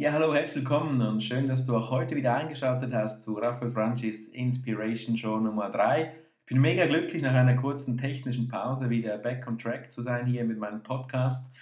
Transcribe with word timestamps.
Ja, 0.00 0.12
hallo, 0.12 0.32
herzlich 0.32 0.62
willkommen 0.62 1.02
und 1.02 1.24
schön, 1.24 1.48
dass 1.48 1.66
du 1.66 1.76
auch 1.76 1.90
heute 1.90 2.14
wieder 2.14 2.36
eingeschaltet 2.36 2.94
hast 2.94 3.24
zu 3.24 3.34
Raphael 3.34 3.72
Franchis 3.72 4.28
Inspiration 4.28 5.16
Show 5.16 5.40
Nummer 5.40 5.70
3. 5.70 6.14
Ich 6.42 6.46
bin 6.46 6.60
mega 6.60 6.86
glücklich, 6.86 7.20
nach 7.20 7.34
einer 7.34 7.56
kurzen 7.56 7.98
technischen 7.98 8.46
Pause 8.46 8.90
wieder 8.90 9.18
back 9.18 9.48
on 9.48 9.58
track 9.58 9.90
zu 9.90 10.00
sein 10.00 10.26
hier 10.26 10.44
mit 10.44 10.56
meinem 10.56 10.84
Podcast. 10.84 11.52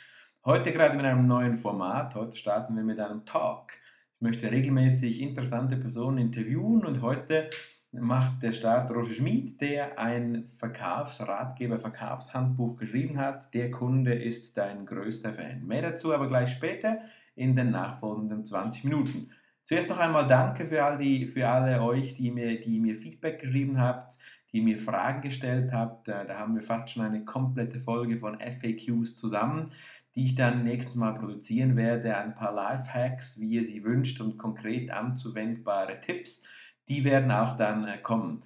Heute 0.45 0.71
gerade 0.73 0.99
mit 0.99 1.07
einem 1.07 1.27
neuen 1.27 1.57
Format. 1.57 2.15
Heute 2.15 2.37
starten 2.37 2.77
wir 2.77 2.83
mit 2.83 3.01
einem 3.01 3.25
Talk. 3.25 3.73
Ich 4.17 4.21
möchte 4.21 4.51
regelmäßig 4.51 5.23
interessante 5.23 5.79
Personen 5.79 6.19
interviewen 6.19 6.85
und 6.85 7.01
heute 7.01 7.49
macht 7.91 8.43
der 8.43 8.53
Start 8.53 8.91
Roger 8.91 9.15
Schmid, 9.15 9.63
der 9.63 9.99
ein 9.99 10.47
Verkaufsratgeber, 10.47 11.79
Verkaufshandbuch 11.79 12.77
geschrieben 12.77 13.17
hat. 13.17 13.55
Der 13.55 13.71
Kunde 13.71 14.13
ist 14.13 14.59
dein 14.59 14.85
größter 14.85 15.33
Fan. 15.33 15.67
Mehr 15.67 15.81
dazu 15.81 16.13
aber 16.13 16.29
gleich 16.29 16.51
später 16.51 16.99
in 17.37 17.55
den 17.55 17.71
nachfolgenden 17.71 18.45
20 18.45 18.85
Minuten. 18.85 19.31
Zuerst 19.65 19.89
noch 19.89 19.99
einmal 19.99 20.27
danke 20.27 20.67
für, 20.67 20.85
all 20.85 20.99
die, 20.99 21.27
für 21.27 21.49
alle 21.49 21.83
euch, 21.83 22.15
die 22.15 22.31
mir, 22.31 22.61
die 22.61 22.79
mir 22.81 22.95
Feedback 22.95 23.41
geschrieben 23.41 23.81
habt, 23.81 24.17
die 24.53 24.61
mir 24.61 24.79
Fragen 24.79 25.23
gestellt 25.23 25.73
habt. 25.73 26.09
Da 26.09 26.27
haben 26.29 26.55
wir 26.55 26.63
fast 26.63 26.91
schon 26.91 27.05
eine 27.05 27.25
komplette 27.25 27.81
Folge 27.81 28.17
von 28.17 28.39
FAQs 28.39 29.17
zusammen, 29.17 29.71
die 30.15 30.25
ich 30.25 30.35
dann 30.35 30.65
nächstes 30.65 30.95
Mal 30.95 31.15
produzieren 31.15 31.77
werde. 31.77 32.17
Ein 32.17 32.35
paar 32.35 32.55
Lifehacks, 32.55 33.41
wie 33.41 33.51
ihr 33.51 33.65
sie 33.65 33.85
wünscht 33.85 34.21
und 34.21 34.39
konkret 34.39 34.91
anzuwendbare 34.91 36.01
Tipps, 36.01 36.47
die 36.89 37.05
werden 37.05 37.33
auch 37.33 37.57
dann 37.57 37.87
äh, 37.89 37.99
kommen. 37.99 38.43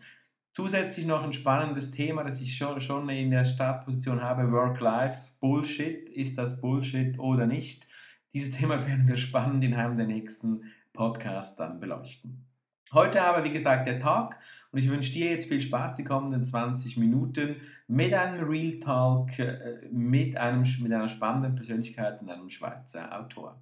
Zusätzlich 0.53 1.07
noch 1.07 1.23
ein 1.23 1.33
spannendes 1.33 1.91
Thema, 1.93 2.25
das 2.25 2.41
ich 2.41 2.57
schon, 2.57 2.81
schon 2.81 3.09
in 3.09 3.31
der 3.31 3.45
Startposition 3.45 4.23
habe, 4.23 4.51
Work-Life, 4.51 5.33
Bullshit. 5.39 6.09
Ist 6.09 6.39
das 6.39 6.61
Bullshit 6.61 7.19
oder 7.19 7.47
nicht? 7.47 7.87
Dieses 8.33 8.57
Thema 8.57 8.87
werden 8.87 9.09
wir 9.09 9.17
spannend 9.17 9.65
in 9.65 9.75
einem 9.75 9.97
der 9.97 10.07
nächsten 10.07 10.63
Podcasts 10.93 11.57
dann 11.57 11.81
beleuchten. 11.81 12.47
Heute 12.93 13.23
aber, 13.23 13.45
wie 13.45 13.53
gesagt, 13.53 13.87
der 13.87 14.01
Talk 14.01 14.37
und 14.73 14.79
ich 14.79 14.89
wünsche 14.89 15.13
dir 15.13 15.31
jetzt 15.31 15.49
viel 15.49 15.61
Spaß 15.61 15.95
die 15.95 16.05
kommenden 16.05 16.45
20 16.45 16.97
Minuten 16.97 17.57
mit 17.87 18.13
einem 18.15 18.49
Real 18.49 18.79
Talk 18.81 19.39
äh, 19.39 19.89
mit, 19.93 20.37
einem, 20.37 20.65
mit 20.81 20.93
einer 20.93 21.09
spannenden 21.09 21.55
Persönlichkeit 21.55 22.21
und 22.23 22.31
einem 22.31 22.51
Schweizer 22.51 23.17
Autor. 23.17 23.61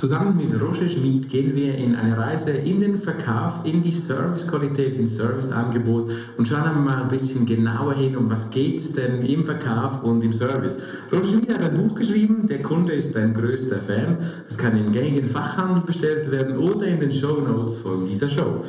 Zusammen 0.00 0.34
mit 0.34 0.58
Roger 0.58 0.88
Schmid 0.88 1.28
gehen 1.28 1.54
wir 1.54 1.74
in 1.74 1.94
eine 1.94 2.16
Reise 2.16 2.52
in 2.52 2.80
den 2.80 2.98
Verkauf, 2.98 3.60
in 3.64 3.82
die 3.82 3.92
Servicequalität, 3.92 4.96
ins 4.96 5.16
Serviceangebot 5.16 6.10
und 6.38 6.48
schauen 6.48 6.82
mal 6.82 7.02
ein 7.02 7.08
bisschen 7.08 7.44
genauer 7.44 7.92
hin, 7.92 8.16
um 8.16 8.30
was 8.30 8.48
geht 8.48 8.80
es 8.80 8.94
denn 8.94 9.20
im 9.20 9.44
Verkauf 9.44 10.02
und 10.02 10.24
im 10.24 10.32
Service. 10.32 10.78
Roger 11.12 11.28
Schmid 11.28 11.52
hat 11.52 11.60
ein 11.60 11.76
Buch 11.76 11.94
geschrieben, 11.94 12.48
der 12.48 12.62
Kunde 12.62 12.94
ist 12.94 13.14
dein 13.14 13.34
größter 13.34 13.76
Fan. 13.76 14.16
Das 14.46 14.56
kann 14.56 14.74
im 14.78 14.90
gängigen 14.90 15.28
Fachhandel 15.28 15.82
bestellt 15.84 16.30
werden 16.30 16.56
oder 16.56 16.86
in 16.86 16.98
den 16.98 17.12
Show 17.12 17.38
Notes 17.42 17.76
von 17.76 18.06
dieser 18.06 18.30
Show. 18.30 18.64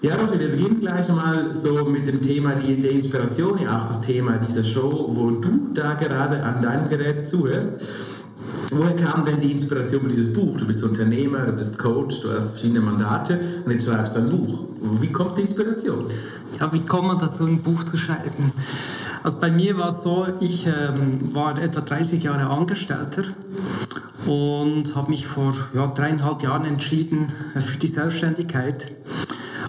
Ja, 0.00 0.14
Roger, 0.14 0.38
wir 0.38 0.48
beginnen 0.48 0.78
gleich 0.78 1.08
mal 1.08 1.52
so 1.52 1.84
mit 1.86 2.06
dem 2.06 2.22
Thema 2.22 2.54
die, 2.54 2.80
der 2.80 2.92
Inspiration, 2.92 3.58
ja 3.60 3.78
auch 3.78 3.88
das 3.88 4.00
Thema 4.00 4.38
dieser 4.38 4.62
Show, 4.62 5.10
wo 5.12 5.32
du 5.32 5.74
da 5.74 5.94
gerade 5.94 6.40
an 6.40 6.62
deinem 6.62 6.88
Gerät 6.88 7.28
zuhörst. 7.28 7.80
Woher 8.70 8.96
kam 8.96 9.24
denn 9.24 9.40
die 9.40 9.52
Inspiration 9.52 10.02
für 10.02 10.08
dieses 10.08 10.32
Buch? 10.32 10.56
Du 10.56 10.66
bist 10.66 10.82
Unternehmer, 10.82 11.46
du 11.46 11.52
bist 11.52 11.78
Coach, 11.78 12.20
du 12.20 12.30
hast 12.32 12.50
verschiedene 12.50 12.80
Mandate 12.80 13.38
und 13.64 13.70
jetzt 13.72 13.86
schreibst 13.86 14.16
du 14.16 14.20
ein 14.20 14.30
Buch. 14.30 14.64
Wie 15.00 15.12
kommt 15.12 15.36
die 15.36 15.42
Inspiration? 15.42 16.10
Ja, 16.58 16.72
wie 16.72 16.80
kommt 16.80 17.08
man 17.08 17.18
dazu, 17.18 17.44
ein 17.44 17.62
Buch 17.62 17.84
zu 17.84 17.96
schreiben? 17.96 18.52
Also 19.22 19.38
bei 19.40 19.50
mir 19.50 19.78
war 19.78 19.88
es 19.88 20.02
so, 20.02 20.26
ich 20.40 20.66
ähm, 20.66 21.32
war 21.32 21.60
etwa 21.62 21.80
30 21.80 22.22
Jahre 22.22 22.50
Angestellter 22.50 23.24
und 24.26 24.96
habe 24.96 25.10
mich 25.10 25.26
vor 25.26 25.54
ja, 25.74 25.86
dreieinhalb 25.86 26.42
Jahren 26.42 26.64
entschieden 26.64 27.28
äh, 27.54 27.60
für 27.60 27.78
die 27.78 27.86
Selbstständigkeit. 27.86 28.90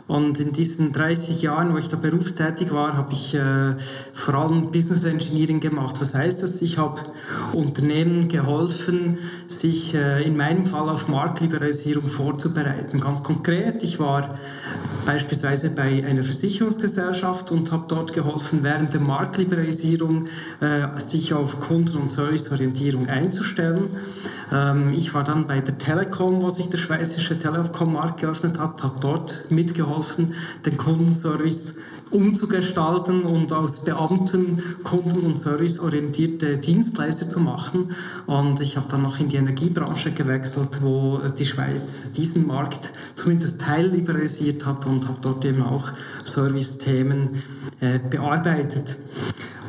Und 0.06 0.40
in 0.40 0.52
diesen 0.52 0.91
30 0.91 1.41
Jahren, 1.41 1.74
wo 1.74 1.78
ich 1.78 1.88
da 1.88 1.96
berufstätig 1.96 2.74
war, 2.74 2.97
habe 2.97 3.14
ich 3.14 3.34
äh, 3.36 3.75
vor 4.14 4.34
allem 4.36 4.69
Business 4.72 5.06
Engineering 5.06 5.62
gemacht. 5.62 5.96
Was 6.02 6.14
heißt 6.14 6.44
das? 6.44 6.62
Ich 6.62 6.78
habe 6.78 7.02
Unternehmen 7.53 8.28
geholfen, 8.28 9.18
sich 9.47 9.94
äh, 9.94 10.24
in 10.24 10.36
meinem 10.36 10.66
Fall 10.66 10.90
auf 10.90 11.08
Marktliberalisierung 11.08 12.09
vorzubereiten. 12.09 13.00
Ganz 13.00 13.24
konkret, 13.24 13.81
ich 13.84 13.97
war 13.97 14.38
beispielsweise 15.06 15.69
bei 15.69 16.06
einer 16.06 16.24
Versicherungsgesellschaft 16.24 17.52
und 17.52 17.72
habe 17.72 17.85
dort 17.88 18.12
geholfen, 18.12 18.59
während 18.62 18.94
der 18.94 19.02
Marktliberalisierung 19.02 20.28
äh, 20.59 21.00
sich 21.00 21.34
auf 21.34 21.62
Kunden- 21.62 21.97
und 21.97 22.12
Serviceorientierung 22.12 23.08
einzustellen. 23.08 23.90
Ähm, 24.53 24.94
ich 24.94 25.14
war 25.14 25.24
dann 25.24 25.47
bei 25.47 25.59
der 25.59 25.78
Telekom, 25.78 26.41
wo 26.41 26.50
sich 26.50 26.69
der 26.69 26.78
schweizerische 26.78 27.40
Telekom-Markt 27.40 28.22
geöffnet 28.22 28.59
hat, 28.59 28.84
habe 28.84 29.00
dort 29.00 29.46
mitgeholfen, 29.50 30.36
den 30.66 30.78
Kundenservice 30.78 31.74
umzugestalten 32.12 33.24
und 33.24 33.52
aus 33.52 33.84
Beamten 33.84 34.62
kunden- 34.84 35.25
und 35.25 35.40
serviceorientierte 35.40 36.58
Dienstleister 36.58 37.28
zu 37.28 37.40
machen. 37.40 37.96
Und 38.28 38.62
ich 38.62 38.78
habe 38.78 38.86
dann 38.91 39.02
noch 39.02 39.19
in 39.19 39.30
die 39.30 39.38
Energiebranche 39.38 40.12
gewechselt, 40.12 40.81
wo 40.81 41.20
die 41.35 41.46
Schweiz 41.46 42.12
diesen 42.12 42.46
Markt 42.46 42.91
zumindest 43.16 43.62
teilliberalisiert 43.62 44.64
hat 44.64 44.85
und 44.85 45.08
habe 45.08 45.18
dort 45.22 45.44
eben 45.44 45.64
auch 45.64 45.91
Service-Themen 46.24 47.41
äh, 47.80 47.97
bearbeitet. 47.97 48.97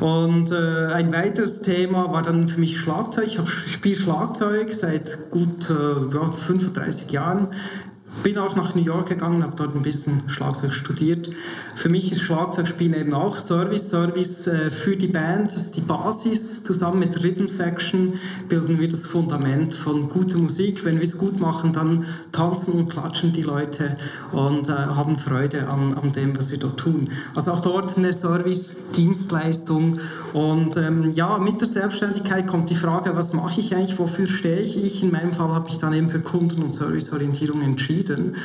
Und 0.01 0.51
äh, 0.51 0.93
ein 0.93 1.13
weiteres 1.13 1.63
Thema 1.63 2.13
war 2.13 2.23
dann 2.23 2.49
für 2.49 2.59
mich 2.59 2.79
Schlagzeug. 2.79 3.27
Ich 3.27 3.73
spiele 3.73 3.97
Schlagzeug 3.97 4.73
seit 4.73 5.31
gut 5.31 5.71
äh, 5.71 6.15
ja, 6.15 6.33
35 6.33 7.11
Jahren. 7.11 7.49
Bin 8.23 8.39
auch 8.39 8.57
nach 8.57 8.75
New 8.75 8.83
York 8.83 9.09
gegangen, 9.09 9.43
habe 9.43 9.57
dort 9.57 9.75
ein 9.75 9.83
bisschen 9.83 10.23
Schlagzeug 10.29 10.73
studiert. 10.73 11.31
Für 11.75 11.89
mich 11.89 12.13
ist 12.13 12.21
Schlagzeugspielen 12.21 12.95
eben 12.95 13.13
auch 13.13 13.39
Service. 13.39 13.91
Service 13.91 14.47
äh, 14.47 14.71
für 14.71 14.97
die 14.97 15.09
Band 15.09 15.53
das 15.53 15.65
ist 15.65 15.77
die 15.77 15.81
Basis. 15.81 16.63
Zusammen 16.63 17.01
mit 17.01 17.23
Rhythm 17.23 17.49
Section 17.49 18.15
bilden 18.49 18.81
wir 18.81 18.89
das 18.89 19.05
Fundament 19.05 19.75
von 19.75 20.09
guter 20.09 20.39
Musik. 20.39 20.85
Wenn 20.85 20.97
wir 20.97 21.03
es 21.05 21.19
gut 21.19 21.41
machen, 21.41 21.73
dann 21.73 22.07
tanzen 22.33 22.75
und 22.75 22.89
klatschen 22.89 23.33
die 23.33 23.43
Leute 23.43 23.97
und 24.33 24.69
äh, 24.69 24.73
haben 24.73 25.17
Freude 25.17 25.69
an, 25.69 25.95
an 25.95 26.13
dem, 26.13 26.37
was 26.37 26.51
wir 26.51 26.59
dort 26.59 26.79
tun. 26.79 27.11
Also 27.35 27.53
auch 27.53 27.61
dort 27.61 27.99
eine 27.99 28.13
Service-Dienstleistung. 28.13 29.99
Und 30.33 30.77
ähm, 30.77 31.11
ja, 31.13 31.39
mit 31.39 31.61
der 31.61 31.69
Selbstständigkeit 31.69 32.47
kommt 32.47 32.71
die 32.71 32.75
Frage, 32.75 33.15
was 33.15 33.33
mache 33.33 33.61
ich 33.61 33.75
eigentlich, 33.75 33.99
wofür 33.99 34.27
stehe 34.27 34.61
ich? 34.61 34.83
Ich 34.83 35.03
in 35.03 35.11
meinem 35.11 35.33
Fall 35.33 35.49
habe 35.49 35.67
mich 35.67 35.79
dann 35.79 35.93
eben 35.93 36.09
für 36.09 36.21
Kunden- 36.21 36.63
und 36.63 36.75
Serviceorientierung 36.75 37.63
entschieden 37.63 38.04
entschieden 38.05 38.37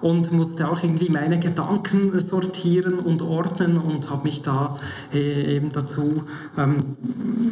und 0.00 0.32
musste 0.32 0.68
auch 0.68 0.82
irgendwie 0.82 1.10
meine 1.10 1.40
Gedanken 1.40 2.18
sortieren 2.20 2.98
und 2.98 3.22
ordnen 3.22 3.76
und 3.76 4.10
habe 4.10 4.24
mich 4.24 4.42
da 4.42 4.78
äh, 5.12 5.56
eben 5.56 5.72
dazu 5.72 6.24
ähm, 6.56 6.96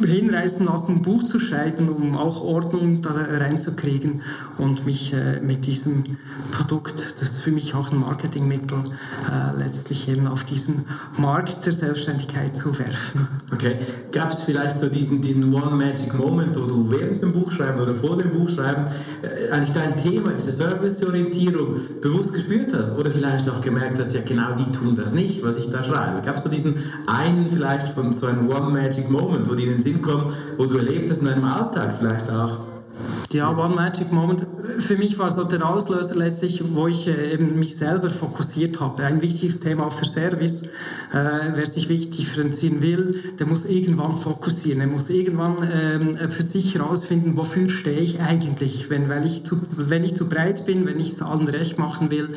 hinreißen 0.05 0.65
lassen, 0.65 0.97
ein 0.97 1.01
Buch 1.01 1.23
zu 1.23 1.39
schreiben, 1.39 1.89
um 1.89 2.15
auch 2.15 2.41
Ordnung 2.41 3.01
da 3.01 3.11
reinzukriegen 3.11 4.21
und 4.57 4.85
mich 4.85 5.13
äh, 5.13 5.39
mit 5.41 5.65
diesem 5.65 6.17
Produkt, 6.51 7.19
das 7.19 7.39
für 7.39 7.51
mich 7.51 7.75
auch 7.75 7.91
ein 7.91 7.99
Marketingmittel, 7.99 8.77
äh, 8.77 9.57
letztlich 9.57 10.07
eben 10.07 10.27
auf 10.27 10.43
diesen 10.43 10.85
Markt 11.17 11.65
der 11.65 11.73
Selbstständigkeit 11.73 12.55
zu 12.55 12.77
werfen. 12.79 13.27
Okay, 13.53 13.75
gab 14.11 14.31
es 14.31 14.41
vielleicht 14.41 14.77
so 14.77 14.89
diesen, 14.89 15.21
diesen 15.21 15.53
One 15.53 15.75
Magic 15.75 16.13
Moment, 16.13 16.55
wo 16.55 16.65
du 16.65 16.89
während 16.89 17.21
dem 17.21 17.33
Buchschreiben 17.33 17.81
oder 17.81 17.93
vor 17.93 18.17
dem 18.17 18.31
Buchschreiben 18.31 18.85
äh, 19.21 19.51
eigentlich 19.51 19.73
dein 19.73 19.97
Thema, 19.97 20.31
diese 20.33 20.51
Serviceorientierung, 20.51 21.56
bewusst 22.01 22.33
gespürt 22.33 22.73
hast 22.73 22.97
oder 22.97 23.11
vielleicht 23.11 23.49
auch 23.49 23.61
gemerkt 23.61 23.99
hast, 23.99 24.13
ja 24.13 24.21
genau 24.21 24.53
die 24.53 24.71
tun 24.71 24.95
das 24.95 25.13
nicht, 25.13 25.43
was 25.43 25.59
ich 25.59 25.71
da 25.71 25.83
schreibe. 25.83 26.21
Gab 26.25 26.37
es 26.37 26.43
so 26.43 26.49
diesen 26.49 26.75
einen 27.05 27.49
vielleicht 27.49 27.89
von 27.89 28.13
so 28.13 28.27
einem 28.27 28.49
One 28.49 28.69
Magic 28.69 29.09
Moment, 29.09 29.49
wo 29.49 29.55
dir 29.55 29.67
in 29.67 29.73
den 29.73 29.81
Sinn 29.81 30.01
kommt, 30.01 30.33
wo 30.57 30.65
du 30.65 30.77
erlebt 30.77 31.09
hast 31.09 31.19
in 31.19 31.25
deinem 31.25 31.45
Alltag 31.45 31.95
vielleicht 31.97 32.29
auch? 32.29 32.76
Ja, 33.33 33.49
One 33.51 33.75
Magic 33.75 34.09
Moment. 34.13 34.45
Für 34.79 34.95
mich 34.95 35.19
war 35.19 35.29
so 35.31 35.43
der 35.43 35.67
Auslöser 35.67 36.15
letztlich, 36.15 36.63
wo 36.73 36.87
ich 36.87 37.07
äh, 37.09 37.33
eben 37.33 37.59
mich 37.59 37.75
selber 37.75 38.09
fokussiert 38.09 38.79
habe. 38.79 39.03
Ein 39.03 39.21
wichtiges 39.21 39.59
Thema 39.59 39.91
für 39.91 40.05
Service. 40.05 40.63
Äh, 40.63 41.51
wer 41.53 41.65
sich 41.65 41.89
wirklich 41.89 42.09
differenzieren 42.11 42.81
will, 42.81 43.21
der 43.37 43.45
muss 43.45 43.65
irgendwann 43.65 44.13
fokussieren. 44.13 44.79
Er 44.79 44.87
muss 44.87 45.09
irgendwann 45.09 45.57
ähm, 45.69 46.17
für 46.29 46.41
sich 46.41 46.75
herausfinden, 46.75 47.35
wofür 47.35 47.69
stehe 47.69 47.99
ich 47.99 48.21
eigentlich. 48.21 48.89
Wenn, 48.89 49.09
weil 49.09 49.25
ich 49.25 49.43
zu, 49.43 49.59
wenn 49.75 50.05
ich 50.05 50.15
zu 50.15 50.29
breit 50.29 50.65
bin, 50.65 50.85
wenn 50.85 50.99
ich 50.99 51.09
es 51.09 51.21
allen 51.21 51.49
recht 51.49 51.77
machen 51.77 52.09
will, 52.11 52.29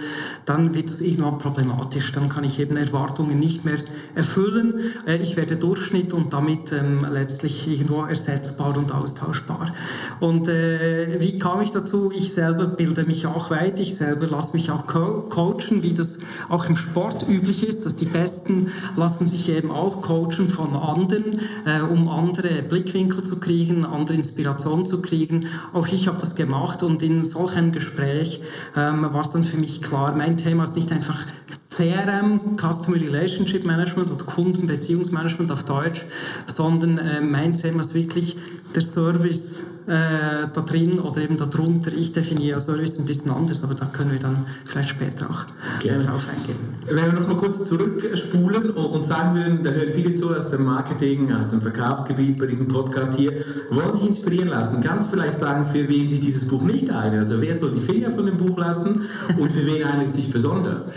dann 0.45 0.75
wird 0.75 0.91
es 0.91 1.01
irgendwann 1.01 1.39
problematisch. 1.39 2.11
Dann 2.11 2.29
kann 2.29 2.43
ich 2.43 2.59
eben 2.59 2.77
Erwartungen 2.77 3.39
nicht 3.39 3.65
mehr 3.65 3.79
erfüllen. 4.17 4.81
Äh, 5.07 5.19
ich 5.19 5.37
werde 5.37 5.55
Durchschnitt 5.55 6.13
und 6.13 6.33
damit 6.33 6.73
ähm, 6.73 7.07
letztlich 7.13 7.69
irgendwo 7.69 8.03
ersetzbar 8.03 8.77
und 8.77 8.93
austauschbar. 8.93 9.73
Und 10.19 10.49
äh, 10.49 10.80
wie 11.19 11.39
kam 11.39 11.61
ich 11.61 11.73
dazu? 11.73 12.11
Ich 12.15 12.33
selber 12.33 12.65
bilde 12.67 13.05
mich 13.05 13.27
auch 13.27 13.51
weiter, 13.51 13.81
ich 13.81 13.95
selber 13.95 14.27
lasse 14.27 14.55
mich 14.55 14.71
auch 14.71 14.87
co 14.87 15.23
coachen, 15.29 15.83
wie 15.83 15.93
das 15.93 16.19
auch 16.49 16.65
im 16.67 16.77
Sport 16.77 17.27
üblich 17.29 17.67
ist, 17.67 17.85
dass 17.85 17.97
die 17.97 18.07
Besten 18.07 18.69
lassen 18.97 19.27
sich 19.27 19.49
eben 19.49 19.71
auch 19.71 20.01
coachen 20.01 20.49
von 20.49 20.75
anderen, 20.75 21.41
äh, 21.67 21.83
um 21.83 22.09
andere 22.09 22.63
Blickwinkel 22.63 23.23
zu 23.23 23.41
kriegen, 23.41 23.85
andere 23.85 24.17
Inspirationen 24.17 24.87
zu 24.87 25.03
kriegen. 25.03 25.47
Auch 25.75 25.89
ich 25.89 26.09
habe 26.09 26.19
das 26.19 26.35
gemacht 26.35 26.83
und 26.83 27.03
in 27.03 27.23
solch 27.23 27.57
einem 27.57 27.73
Gespräch 27.73 28.41
ähm, 28.77 29.03
war 29.03 29.21
es 29.21 29.33
dann 29.33 29.45
für 29.45 29.59
mich 29.59 29.83
klar, 29.83 30.15
mein 30.17 30.37
Thema 30.37 30.65
ist 30.65 30.77
nicht 30.77 30.91
einfach 30.93 31.27
CRM, 31.69 32.57
Customer 32.57 32.97
Relationship 32.97 33.65
Management 33.65 34.11
oder 34.11 34.25
Kundenbeziehungsmanagement 34.25 35.53
auf 35.53 35.65
Deutsch, 35.65 36.05
sondern 36.47 36.99
äh, 36.99 37.21
mein 37.21 37.55
Thema 37.55 37.81
ist 37.81 37.95
wirklich 37.95 38.37
der 38.75 38.83
Service 38.83 39.59
äh, 39.91 40.47
da 40.53 40.61
drin 40.61 41.01
oder 41.01 41.21
eben 41.21 41.37
darunter. 41.37 41.93
Ich 41.93 42.13
definiere 42.13 42.61
Service 42.61 42.99
ein 43.01 43.07
bisschen 43.07 43.33
anders, 43.33 43.65
aber 43.65 43.75
da 43.75 43.87
können 43.87 44.13
wir 44.13 44.21
dann 44.21 44.47
vielleicht 44.65 44.91
später 44.91 45.29
auch 45.29 45.47
Gerne. 45.83 46.05
drauf 46.05 46.25
eingehen. 46.31 46.57
Wenn 46.87 47.13
wir 47.13 47.21
noch 47.21 47.27
mal 47.27 47.37
kurz 47.37 47.65
zurückspulen 47.65 48.71
und 48.71 49.05
sagen 49.05 49.35
würden, 49.35 49.65
da 49.65 49.71
hören 49.71 49.93
viele 49.93 50.15
zu 50.15 50.35
aus 50.35 50.49
dem 50.51 50.65
Marketing, 50.65 51.33
aus 51.33 51.51
dem 51.51 51.61
Verkaufsgebiet 51.61 52.39
bei 52.39 52.47
diesem 52.47 52.69
Podcast 52.69 53.15
hier, 53.17 53.33
wollen 53.71 53.93
sich 53.95 54.07
inspirieren 54.07 54.49
lassen. 54.49 54.81
Kannst 54.81 55.09
du 55.09 55.11
vielleicht 55.11 55.35
sagen, 55.35 55.67
für 55.67 55.89
wen 55.89 56.09
sich 56.09 56.21
dieses 56.21 56.47
Buch 56.47 56.63
nicht 56.63 56.89
eignet? 56.91 57.21
Also 57.21 57.41
wer 57.41 57.57
soll 57.57 57.73
die 57.73 57.81
Finger 57.81 58.13
von 58.13 58.27
dem 58.27 58.37
Buch 58.37 58.57
lassen 58.59 59.03
und 59.37 59.53
für 59.53 59.67
wen 59.67 59.85
eignet 59.85 60.09
es 60.09 60.15
sich 60.15 60.31
besonders? 60.31 60.93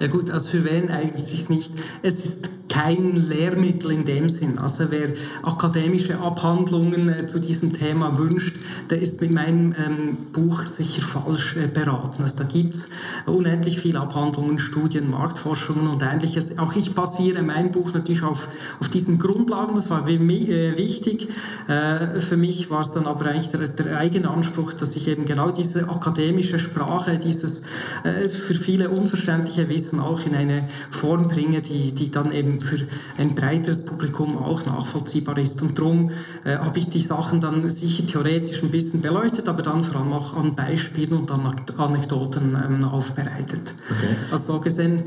Ja 0.00 0.08
gut, 0.08 0.30
also 0.30 0.48
für 0.50 0.64
wen 0.64 0.90
eignet 0.90 1.24
sich 1.24 1.48
nicht? 1.48 1.70
Es 2.02 2.22
ist 2.24 2.50
kein 2.74 3.28
Lehrmittel 3.28 3.92
in 3.92 4.04
dem 4.04 4.28
Sinn. 4.28 4.58
Also 4.58 4.86
wer 4.90 5.10
akademische 5.44 6.18
Abhandlungen 6.18 7.08
äh, 7.08 7.26
zu 7.28 7.38
diesem 7.38 7.72
Thema 7.72 8.18
wünscht, 8.18 8.56
der 8.90 9.00
ist 9.00 9.20
mit 9.20 9.30
meinem 9.30 9.74
ähm, 9.78 10.16
Buch 10.32 10.62
sicher 10.62 11.02
falsch 11.02 11.54
äh, 11.54 11.68
beraten. 11.68 12.24
Also 12.24 12.38
da 12.38 12.44
gibt 12.44 12.74
es 12.74 12.88
unendlich 13.26 13.78
viele 13.78 14.00
Abhandlungen, 14.00 14.58
Studien, 14.58 15.08
Marktforschungen 15.08 15.86
und 15.86 16.02
ähnliches. 16.02 16.58
Auch 16.58 16.74
ich 16.74 16.94
basiere 16.94 17.42
mein 17.42 17.70
Buch 17.70 17.94
natürlich 17.94 18.24
auf, 18.24 18.48
auf 18.80 18.88
diesen 18.88 19.20
Grundlagen, 19.20 19.76
das 19.76 19.88
war 19.88 20.08
äh, 20.08 20.76
wichtig. 20.76 21.28
Äh, 21.68 22.18
für 22.18 22.36
mich 22.36 22.70
war 22.70 22.80
es 22.80 22.90
dann 22.90 23.06
aber 23.06 23.26
eigentlich 23.26 23.50
der, 23.50 23.68
der, 23.68 23.98
eigene 23.98 24.28
Anspruch, 24.28 24.74
dass 24.74 24.96
ich 24.96 25.06
eben 25.06 25.26
genau 25.26 25.52
diese 25.52 25.88
akademische 25.88 26.58
Sprache, 26.58 27.18
dieses 27.18 27.62
äh, 28.02 28.28
für 28.28 28.56
viele 28.56 28.90
unverständliche 28.90 29.68
Wissen 29.68 30.00
auch 30.00 30.26
in 30.26 30.34
eine 30.34 30.68
Form 30.90 31.28
bringe, 31.28 31.62
die, 31.62 31.92
die 31.92 32.10
dann 32.10 32.32
eben 32.32 32.63
für 32.64 32.86
ein 33.18 33.34
breiteres 33.34 33.84
Publikum 33.84 34.36
auch 34.38 34.66
nachvollziehbar 34.66 35.38
ist. 35.38 35.60
Und 35.62 35.78
darum 35.78 36.10
äh, 36.44 36.56
habe 36.56 36.78
ich 36.78 36.88
die 36.88 37.00
Sachen 37.00 37.40
dann 37.40 37.68
sicher 37.70 38.06
theoretisch 38.06 38.62
ein 38.62 38.70
bisschen 38.70 39.00
beleuchtet, 39.02 39.48
aber 39.48 39.62
dann 39.62 39.84
vor 39.84 40.00
allem 40.00 40.12
auch 40.12 40.36
an 40.36 40.54
Beispielen 40.54 41.12
und 41.12 41.30
an 41.30 41.54
Anekdoten 41.76 42.56
ähm, 42.64 42.84
aufbereitet. 42.84 43.74
Okay. 43.90 44.16
Also 44.30 44.54
so 44.54 44.60
gesehen 44.60 45.04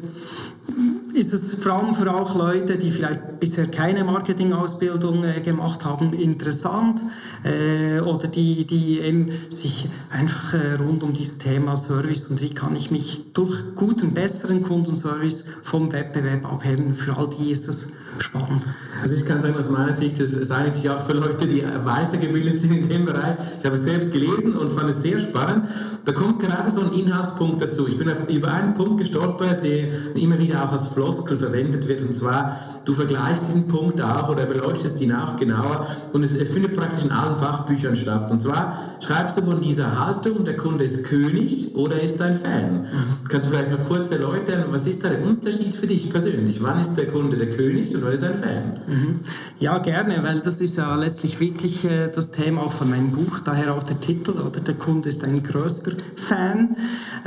ist 1.17 1.33
es 1.33 1.51
vor 1.51 1.73
allem 1.73 1.93
für 1.93 2.13
auch 2.13 2.35
Leute, 2.35 2.77
die 2.77 2.91
vielleicht 2.91 3.39
bisher 3.39 3.65
keine 3.67 4.03
Marketingausbildung 4.03 5.23
äh, 5.23 5.41
gemacht 5.41 5.83
haben, 5.83 6.13
interessant 6.13 7.01
äh, 7.43 7.99
oder 7.99 8.27
die, 8.27 8.65
die 8.65 8.99
eben 8.99 9.31
sich 9.49 9.89
einfach 10.11 10.53
äh, 10.53 10.75
rund 10.75 11.03
um 11.03 11.13
dieses 11.13 11.39
Thema 11.39 11.75
Service 11.75 12.27
und 12.27 12.41
wie 12.41 12.53
kann 12.53 12.75
ich 12.75 12.91
mich 12.91 13.33
durch 13.33 13.75
guten, 13.75 14.13
besseren 14.13 14.63
Kundenservice 14.63 15.45
vom 15.63 15.91
Wettbewerb 15.91 16.51
abheben. 16.51 16.93
Für 16.95 17.17
all 17.17 17.29
die 17.29 17.51
ist 17.51 17.67
das 17.67 17.87
spannend. 18.19 18.65
Also 19.01 19.15
ich 19.15 19.25
kann 19.25 19.39
sagen, 19.39 19.55
aus 19.55 19.69
meiner 19.69 19.93
Sicht, 19.93 20.19
es 20.19 20.51
eignet 20.51 20.75
sich 20.75 20.89
auch 20.89 21.05
für 21.05 21.13
Leute, 21.13 21.47
die 21.47 21.63
weitergebildet 21.63 22.59
sind 22.59 22.73
in 22.73 22.89
dem 22.89 23.05
Bereich. 23.05 23.37
Ich 23.59 23.65
habe 23.65 23.75
es 23.75 23.83
selbst 23.83 24.11
gelesen 24.11 24.55
und 24.55 24.71
fand 24.71 24.89
es 24.89 25.01
sehr 25.01 25.19
spannend. 25.19 25.65
Da 26.05 26.11
kommt 26.13 26.39
gerade 26.39 26.69
so 26.69 26.81
ein 26.81 26.93
Inhaltspunkt 26.93 27.61
dazu. 27.61 27.87
Ich 27.87 27.97
bin 27.97 28.11
über 28.29 28.53
einen 28.53 28.73
Punkt 28.73 28.97
gestolpert, 28.97 29.63
der 29.63 30.15
immer 30.15 30.39
wieder 30.39 30.63
auch 30.63 30.71
als 30.71 30.87
Floskel 31.07 31.37
verwendet 31.37 31.87
wird, 31.87 32.01
und 32.01 32.13
zwar, 32.13 32.59
du 32.83 32.93
vergleichst 32.93 33.47
diesen 33.47 33.67
Punkt 33.67 34.01
auch 34.01 34.29
oder 34.29 34.45
beleuchtest 34.45 34.99
ihn 35.01 35.13
auch 35.13 35.37
genauer 35.37 35.87
und 36.11 36.23
es 36.23 36.31
findet 36.49 36.73
praktisch 36.75 37.05
in 37.05 37.11
allen 37.11 37.37
Fachbüchern 37.37 37.95
statt. 37.95 38.29
Und 38.29 38.41
zwar 38.41 38.77
schreibst 38.99 39.37
du 39.37 39.43
von 39.43 39.61
dieser 39.61 40.05
Haltung, 40.05 40.43
der 40.43 40.57
Kunde 40.57 40.83
ist 40.83 41.05
König 41.05 41.75
oder 41.75 42.01
ist 42.01 42.21
ein 42.21 42.39
Fan. 42.39 42.85
Kannst 43.29 43.47
du 43.47 43.51
vielleicht 43.51 43.71
mal 43.71 43.79
kurz 43.87 44.11
erläutern, 44.11 44.65
was 44.69 44.85
ist 44.85 45.03
da 45.03 45.09
der 45.09 45.23
Unterschied 45.23 45.75
für 45.75 45.87
dich 45.87 46.09
persönlich? 46.09 46.61
Wann 46.61 46.79
ist 46.79 46.95
der 46.95 47.07
Kunde 47.07 47.37
der 47.37 47.49
König 47.51 47.95
und 47.95 48.03
wann 48.03 48.13
ist 48.13 48.23
ein 48.23 48.37
Fan? 48.41 48.79
Mhm. 48.87 49.19
Ja, 49.59 49.77
gerne, 49.79 50.21
weil 50.23 50.39
das 50.41 50.59
ist 50.59 50.77
ja 50.77 50.95
letztlich 50.95 51.39
wirklich 51.39 51.85
äh, 51.85 52.09
das 52.13 52.31
Thema 52.31 52.63
auch 52.63 52.71
von 52.71 52.89
meinem 52.89 53.11
Buch, 53.11 53.39
daher 53.39 53.73
auch 53.73 53.83
der 53.83 53.99
Titel, 53.99 54.31
oder 54.31 54.59
der 54.59 54.75
Kunde 54.75 55.09
ist 55.09 55.23
ein 55.23 55.41
größter 55.41 55.91
Fan. 56.15 56.75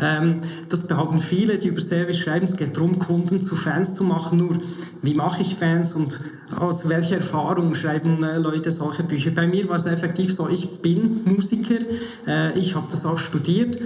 Ähm, 0.00 0.36
das 0.68 0.86
behaupten 0.86 1.18
viele, 1.20 1.58
die 1.58 1.68
über 1.68 1.80
Service 1.80 2.18
schreiben, 2.18 2.46
es 2.46 2.56
geht 2.56 2.76
darum, 2.76 2.98
Kunden 2.98 3.42
zu 3.42 3.54
Fans 3.70 3.94
zu 3.94 4.02
machen, 4.02 4.38
nur 4.38 4.58
wie 5.00 5.14
mache 5.14 5.42
ich 5.42 5.54
Fans 5.54 5.92
und 5.92 6.18
aus 6.58 6.88
welcher 6.88 7.18
Erfahrung 7.18 7.76
schreiben 7.76 8.24
äh, 8.24 8.36
Leute 8.36 8.72
solche 8.72 9.04
Bücher? 9.04 9.30
Bei 9.30 9.46
mir 9.46 9.68
war 9.68 9.76
es 9.76 9.86
effektiv 9.86 10.34
so, 10.34 10.48
ich 10.48 10.82
bin 10.82 11.20
Musiker, 11.24 11.78
äh, 12.26 12.58
ich 12.58 12.74
habe 12.74 12.88
das 12.90 13.06
auch 13.06 13.20
studiert, 13.20 13.78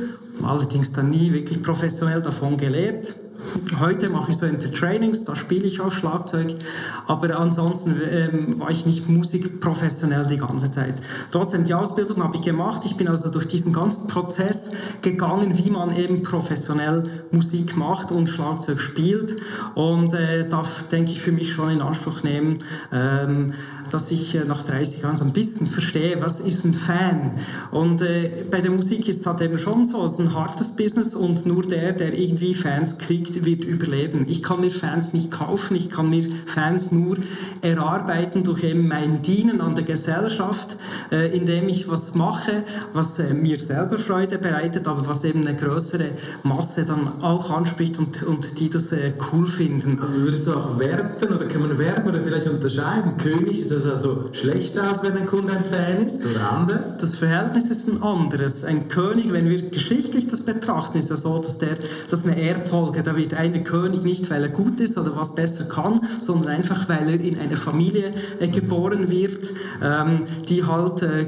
allerdings 0.42 0.92
dann 0.92 1.10
nie 1.10 1.32
wirklich 1.32 1.62
professionell 1.62 2.22
davon 2.22 2.56
gelebt. 2.56 3.14
Heute 3.78 4.08
mache 4.08 4.30
ich 4.30 4.36
so 4.36 4.46
Trainings, 4.46 5.24
da 5.24 5.36
spiele 5.36 5.66
ich 5.66 5.80
auch 5.80 5.92
Schlagzeug, 5.92 6.54
aber 7.06 7.38
ansonsten 7.38 8.00
ähm, 8.10 8.60
war 8.60 8.70
ich 8.70 8.84
nicht 8.84 9.08
musikprofessionell 9.08 10.26
die 10.26 10.38
ganze 10.38 10.70
Zeit. 10.70 10.94
Trotzdem, 11.30 11.64
die 11.64 11.74
Ausbildung 11.74 12.22
habe 12.22 12.36
ich 12.36 12.42
gemacht. 12.42 12.82
Ich 12.84 12.96
bin 12.96 13.08
also 13.08 13.30
durch 13.30 13.46
diesen 13.46 13.72
ganzen 13.72 14.08
Prozess 14.08 14.72
gegangen, 15.02 15.56
wie 15.56 15.70
man 15.70 15.94
eben 15.96 16.22
professionell 16.22 17.04
Musik 17.30 17.76
macht 17.76 18.10
und 18.10 18.28
Schlagzeug 18.28 18.80
spielt 18.80 19.36
und 19.74 20.14
äh, 20.14 20.48
darf, 20.48 20.84
denke 20.90 21.12
ich, 21.12 21.20
für 21.20 21.32
mich 21.32 21.52
schon 21.52 21.70
in 21.70 21.82
Anspruch 21.82 22.22
nehmen, 22.22 22.58
ähm, 22.92 23.54
dass 23.94 24.10
ich 24.10 24.34
äh, 24.34 24.44
nach 24.44 24.62
30 24.62 25.02
Jahren 25.02 25.14
so 25.14 25.24
ein 25.24 25.32
bisschen 25.32 25.68
verstehe, 25.68 26.20
was 26.20 26.40
ist 26.40 26.64
ein 26.64 26.74
Fan. 26.74 27.32
Und 27.70 28.02
äh, 28.02 28.44
bei 28.50 28.60
der 28.60 28.72
Musik 28.72 29.08
ist 29.08 29.20
es 29.20 29.26
halt 29.26 29.40
eben 29.40 29.56
schon 29.56 29.84
so, 29.84 30.04
es 30.04 30.12
ist 30.12 30.18
ein 30.18 30.34
hartes 30.34 30.72
Business 30.72 31.14
und 31.14 31.46
nur 31.46 31.62
der, 31.62 31.92
der 31.92 32.12
irgendwie 32.18 32.54
Fans 32.54 32.98
kriegt, 32.98 33.44
wird 33.46 33.64
überleben. 33.64 34.26
Ich 34.28 34.42
kann 34.42 34.60
mir 34.60 34.72
Fans 34.72 35.12
nicht 35.12 35.30
kaufen, 35.30 35.76
ich 35.76 35.90
kann 35.90 36.10
mir 36.10 36.28
Fans 36.46 36.90
nur 36.90 37.18
erarbeiten 37.62 38.42
durch 38.42 38.64
eben 38.64 38.88
mein 38.88 39.22
Dienen 39.22 39.60
an 39.60 39.76
der 39.76 39.84
Gesellschaft, 39.84 40.76
äh, 41.12 41.34
indem 41.34 41.68
ich 41.68 41.88
was 41.88 42.16
mache, 42.16 42.64
was 42.92 43.20
äh, 43.20 43.32
mir 43.32 43.60
selber 43.60 43.98
Freude 43.98 44.38
bereitet, 44.38 44.88
aber 44.88 45.06
was 45.06 45.22
eben 45.22 45.46
eine 45.46 45.56
größere 45.56 46.08
Masse 46.42 46.84
dann 46.84 47.22
auch 47.22 47.48
anspricht 47.50 48.00
und, 48.00 48.24
und 48.24 48.58
die 48.58 48.68
das 48.68 48.90
äh, 48.90 49.12
cool 49.32 49.46
finden. 49.46 50.00
Also 50.00 50.18
würdest 50.18 50.48
du 50.48 50.54
auch 50.54 50.80
werten 50.80 51.32
oder 51.32 51.46
kann 51.46 51.60
man 51.60 51.78
werten 51.78 52.08
oder 52.08 52.20
vielleicht 52.20 52.48
unterscheiden? 52.48 53.16
König 53.18 53.60
ist 53.60 53.83
das 53.84 54.04
also 54.04 54.30
schlecht 54.32 54.78
aus, 54.78 55.02
wenn 55.02 55.16
ein 55.16 55.26
Kunde 55.26 55.52
ein 55.52 55.62
Fan 55.62 56.04
ist 56.04 56.24
oder 56.24 56.52
anders? 56.52 56.98
Das 56.98 57.14
Verhältnis 57.14 57.70
ist 57.70 57.88
ein 57.88 58.02
anderes. 58.02 58.64
Ein 58.64 58.88
König, 58.88 59.32
wenn 59.32 59.48
wir 59.48 59.62
geschichtlich 59.70 60.26
das 60.26 60.40
betrachten, 60.40 60.98
ist 60.98 61.10
ja 61.10 61.16
so, 61.16 61.38
dass 61.38 61.58
der, 61.58 61.76
das 62.08 62.20
ist 62.20 62.26
eine 62.26 62.40
Erbfolge. 62.40 63.02
Da 63.02 63.16
wird 63.16 63.34
einer 63.34 63.60
König 63.60 64.02
nicht, 64.02 64.30
weil 64.30 64.42
er 64.42 64.48
gut 64.48 64.80
ist 64.80 64.96
oder 64.98 65.16
was 65.16 65.34
besser 65.34 65.64
kann, 65.64 66.00
sondern 66.18 66.48
einfach, 66.48 66.88
weil 66.88 67.08
er 67.08 67.20
in 67.20 67.38
eine 67.38 67.56
Familie 67.56 68.12
äh, 68.40 68.48
geboren 68.48 69.10
wird, 69.10 69.50
ähm, 69.82 70.22
die 70.48 70.64
halt 70.64 71.02
äh, 71.02 71.26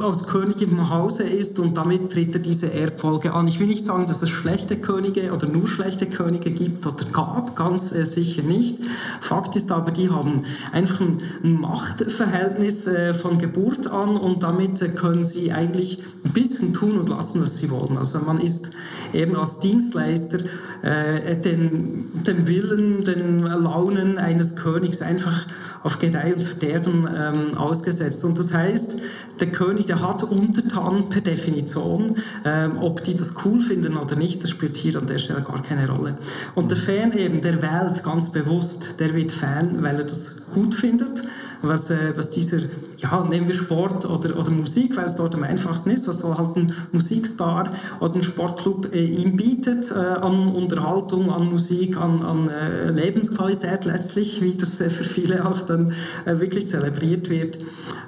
aus 0.00 0.26
König 0.26 0.60
im 0.62 0.90
Hause 0.90 1.22
ist 1.22 1.58
und 1.58 1.76
damit 1.76 2.12
tritt 2.12 2.34
er 2.34 2.40
diese 2.40 2.72
Erbfolge 2.72 3.32
an. 3.32 3.48
Ich 3.48 3.60
will 3.60 3.66
nicht 3.66 3.86
sagen, 3.86 4.06
dass 4.06 4.22
es 4.22 4.30
schlechte 4.30 4.76
Könige 4.76 5.32
oder 5.32 5.48
nur 5.48 5.68
schlechte 5.68 6.06
Könige 6.06 6.50
gibt 6.50 6.86
oder 6.86 7.04
gab, 7.12 7.56
ganz 7.56 7.92
äh, 7.92 8.04
sicher 8.04 8.42
nicht. 8.42 8.78
Fakt 9.20 9.56
ist 9.56 9.72
aber, 9.72 9.90
die 9.90 10.10
haben 10.10 10.44
einfach 10.72 11.00
ein 11.00 11.60
Macht 11.60 11.83
Machtverhältnis 11.84 12.86
äh, 12.86 13.12
von 13.12 13.38
Geburt 13.38 13.86
an 13.86 14.16
und 14.16 14.42
damit 14.42 14.80
äh, 14.80 14.88
können 14.88 15.22
sie 15.22 15.52
eigentlich 15.52 16.02
ein 16.24 16.32
bisschen 16.32 16.72
tun 16.72 16.98
und 16.98 17.10
lassen, 17.10 17.42
was 17.42 17.56
sie 17.56 17.70
wollen. 17.70 17.98
Also 17.98 18.20
man 18.20 18.40
ist 18.40 18.70
eben 19.12 19.36
als 19.36 19.58
Dienstleister 19.58 20.38
äh, 20.82 21.36
den, 21.36 22.10
den 22.26 22.48
Willen, 22.48 23.04
den 23.04 23.42
Launen 23.42 24.16
eines 24.16 24.56
Königs 24.56 25.02
einfach 25.02 25.46
auf 25.82 25.98
Gedeih 25.98 26.34
und 26.34 26.42
Verderben 26.42 27.06
ähm, 27.14 27.58
ausgesetzt. 27.58 28.24
Und 28.24 28.38
das 28.38 28.54
heißt, 28.54 28.96
der 29.40 29.52
König, 29.52 29.86
der 29.86 30.00
hat 30.00 30.22
Untertanen 30.22 31.10
per 31.10 31.20
Definition. 31.20 32.14
Ähm, 32.46 32.78
ob 32.80 33.04
die 33.04 33.14
das 33.14 33.34
cool 33.44 33.60
finden 33.60 33.98
oder 33.98 34.16
nicht, 34.16 34.42
das 34.42 34.50
spielt 34.50 34.78
hier 34.78 34.96
an 34.96 35.06
der 35.06 35.18
Stelle 35.18 35.42
gar 35.42 35.60
keine 35.62 35.86
Rolle. 35.86 36.16
Und 36.54 36.70
der 36.70 36.78
Fan 36.78 37.12
eben, 37.12 37.42
der 37.42 37.60
wählt 37.60 38.02
ganz 38.02 38.32
bewusst, 38.32 38.94
der 38.98 39.14
wird 39.14 39.32
Fan, 39.32 39.82
weil 39.82 39.96
er 39.96 40.04
das 40.04 40.46
gut 40.54 40.74
findet 40.74 41.24
was, 41.66 41.90
äh, 41.90 42.12
was 42.16 42.30
dieser, 42.30 42.58
ja, 42.98 43.24
nehmen 43.28 43.48
wir 43.48 43.54
Sport 43.54 44.04
oder, 44.04 44.38
oder 44.38 44.50
Musik, 44.50 44.96
weil 44.96 45.06
es 45.06 45.16
dort 45.16 45.34
am 45.34 45.42
einfachsten 45.42 45.90
ist, 45.90 46.06
was 46.06 46.20
so 46.20 46.36
halt 46.36 46.56
ein 46.56 46.72
Musikstar 46.92 47.70
oder 48.00 48.14
ein 48.16 48.22
Sportclub 48.22 48.94
äh, 48.94 49.04
ihm 49.04 49.36
bietet 49.36 49.90
äh, 49.90 49.94
an 49.94 50.52
Unterhaltung, 50.52 51.30
an 51.30 51.50
Musik, 51.50 51.96
an, 51.96 52.22
an 52.22 52.48
äh, 52.48 52.90
Lebensqualität 52.90 53.84
letztlich, 53.84 54.42
wie 54.42 54.54
das 54.54 54.80
äh, 54.80 54.90
für 54.90 55.04
viele 55.04 55.46
auch 55.46 55.62
dann 55.62 55.92
äh, 56.24 56.38
wirklich 56.38 56.68
zelebriert 56.68 57.28
wird. 57.30 57.58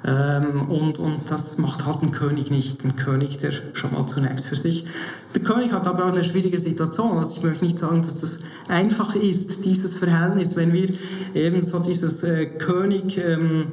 Ähm, 0.05 0.69
und, 0.69 0.99
und 0.99 1.29
das 1.29 1.57
macht 1.57 1.85
halt 1.85 2.01
ein 2.01 2.11
König 2.11 2.51
nicht. 2.51 2.83
Ein 2.83 2.95
König, 2.95 3.39
der 3.39 3.51
schon 3.73 3.93
mal 3.93 4.07
zunächst 4.07 4.45
für 4.45 4.55
sich. 4.55 4.85
Der 5.37 5.45
König 5.45 5.71
hat 5.71 5.85
aber 5.85 6.05
auch 6.05 6.13
eine 6.13 6.23
schwierige 6.23 6.57
Situation. 6.57 7.15
Also 7.15 7.35
ich 7.37 7.43
möchte 7.43 7.63
nicht 7.63 7.77
sagen, 7.77 8.01
dass 8.01 8.21
das 8.21 8.39
einfach 8.67 9.13
ist, 9.13 9.65
dieses 9.65 9.95
Verhältnis, 9.95 10.55
wenn 10.55 10.73
wir 10.73 10.89
eben 11.35 11.61
so 11.61 11.77
dieses 11.77 12.23
äh, 12.23 12.47
König 12.47 13.19
ähm, 13.19 13.67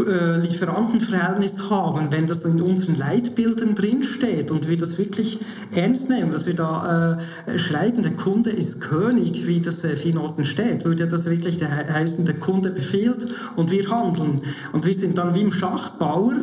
äh, 0.00 0.38
Lieferantenverhältnis 0.38 1.70
haben, 1.70 2.08
wenn 2.10 2.26
das 2.26 2.44
in 2.44 2.60
unseren 2.60 2.98
Leitbildern 2.98 3.74
drinsteht 3.74 4.50
und 4.50 4.68
wir 4.68 4.76
das 4.76 4.98
wirklich 4.98 5.40
ernst 5.72 6.08
nehmen, 6.08 6.32
dass 6.32 6.46
wir 6.46 6.54
da 6.54 7.18
äh, 7.46 7.58
schreiben, 7.58 8.02
der 8.02 8.12
Kunde 8.12 8.50
ist 8.50 8.80
König, 8.80 9.46
wie 9.46 9.60
das 9.60 9.84
äh, 9.84 9.94
in 10.08 10.18
Orten 10.18 10.44
steht, 10.44 10.84
würde 10.84 11.06
das 11.06 11.24
wirklich 11.26 11.58
heißen, 11.62 12.24
der 12.26 12.34
Kunde 12.34 12.70
befiehlt 12.70 13.28
und 13.56 13.70
wir 13.70 13.88
handeln. 13.90 14.42
Und 14.72 14.86
wir 14.86 14.94
sind 14.94 15.16
dann 15.16 15.34
wie 15.34 15.42
im 15.42 15.52
Schach 15.52 15.90
Bauern 15.90 16.42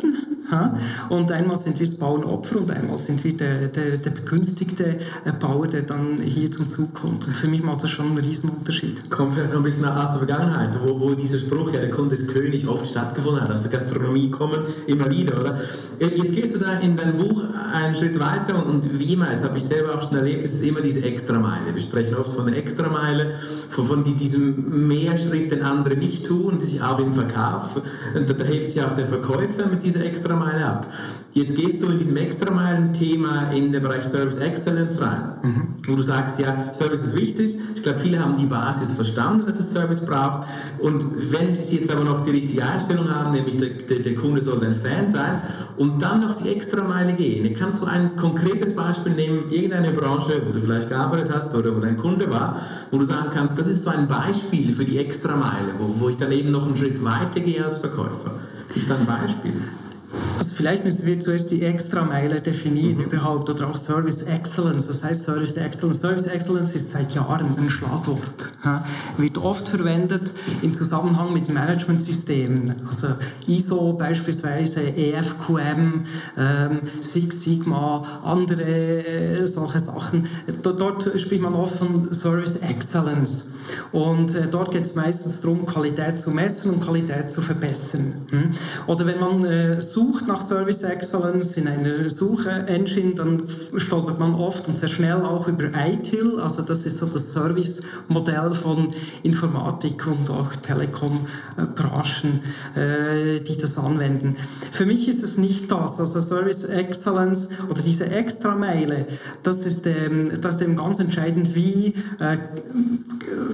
und 1.08 1.32
einmal 1.32 1.56
sind 1.56 1.78
wir 1.78 1.86
das 1.86 1.96
Bauernopfer 1.96 2.58
und 2.58 2.70
einmal 2.70 2.98
sind 2.98 3.22
wir 3.24 3.36
der, 3.36 3.68
der, 3.68 3.96
der 3.96 4.10
begünstigte 4.10 4.98
äh, 5.24 5.32
Bauer, 5.38 5.66
der 5.66 5.82
dann 5.82 6.18
hier 6.18 6.50
zum 6.50 6.68
Zug 6.68 6.94
kommt. 6.94 7.26
Und 7.26 7.34
für 7.34 7.48
mich 7.48 7.62
macht 7.62 7.82
das 7.82 7.90
schon 7.90 8.06
einen 8.06 8.18
Riesenunterschied. 8.18 9.10
Kommt 9.10 9.34
vielleicht 9.34 9.52
noch 9.52 9.60
ein 9.60 9.62
bisschen 9.62 9.86
aus 9.86 10.10
der 10.10 10.18
Vergangenheit, 10.18 10.70
wo, 10.82 11.00
wo 11.00 11.14
dieser 11.14 11.38
Spruch, 11.38 11.72
ja, 11.72 11.80
der 11.80 11.90
Kunde 11.90 12.14
ist 12.14 12.28
König, 12.28 12.68
oft 12.68 12.86
stattgefunden 12.86 13.41
hat. 13.41 13.41
Aus 13.50 13.62
der 13.62 13.70
Gastronomie 13.70 14.30
kommen 14.30 14.62
immer 14.86 15.10
wieder, 15.10 15.40
oder? 15.40 15.58
Jetzt 15.98 16.34
gehst 16.34 16.54
du 16.54 16.58
da 16.58 16.78
in 16.80 16.96
deinem 16.96 17.18
Buch 17.18 17.42
einen 17.72 17.94
Schritt 17.94 18.18
weiter 18.18 18.56
und, 18.56 18.84
und 18.84 18.98
wie 18.98 19.12
immer, 19.12 19.26
das 19.26 19.42
habe 19.44 19.58
ich 19.58 19.64
selber 19.64 19.94
auch 19.94 20.02
schon 20.02 20.16
erlebt, 20.16 20.44
es 20.44 20.54
ist 20.54 20.62
immer 20.62 20.80
diese 20.80 21.02
Extrameile. 21.02 21.74
Wir 21.74 21.82
sprechen 21.82 22.14
oft 22.16 22.32
von 22.32 22.46
der 22.46 22.56
Extrameile, 22.56 23.32
von, 23.70 23.86
von 23.86 24.04
diesem 24.04 24.88
Mehrschritt, 24.88 25.50
den 25.52 25.62
andere 25.62 25.96
nicht 25.96 26.26
tun, 26.26 26.58
die 26.60 26.66
sich 26.66 26.82
auch 26.82 26.98
im 26.98 27.14
Verkauf, 27.14 27.80
da, 28.14 28.20
da 28.20 28.44
hebt 28.44 28.68
sich 28.68 28.82
auch 28.82 28.94
der 28.94 29.06
Verkäufer 29.06 29.66
mit 29.70 29.82
dieser 29.82 30.04
Extrameile 30.04 30.66
ab. 30.66 30.86
Jetzt 31.34 31.56
gehst 31.56 31.80
du 31.80 31.86
in 31.86 31.96
diesem 31.96 32.18
Extrameilen-Thema 32.18 33.52
in 33.52 33.72
den 33.72 33.82
Bereich 33.82 34.04
Service 34.04 34.36
Excellence 34.36 35.00
rein, 35.00 35.32
mhm. 35.42 35.62
wo 35.86 35.96
du 35.96 36.02
sagst, 36.02 36.38
ja, 36.38 36.70
Service 36.74 37.04
ist 37.04 37.16
wichtig. 37.16 37.56
Ich 37.74 37.82
glaube, 37.82 38.00
viele 38.00 38.22
haben 38.22 38.36
die 38.36 38.44
Basis 38.44 38.92
verstanden, 38.92 39.46
dass 39.46 39.58
es 39.58 39.70
Service 39.70 40.04
braucht. 40.04 40.46
Und 40.78 41.32
wenn 41.32 41.56
sie 41.62 41.78
jetzt 41.78 41.90
aber 41.90 42.04
noch 42.04 42.22
die 42.26 42.32
richtige 42.32 42.62
Einstellung 42.62 43.10
haben, 43.10 43.32
nämlich 43.32 43.56
der, 43.56 43.70
der, 43.70 44.00
der 44.00 44.14
Kunde 44.14 44.42
soll 44.42 44.62
ein 44.62 44.74
Fan 44.74 45.08
sein, 45.08 45.40
und 45.78 46.02
dann 46.02 46.20
noch 46.20 46.34
die 46.34 46.50
Extrameile 46.50 47.14
gehen, 47.14 47.56
kannst 47.58 47.80
du 47.80 47.86
ein 47.86 48.14
konkretes 48.16 48.76
Beispiel 48.76 49.12
nehmen, 49.12 49.50
irgendeine 49.50 49.92
Branche, 49.92 50.42
wo 50.46 50.52
du 50.52 50.60
vielleicht 50.60 50.90
gearbeitet 50.90 51.34
hast 51.34 51.54
oder 51.54 51.74
wo 51.74 51.80
dein 51.80 51.96
Kunde 51.96 52.30
war, 52.30 52.60
wo 52.90 52.98
du 52.98 53.04
sagen 53.06 53.30
kannst, 53.32 53.58
das 53.58 53.68
ist 53.68 53.84
so 53.84 53.90
ein 53.90 54.06
Beispiel 54.06 54.74
für 54.74 54.84
die 54.84 54.98
Extrameile, 54.98 55.72
wo, 55.78 55.94
wo 55.98 56.08
ich 56.10 56.18
dann 56.18 56.30
eben 56.30 56.50
noch 56.50 56.66
einen 56.66 56.76
Schritt 56.76 57.02
weiter 57.02 57.40
gehe 57.40 57.64
als 57.64 57.78
Verkäufer. 57.78 58.32
Gibt 58.68 58.84
es 58.84 58.90
ein 58.90 59.06
Beispiel? 59.06 59.54
Also 60.38 60.54
vielleicht 60.54 60.84
müssen 60.84 61.06
wir 61.06 61.20
zuerst 61.20 61.50
die 61.50 61.62
Extrameile 61.62 62.40
definieren 62.40 62.96
mhm. 62.98 63.04
überhaupt 63.04 63.48
oder 63.48 63.68
auch 63.68 63.76
Service 63.76 64.22
Excellence. 64.22 64.88
Was 64.88 65.02
heißt 65.02 65.22
Service 65.22 65.56
Excellence? 65.56 66.00
Service 66.00 66.26
Excellence 66.26 66.72
ist 66.72 66.90
seit 66.90 67.14
Jahren 67.14 67.56
ein 67.56 67.70
Schlagwort. 67.70 68.52
Ja, 68.64 68.84
wird 69.16 69.38
oft 69.38 69.68
verwendet 69.68 70.32
in 70.62 70.74
Zusammenhang 70.74 71.32
mit 71.32 71.48
Managementsystemen. 71.48 72.74
Also 72.86 73.08
ISO 73.46 73.92
beispielsweise, 73.94 74.80
EFQM, 74.80 76.06
ähm, 76.36 76.80
Six 77.00 77.42
Sigma, 77.42 78.04
andere 78.24 78.62
äh, 78.62 79.46
solche 79.46 79.80
Sachen. 79.80 80.26
Dort 80.62 81.10
spricht 81.20 81.42
man 81.42 81.54
oft 81.54 81.78
von 81.78 82.12
Service 82.12 82.56
Excellence. 82.56 83.46
Und 83.92 84.34
äh, 84.34 84.46
dort 84.48 84.72
geht 84.72 84.82
es 84.82 84.94
meistens 84.94 85.40
darum, 85.40 85.66
Qualität 85.66 86.18
zu 86.20 86.30
messen 86.30 86.70
und 86.70 86.82
Qualität 86.82 87.30
zu 87.30 87.40
verbessern. 87.40 88.26
Hm? 88.30 88.54
Oder 88.86 89.06
wenn 89.06 89.20
man 89.20 89.44
äh, 89.44 89.80
sucht 90.02 90.26
nach 90.26 90.40
Service 90.40 90.82
Excellence 90.82 91.56
in 91.56 91.68
einer 91.68 92.10
Suchengine, 92.10 93.14
dann 93.14 93.42
stolpert 93.76 94.18
man 94.18 94.34
oft 94.34 94.66
und 94.66 94.76
sehr 94.76 94.88
schnell 94.88 95.22
auch 95.22 95.46
über 95.46 95.64
ITIL, 95.74 96.40
also 96.40 96.62
das 96.62 96.84
ist 96.84 96.98
so 96.98 97.06
das 97.06 97.32
Service-Modell 97.32 98.52
von 98.52 98.92
Informatik 99.22 100.06
und 100.08 100.28
auch 100.30 100.54
Telekom-Branchen, 100.56 102.40
äh, 102.74 103.40
die 103.40 103.56
das 103.56 103.78
anwenden. 103.78 104.36
Für 104.72 104.86
mich 104.86 105.08
ist 105.08 105.22
es 105.22 105.36
nicht 105.38 105.70
das, 105.70 106.00
also 106.00 106.20
Service 106.20 106.64
Excellence 106.64 107.48
oder 107.70 107.82
diese 107.82 108.06
Extrameile, 108.06 109.06
das 109.44 109.64
ist, 109.64 109.86
ähm, 109.86 110.40
das 110.40 110.56
ist 110.56 110.62
eben 110.62 110.76
ganz 110.76 110.98
entscheidend, 110.98 111.54
wie 111.54 111.94
äh, 112.18 112.38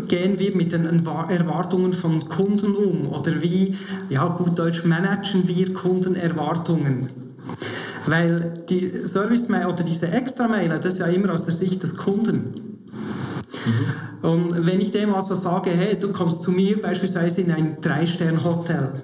gehen 0.09 0.39
wir 0.39 0.57
mit 0.57 0.73
den 0.73 0.85
Erwartungen 0.85 1.93
von 1.93 2.29
Kunden 2.29 2.75
um 2.75 3.09
oder 3.09 3.43
wie, 3.43 3.77
ja 4.09 4.27
gut 4.29 4.59
Deutsch, 4.59 4.85
managen 4.85 5.47
wir 5.47 5.73
Kundenerwartungen. 5.73 7.11
Weil 8.07 8.55
die 8.69 9.07
Service-Mail 9.07 9.67
oder 9.67 9.85
diese 9.85 10.09
Extra-Mail, 10.09 10.69
das 10.69 10.95
ist 10.95 11.01
ja 11.01 11.07
immer 11.07 11.33
aus 11.33 11.45
der 11.45 11.55
Sicht 11.55 11.83
des 11.83 11.97
Kunden. 11.97 12.79
Mhm. 13.67 14.29
Und 14.29 14.67
wenn 14.67 14.81
ich 14.81 14.91
dem 14.91 15.15
also 15.15 15.35
sage, 15.35 15.71
hey, 15.71 15.99
du 15.99 16.11
kommst 16.13 16.43
zu 16.43 16.51
mir 16.51 16.81
beispielsweise 16.81 17.43
in 17.43 17.53
ein 17.53 17.77
Drei-Stern-Hotel, 17.81 19.03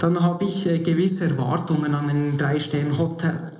dann 0.00 0.20
habe 0.20 0.44
ich 0.44 0.66
äh, 0.66 0.78
gewisse 0.78 1.24
Erwartungen 1.24 1.94
an 1.94 2.08
ein 2.08 2.38
Drei-Stern-Hotel. 2.38 3.52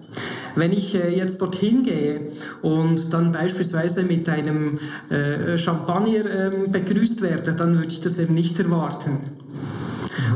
Wenn 0.54 0.72
ich 0.72 0.94
äh, 0.94 1.14
jetzt 1.14 1.40
dorthin 1.40 1.82
gehe 1.82 2.32
und 2.62 3.12
dann 3.12 3.32
beispielsweise 3.32 4.02
mit 4.02 4.28
einem 4.28 4.78
äh, 5.08 5.56
Champagner 5.58 6.52
ähm, 6.52 6.72
begrüßt 6.72 7.22
werde, 7.22 7.54
dann 7.54 7.76
würde 7.76 7.92
ich 7.92 8.00
das 8.00 8.18
eben 8.18 8.34
nicht 8.34 8.58
erwarten. 8.58 9.18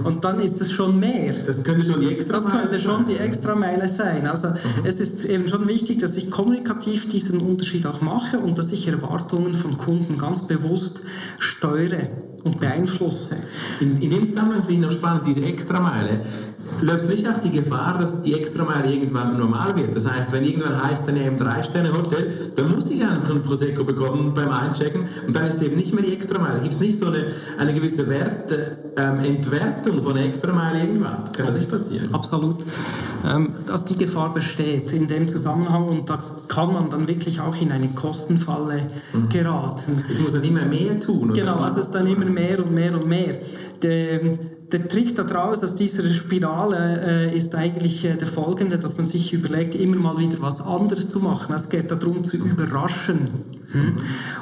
Mhm. 0.01 0.07
Und 0.07 0.25
dann 0.25 0.41
ist 0.41 0.61
es 0.61 0.73
schon 0.73 0.99
mehr. 0.99 1.35
Das 1.47 1.63
könnte 1.63 1.85
schon 1.85 2.01
die 2.01 2.09
Extrameile 2.09 2.53
Das 2.53 2.61
könnte 2.61 2.79
schon 2.79 3.07
die 3.07 3.17
Extrameile 3.17 3.89
sein. 3.89 4.27
Also 4.27 4.49
mhm. 4.49 4.85
es 4.85 5.01
ist 5.01 5.25
eben 5.25 5.49
schon 5.49 5.67
wichtig, 5.69 6.01
dass 6.01 6.17
ich 6.17 6.31
kommunikativ 6.31 7.09
diesen 7.09 7.41
Unterschied 7.41 7.87
auch 7.87 8.01
mache 8.01 8.39
und 8.39 8.59
dass 8.59 8.73
ich 8.73 8.87
Erwartungen 8.89 9.55
von 9.55 9.77
Kunden 9.77 10.19
ganz 10.19 10.47
bewusst 10.47 11.01
steuere 11.39 12.09
und 12.45 12.61
beeinflusse. 12.61 13.37
In, 13.81 14.01
in 14.01 14.11
dem 14.11 14.27
Zusammenhang 14.27 14.65
finde 14.65 14.75
ich 14.75 14.81
noch 14.81 14.93
spannend, 14.93 15.27
diese 15.27 15.45
Extrameile 15.45 16.21
läuft 16.81 17.09
nicht 17.09 17.29
auch 17.29 17.41
die 17.41 17.51
Gefahr, 17.51 17.99
dass 17.99 18.23
die 18.23 18.35
Extrameile 18.35 18.93
irgendwann 18.93 19.39
normal 19.39 19.77
wird. 19.77 19.95
Das 19.95 20.11
heißt, 20.11 20.33
wenn 20.33 20.45
irgendwann 20.45 20.83
heißt, 20.83 21.09
dann 21.09 21.17
im 21.17 21.39
Drei-Sterne-Hotel, 21.39 22.53
dann 22.55 22.75
muss 22.75 22.91
ich 22.91 23.03
einfach 23.03 23.31
ein 23.31 23.43
Prosecco 23.43 23.85
bekommen 23.85 24.33
beim 24.35 24.51
Einchecken 24.51 25.09
und 25.27 25.35
dann 25.35 25.47
ist 25.47 25.55
es 25.55 25.63
eben 25.63 25.77
nicht 25.77 25.95
mehr 25.95 26.05
die 26.05 26.13
Extrameile. 26.13 26.61
Gibt 26.61 26.73
es 26.73 26.81
nicht 26.81 26.99
so 26.99 27.07
eine, 27.07 27.27
eine 27.59 27.75
gewisse 27.75 28.09
Werte, 28.09 28.79
ähm, 28.97 29.21
Entwertung 29.21 30.03
von 30.03 30.17
Extrameile 30.17 30.81
irgendwann? 30.81 31.33
Kann 31.33 31.47
das 31.47 31.57
nicht 31.57 31.71
passieren? 31.71 32.09
Absolut. 32.13 32.59
Ähm, 33.27 33.55
dass 33.67 33.85
die 33.85 33.97
Gefahr 33.97 34.35
besteht 34.35 34.93
in 34.93 35.09
dem 35.09 35.29
Zusammenhang 35.29 35.89
und 35.89 36.11
da 36.11 36.23
kann 36.49 36.73
man 36.73 36.91
dann 36.91 37.09
wirklich 37.09 37.41
auch 37.41 37.61
in 37.61 37.73
eine 37.73 37.89
Kostenfalle 37.89 38.89
mhm. 39.13 39.29
geraten. 39.29 40.05
Es 40.11 40.21
muss 40.21 40.33
dann 40.33 40.45
immer 40.45 40.65
mehr 40.65 41.01
tun. 41.01 41.33
Genau, 41.33 41.57
also 41.57 41.81
es 41.81 41.87
ist 41.87 41.95
dann 41.95 42.07
immer 42.07 42.27
mehr 42.27 42.59
und 42.59 42.73
mehr 42.73 42.93
und 42.93 43.07
mehr. 43.07 43.37
Der, 43.83 44.21
der 44.75 44.89
Trick 44.89 45.15
daraus 45.15 45.63
aus 45.63 45.77
dieser 45.77 46.03
Spirale 46.13 47.31
äh, 47.31 47.37
ist 47.37 47.55
eigentlich 47.55 48.05
äh, 48.05 48.17
der 48.17 48.27
folgende, 48.27 48.77
dass 48.77 48.97
man 48.97 49.07
sich 49.07 49.33
überlegt, 49.33 49.77
immer 49.77 49.97
mal 49.97 50.19
wieder 50.19 50.39
was 50.41 50.61
anderes 50.61 51.09
zu 51.09 51.21
machen. 51.21 51.55
Es 51.55 51.69
geht 51.71 51.93
darum 51.93 52.25
zu 52.25 52.37
überraschen. 52.37 53.29
Hm? 53.71 53.95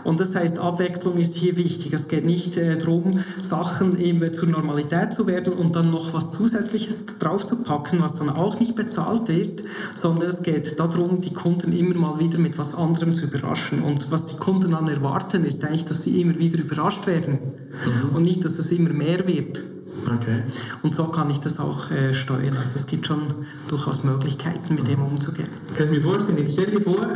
Und 0.04 0.20
das 0.20 0.34
heißt, 0.34 0.58
Abwechslung 0.58 1.18
ist 1.18 1.34
hier 1.34 1.58
wichtig. 1.58 1.92
Es 1.92 2.08
geht 2.08 2.24
nicht 2.24 2.56
äh, 2.56 2.78
darum, 2.78 3.20
Sachen 3.42 4.00
eben 4.00 4.32
zur 4.32 4.48
Normalität 4.48 5.12
zu 5.12 5.26
werden 5.26 5.52
und 5.52 5.76
dann 5.76 5.90
noch 5.90 6.14
was 6.14 6.30
Zusätzliches 6.30 7.04
draufzupacken, 7.18 8.00
was 8.00 8.14
dann 8.14 8.30
auch 8.30 8.58
nicht 8.58 8.74
bezahlt 8.74 9.28
wird, 9.28 9.64
sondern 9.94 10.28
es 10.28 10.42
geht 10.42 10.80
darum, 10.80 11.20
die 11.20 11.34
Kunden 11.34 11.74
immer 11.74 11.94
mal 11.94 12.18
wieder 12.18 12.38
mit 12.38 12.56
was 12.56 12.74
anderem 12.74 13.14
zu 13.14 13.26
überraschen. 13.26 13.82
Und 13.82 14.10
was 14.10 14.24
die 14.28 14.36
Kunden 14.36 14.70
dann 14.70 14.88
erwarten, 14.88 15.44
ist 15.44 15.62
eigentlich, 15.62 15.84
dass 15.84 16.02
sie 16.02 16.22
immer 16.22 16.38
wieder 16.38 16.58
überrascht 16.58 17.06
werden 17.06 17.32
mhm. 17.34 18.16
und 18.16 18.22
nicht, 18.22 18.46
dass 18.46 18.58
es 18.58 18.70
immer 18.70 18.94
mehr 18.94 19.26
wird. 19.26 19.62
Okay. 20.06 20.42
Und 20.82 20.94
so 20.94 21.04
kann 21.04 21.30
ich 21.30 21.38
das 21.38 21.58
auch 21.58 21.90
äh, 21.90 22.12
steuern. 22.14 22.56
Also 22.56 22.72
es 22.74 22.86
gibt 22.86 23.06
schon 23.06 23.22
durchaus 23.68 24.04
Möglichkeiten, 24.04 24.74
mit 24.74 24.88
dem 24.88 25.02
umzugehen. 25.02 25.48
Kann 25.76 25.86
ich 25.86 25.98
mir 25.98 26.02
vorstellen, 26.02 26.38
jetzt 26.38 26.52
stell 26.52 26.70
dir 26.70 26.80
vor, 26.80 27.06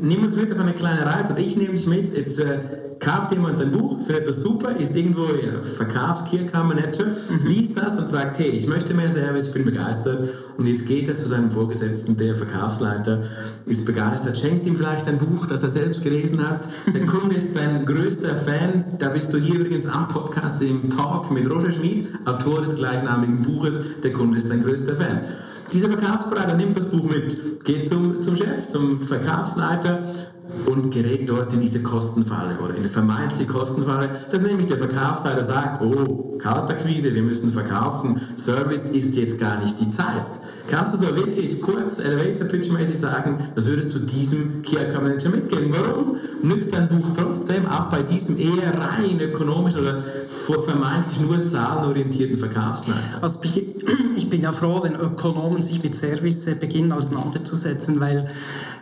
nimm 0.00 0.24
uns 0.24 0.36
mit 0.36 0.52
auf 0.52 0.58
eine 0.58 0.72
kleine 0.72 1.04
Reise, 1.04 1.32
oder 1.32 1.40
ich 1.40 1.56
nehme 1.56 1.72
dich 1.72 1.86
mit, 1.86 2.16
jetzt 2.16 2.38
äh, 2.38 2.58
kauft 2.98 3.32
jemand 3.32 3.60
ein 3.60 3.72
Buch, 3.72 3.98
findet 4.06 4.28
das 4.28 4.40
super, 4.40 4.76
ist 4.76 4.94
irgendwo 4.94 5.24
ja, 5.24 5.60
Verkaufskey-Account-Manager, 5.76 7.06
mhm. 7.06 7.46
liest 7.46 7.76
das 7.76 7.98
und 7.98 8.08
sagt, 8.08 8.38
hey, 8.38 8.48
ich 8.48 8.66
möchte 8.66 8.94
mehr 8.94 9.10
Service, 9.10 9.48
ich 9.48 9.52
bin 9.52 9.64
begeistert 9.64 10.28
und 10.56 10.66
jetzt 10.66 10.86
geht 10.86 11.08
er 11.08 11.16
zu 11.16 11.28
seinem 11.28 11.50
Vorgesetzten, 11.50 12.16
der 12.16 12.34
Verkaufsleiter, 12.34 13.22
ist 13.66 13.84
begeistert, 13.84 14.38
schenkt 14.38 14.66
ihm 14.66 14.76
vielleicht 14.76 15.06
ein 15.06 15.18
Buch, 15.18 15.46
das 15.46 15.62
er 15.62 15.70
selbst 15.70 16.02
gelesen 16.02 16.46
hat, 16.46 16.68
der 16.92 17.06
Kunde 17.06 17.36
ist 17.36 17.56
dein 17.56 17.84
größter 17.84 18.36
Fan, 18.36 18.84
da 18.98 19.08
bist 19.10 19.32
du 19.32 19.38
hier 19.38 19.56
übrigens 19.56 19.86
am 19.86 20.08
Podcast 20.08 20.62
im 20.62 20.90
Talk 20.90 21.30
mit 21.30 21.50
Roger 21.50 21.72
Schmid, 21.72 22.08
Autor 22.24 22.62
des 22.62 22.76
gleichnamigen 22.76 23.42
Buches, 23.42 23.74
der 24.02 24.12
Kunde 24.12 24.38
ist 24.38 24.50
dein 24.50 24.62
größter 24.62 24.96
Fan. 24.96 25.20
Dieser 25.72 25.90
Verkaufsberater 25.90 26.54
nimmt 26.54 26.76
das 26.76 26.86
Buch 26.86 27.08
mit, 27.10 27.64
geht 27.64 27.88
zum, 27.88 28.22
zum 28.22 28.36
Chef, 28.36 28.68
zum 28.68 29.00
Verkaufsleiter 29.00 30.04
und 30.66 30.90
gerät 30.90 31.28
dort 31.28 31.52
in 31.52 31.60
diese 31.60 31.82
Kostenfalle 31.82 32.58
oder 32.58 32.74
in 32.74 32.80
eine 32.80 32.88
vermeintliche 32.88 33.46
Kostenfalle, 33.46 34.10
dass 34.30 34.42
nämlich 34.42 34.66
der 34.66 34.78
Verkaufsleiter 34.78 35.42
sagt, 35.42 35.82
oh, 35.82 36.38
Kaltakquise, 36.38 37.14
wir 37.14 37.22
müssen 37.22 37.52
verkaufen, 37.52 38.20
Service 38.36 38.88
ist 38.90 39.16
jetzt 39.16 39.38
gar 39.38 39.60
nicht 39.60 39.80
die 39.80 39.90
Zeit. 39.90 40.26
Kannst 40.68 40.94
du 40.94 40.98
so 40.98 41.16
wirklich 41.16 41.60
kurz 41.62 42.00
Elevator 42.00 42.48
Pitch 42.48 42.70
mäßig 42.70 42.98
sagen, 42.98 43.38
was 43.54 43.66
würdest 43.66 43.94
du 43.94 44.00
diesem 44.00 44.62
Key 44.62 44.76
Account 44.76 45.04
Manager 45.04 45.30
mitgeben? 45.30 45.72
Warum 45.72 46.16
nützt 46.42 46.74
dein 46.74 46.88
Buch 46.88 47.06
trotzdem 47.16 47.66
auch 47.66 47.84
bei 47.84 48.02
diesem 48.02 48.36
eher 48.36 48.74
rein 48.76 49.20
ökonomisch 49.20 49.76
oder 49.76 50.02
vermeintlich 50.64 51.20
nur 51.20 51.46
zahlenorientierten 51.46 52.38
Verkaufsleiter? 52.38 53.18
Also 53.20 53.40
ich, 53.44 53.64
ich 54.16 54.28
bin 54.28 54.42
ja 54.42 54.52
froh, 54.52 54.82
wenn 54.82 54.94
Ökonomen 54.94 55.62
sich 55.62 55.82
mit 55.82 55.94
Service 55.94 56.46
beginnen 56.58 56.92
auseinanderzusetzen, 56.92 58.00
weil 58.00 58.26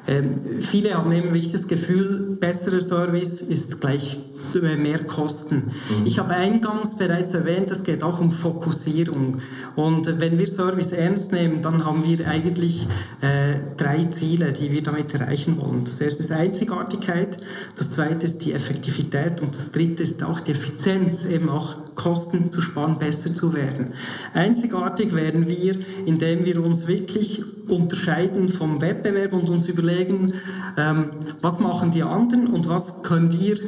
ähm, 0.07 0.61
viele 0.61 0.95
haben 0.95 1.11
nämlich 1.11 1.49
das 1.49 1.67
Gefühl, 1.67 2.37
besserer 2.39 2.81
Service 2.81 3.41
ist 3.41 3.81
gleich 3.81 4.19
mehr 4.63 5.03
Kosten. 5.05 5.73
Mhm. 6.01 6.07
Ich 6.07 6.19
habe 6.19 6.31
eingangs 6.31 6.97
bereits 6.97 7.35
erwähnt, 7.35 7.71
es 7.71 7.83
geht 7.83 8.03
auch 8.03 8.21
um 8.21 8.31
Fokussierung. 8.31 9.39
Und 9.75 10.21
wenn 10.21 10.39
wir 10.39 10.47
Service 10.47 10.93
ernst 10.93 11.33
nehmen, 11.33 11.63
dann 11.63 11.85
haben 11.85 12.05
wir 12.05 12.27
eigentlich 12.29 12.87
äh, 13.21 13.57
drei 13.77 14.05
Ziele, 14.05 14.53
die 14.53 14.71
wir 14.71 14.83
damit 14.83 15.13
erreichen 15.15 15.61
wollen. 15.61 15.85
Das 15.85 16.01
erste 16.01 16.23
ist 16.23 16.31
Einzigartigkeit, 16.31 17.39
das 17.77 17.91
zweite 17.91 18.27
ist 18.27 18.45
die 18.45 18.53
Effektivität 18.53 19.43
und 19.43 19.55
das 19.55 19.73
dritte 19.73 20.03
ist 20.03 20.23
auch 20.23 20.41
die 20.41 20.53
Effizienz, 20.53 21.25
eben 21.25 21.49
auch 21.49 21.84
Kosten 21.95 22.51
zu 22.51 22.61
sparen, 22.61 22.99
besser 22.99 23.35
zu 23.35 23.55
werden. 23.55 23.95
Einzigartig 24.33 25.15
werden 25.15 25.49
wir, 25.49 25.77
indem 26.07 26.45
wir 26.45 26.65
uns 26.65 26.87
wirklich 26.87 27.43
unterscheiden 27.69 28.49
vom 28.49 28.81
Wettbewerb 28.81 29.33
und 29.33 29.49
uns 29.51 29.67
überlegen, 29.67 30.35
ähm, 30.77 31.11
was 31.41 31.61
machen 31.61 31.91
die 31.93 32.03
anderen 32.03 32.47
und 32.49 32.69
was 32.69 33.03
können 33.03 33.33
wir 33.33 33.59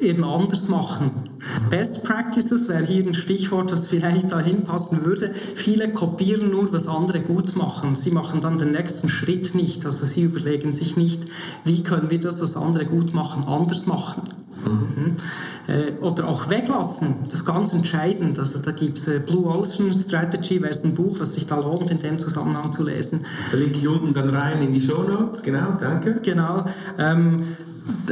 eben 0.00 0.24
anders 0.24 0.68
machen. 0.68 1.10
Best 1.70 2.04
Practices 2.04 2.68
wäre 2.68 2.84
hier 2.84 3.06
ein 3.06 3.14
Stichwort, 3.14 3.70
das 3.70 3.86
vielleicht 3.86 4.30
dahin 4.32 4.64
passen 4.64 5.04
würde. 5.04 5.34
Viele 5.54 5.92
kopieren 5.92 6.50
nur, 6.50 6.72
was 6.72 6.88
andere 6.88 7.20
gut 7.20 7.56
machen. 7.56 7.94
Sie 7.94 8.10
machen 8.10 8.40
dann 8.40 8.58
den 8.58 8.72
nächsten 8.72 9.08
Schritt 9.08 9.54
nicht. 9.54 9.86
Also 9.86 10.04
sie 10.04 10.22
überlegen 10.22 10.72
sich 10.72 10.96
nicht, 10.96 11.22
wie 11.64 11.82
können 11.82 12.10
wir 12.10 12.20
das, 12.20 12.40
was 12.40 12.56
andere 12.56 12.86
gut 12.86 13.14
machen, 13.14 13.44
anders 13.46 13.86
machen. 13.86 14.22
Mhm. 14.64 15.16
Äh, 15.68 15.92
oder 16.00 16.28
auch 16.28 16.48
weglassen, 16.48 17.14
das 17.26 17.40
ist 17.40 17.44
ganz 17.44 17.72
entscheidend. 17.72 18.38
Also 18.38 18.58
da 18.58 18.70
gibt 18.72 18.98
es 18.98 19.08
äh, 19.08 19.20
Blue 19.20 19.46
Ocean 19.46 19.92
Strategy, 19.92 20.60
wäre 20.60 20.72
es 20.72 20.84
ein 20.84 20.94
Buch, 20.94 21.20
was 21.20 21.34
sich 21.34 21.46
da 21.46 21.58
lohnt, 21.58 21.90
in 21.90 21.98
dem 21.98 22.18
Zusammenhang 22.18 22.72
zu 22.72 22.82
lesen. 22.82 23.24
Verlinke 23.50 23.78
ich 23.78 23.86
unten 23.86 24.14
dann 24.14 24.30
rein 24.30 24.62
in 24.62 24.72
die 24.72 24.80
Show 24.80 25.02
Notes, 25.02 25.42
genau, 25.42 25.76
danke. 25.80 26.20
Genau. 26.22 26.64
Ähm, 26.98 27.56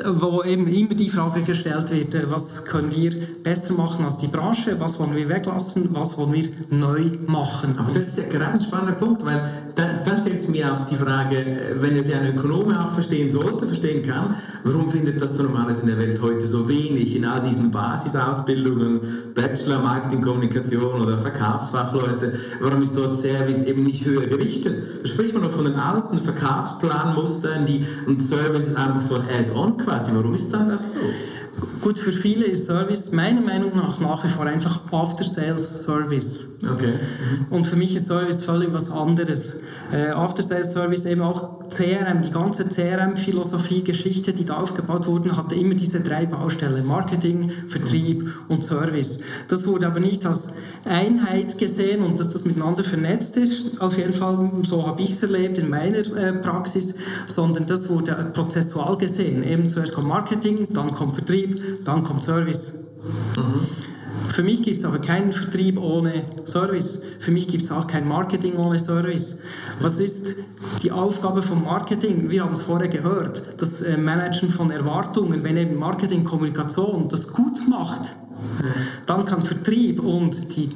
wo 0.05 0.43
eben 0.43 0.67
immer 0.67 0.95
die 0.95 1.09
Frage 1.09 1.43
gestellt 1.43 1.91
wird, 1.91 2.15
äh, 2.15 2.31
was 2.31 2.65
können 2.65 2.91
wir 2.95 3.13
besser 3.43 3.75
machen 3.75 4.05
als 4.05 4.17
die 4.19 4.27
Branche, 4.27 4.79
was 4.79 4.99
wollen 4.99 5.15
wir 5.15 5.29
weglassen, 5.29 5.89
was 5.93 6.17
wollen 6.17 6.33
wir 6.35 6.49
neu 6.71 7.11
machen. 7.27 7.77
Aber 7.79 7.93
das 7.93 8.09
ist 8.09 8.19
ja 8.19 8.25
gerade 8.25 8.55
ein 8.55 8.61
spannender 8.61 8.95
Punkt, 8.95 9.25
weil 9.25 9.41
dann, 9.75 10.01
dann 10.05 10.19
stellt 10.19 10.41
sich 10.41 10.49
mir 10.49 10.73
auch 10.73 10.87
die 10.87 10.97
Frage, 10.97 11.45
wenn 11.77 11.97
es 11.97 12.09
ja 12.09 12.21
ein 12.21 12.37
Ökonom 12.37 12.75
auch 12.75 12.93
verstehen 12.93 13.31
sollte, 13.31 13.67
verstehen 13.67 14.03
kann, 14.07 14.37
warum 14.65 14.91
findet 14.91 15.21
das 15.21 15.37
so 15.37 15.45
in 15.45 15.87
der 15.87 15.99
Welt 15.99 16.21
heute 16.21 16.47
so 16.47 16.69
wenig 16.69 17.15
in 17.15 17.25
all 17.25 17.41
diesen 17.41 17.71
Basisausbildungen, 17.71 19.01
Bachelor, 19.35 19.81
Marketing, 19.81 20.23
Kommunikation 20.23 21.01
oder 21.01 21.19
Verkaufsfachleute, 21.19 22.33
warum 22.61 22.83
ist 22.83 22.97
dort 22.97 23.17
Service 23.17 23.65
eben 23.65 23.85
nicht 23.85 24.05
höher 24.05 24.27
gewichtet? 24.27 25.03
Da 25.03 25.09
spricht 25.09 25.35
man 25.35 25.43
noch 25.43 25.53
von 25.53 25.65
den 25.65 25.75
alten 25.75 26.19
Verkaufsplanmustern, 26.21 27.67
die 27.67 27.85
und 28.07 28.23
Service 28.23 28.69
ist 28.69 28.77
einfach 28.77 29.01
so 29.01 29.17
ein 29.17 29.23
Add-on 29.23 29.66
on 29.67 29.77
quasi. 29.77 30.11
Warum 30.15 30.35
ist 30.35 30.53
dann 30.53 30.69
das 30.69 30.93
so? 30.93 31.01
Gut, 31.81 31.99
für 31.99 32.13
viele 32.13 32.45
ist 32.45 32.67
Service 32.67 33.13
meiner 33.13 33.41
Meinung 33.41 33.75
nach 33.75 33.99
nach 33.99 34.25
wie 34.25 34.29
vor 34.29 34.45
einfach 34.47 34.81
After-Sales-Service. 34.93 36.45
Okay. 36.71 36.95
Mhm. 36.95 37.47
Und 37.55 37.67
für 37.67 37.77
mich 37.77 37.97
ist 37.97 38.07
Service 38.07 38.43
völlig 38.43 38.73
was 38.73 38.91
anderes. 38.91 39.57
Äh, 39.93 40.11
After-Sales-Service 40.11 41.05
eben 41.07 41.23
auch 41.23 41.69
CRM, 41.71 42.23
die 42.23 42.31
ganze 42.31 42.69
CRM-Philosophie-Geschichte, 42.69 44.33
die 44.33 44.45
da 44.45 44.57
aufgebaut 44.57 45.07
wurde, 45.07 45.37
hatte 45.37 45.55
immer 45.55 45.75
diese 45.75 46.01
drei 46.01 46.27
Baustellen, 46.27 46.87
Marketing, 46.87 47.51
Vertrieb 47.69 48.23
mhm. 48.23 48.33
und 48.49 48.65
Service. 48.65 49.21
Das 49.49 49.67
wurde 49.67 49.87
aber 49.87 50.01
nicht 50.01 50.27
als 50.27 50.49
Einheit 50.87 51.59
gesehen 51.59 52.03
und 52.03 52.19
dass 52.19 52.31
das 52.31 52.45
miteinander 52.45 52.85
vernetzt 52.85 53.37
ist, 53.37 53.81
auf 53.81 53.97
jeden 53.97 54.13
Fall, 54.13 54.51
so 54.63 54.87
habe 54.87 55.03
ich 55.03 55.13
es 55.13 55.23
erlebt 55.23 55.59
in 55.59 55.69
meiner 55.69 55.99
äh, 55.99 56.33
Praxis, 56.33 56.95
sondern 57.27 57.67
das 57.67 57.89
wurde 57.89 58.15
prozessual 58.33 58.97
gesehen. 58.97 59.43
Eben 59.43 59.69
zuerst 59.69 59.95
kommt 59.95 60.09
Marketing, 60.09 60.67
dann 60.73 60.93
kommt 60.93 61.15
Vertrieb, 61.15 61.85
dann 61.85 62.05
kommt 62.05 62.25
Service. 62.25 62.73
Mhm. 63.37 63.87
Für 64.29 64.43
mich 64.43 64.63
gibt 64.63 64.77
es 64.77 64.85
aber 64.85 64.99
keinen 64.99 65.33
Vertrieb 65.33 65.81
ohne 65.81 66.25
Service. 66.45 67.01
Für 67.21 67.31
mich 67.31 67.49
gibt 67.49 67.65
es 67.65 67.71
auch 67.71 67.87
kein 67.87 68.07
Marketing 68.07 68.55
ohne 68.57 68.79
Service. 68.79 69.39
Was 69.81 69.99
ist 69.99 70.35
die 70.83 70.93
Aufgabe 70.93 71.43
vom 71.43 71.65
Marketing? 71.65 72.29
Wir 72.31 72.45
haben 72.45 72.53
es 72.53 72.63
vorher 72.63 72.89
gehört. 72.89 73.43
Das 73.59 73.81
äh, 73.81 73.97
Managen 73.97 74.51
von 74.51 74.71
Erwartungen. 74.71 75.43
Wenn 75.43 75.57
eben 75.57 75.79
Marketing, 75.79 76.25
Kommunikation 76.25 77.09
das 77.09 77.29
gut 77.33 77.67
macht, 77.69 78.15
dann 79.07 79.25
kann 79.25 79.43
Vertrieb 79.43 80.01
und 80.01 80.57
die 80.57 80.71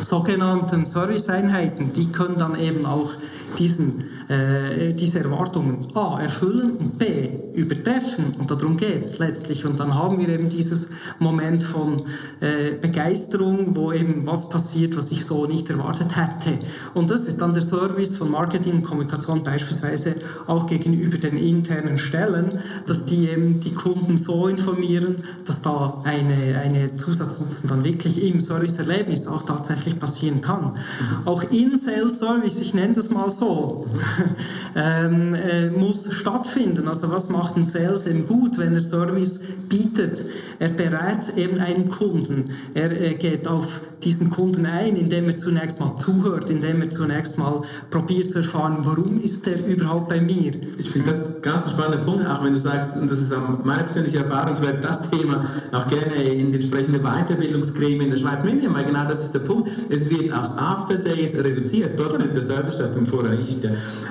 sogenannten 0.00 0.86
Serviceeinheiten, 0.86 1.92
die 1.92 2.10
können 2.10 2.38
dann 2.38 2.58
eben 2.58 2.86
auch 2.86 3.10
diesen 3.58 4.04
äh, 4.32 4.94
diese 4.94 5.20
Erwartungen 5.20 5.86
A 5.94 6.20
erfüllen 6.20 6.72
und 6.72 6.98
B 6.98 7.28
übertreffen. 7.54 8.34
Und 8.38 8.50
darum 8.50 8.76
geht 8.76 9.02
es 9.02 9.18
letztlich. 9.18 9.64
Und 9.64 9.78
dann 9.78 9.94
haben 9.94 10.18
wir 10.18 10.28
eben 10.28 10.48
dieses 10.48 10.88
Moment 11.18 11.62
von 11.62 12.02
äh, 12.40 12.72
Begeisterung, 12.80 13.76
wo 13.76 13.92
eben 13.92 14.26
was 14.26 14.48
passiert, 14.48 14.96
was 14.96 15.10
ich 15.10 15.24
so 15.24 15.46
nicht 15.46 15.68
erwartet 15.68 16.16
hätte. 16.16 16.58
Und 16.94 17.10
das 17.10 17.26
ist 17.26 17.40
dann 17.40 17.52
der 17.52 17.62
Service 17.62 18.16
von 18.16 18.30
Marketing 18.30 18.74
und 18.74 18.84
Kommunikation 18.84 19.44
beispielsweise 19.44 20.16
auch 20.46 20.66
gegenüber 20.66 21.18
den 21.18 21.36
internen 21.36 21.98
Stellen, 21.98 22.58
dass 22.86 23.04
die 23.04 23.28
eben 23.28 23.60
die 23.60 23.74
Kunden 23.74 24.18
so 24.18 24.48
informieren, 24.48 25.16
dass 25.44 25.62
da 25.62 26.00
eine, 26.04 26.60
eine 26.60 26.96
Zusatznutzen 26.96 27.68
dann 27.68 27.84
wirklich 27.84 28.22
im 28.22 28.40
Serviceerlebnis 28.40 29.26
auch 29.26 29.42
tatsächlich 29.42 29.98
passieren 29.98 30.40
kann. 30.40 30.64
Mhm. 30.64 31.26
Auch 31.26 31.42
in 31.50 31.76
Sales 31.76 32.18
Service, 32.18 32.58
ich 32.58 32.74
nenne 32.74 32.94
das 32.94 33.10
mal 33.10 33.28
so, 33.28 33.86
ähm, 34.76 35.34
äh, 35.34 35.70
muss 35.70 36.12
stattfinden. 36.12 36.88
Also 36.88 37.10
was 37.10 37.28
macht 37.28 37.56
ein 37.56 37.64
Sales 37.64 38.06
eben 38.06 38.26
gut, 38.26 38.58
wenn 38.58 38.74
er 38.74 38.80
Service 38.80 39.40
bietet? 39.68 40.24
Er 40.58 40.68
berät 40.68 41.36
eben 41.36 41.58
einen 41.58 41.88
Kunden. 41.88 42.50
Er 42.74 42.90
äh, 42.90 43.14
geht 43.14 43.46
auf 43.48 43.80
diesen 44.04 44.30
Kunden 44.30 44.66
ein, 44.66 44.96
indem 44.96 45.28
er 45.28 45.36
zunächst 45.36 45.80
mal 45.80 45.96
zuhört, 45.98 46.50
indem 46.50 46.82
er 46.82 46.90
zunächst 46.90 47.38
mal 47.38 47.62
probiert 47.90 48.30
zu 48.30 48.38
erfahren, 48.38 48.78
warum 48.80 49.20
ist 49.20 49.46
er 49.46 49.66
überhaupt 49.66 50.08
bei 50.08 50.20
mir. 50.20 50.52
Ich 50.78 50.90
finde 50.90 51.10
das 51.10 51.40
ganz 51.42 51.66
ein 51.66 51.70
spannender 51.70 52.04
Punkt, 52.04 52.26
auch 52.26 52.42
wenn 52.44 52.52
du 52.52 52.58
sagst, 52.58 52.96
und 52.96 53.10
das 53.10 53.18
ist 53.18 53.32
meine 53.64 53.84
persönliche 53.84 54.18
Erfahrung, 54.18 54.56
ich 54.56 54.62
werde 54.62 54.80
das 54.80 55.08
Thema 55.10 55.44
auch 55.72 55.88
gerne 55.88 56.14
in 56.14 56.50
die 56.50 56.56
entsprechende 56.56 57.00
Weiterbildungsgremien 57.00 58.02
in 58.02 58.10
der 58.10 58.18
Schweiz 58.18 58.44
mitnehmen, 58.44 58.74
weil 58.74 58.84
genau 58.84 59.04
das 59.04 59.22
ist 59.22 59.32
der 59.32 59.40
Punkt. 59.40 59.70
Es 59.88 60.08
wird 60.10 60.32
aufs 60.32 60.56
After 60.56 60.96
Sales 60.96 61.36
reduziert, 61.36 61.98
dort 61.98 62.12
findet 62.12 62.36
der 62.36 62.42
Service 62.42 62.74
statt 62.74 62.96
und 62.96 63.08
vorher 63.08 63.36
nicht. 63.36 63.58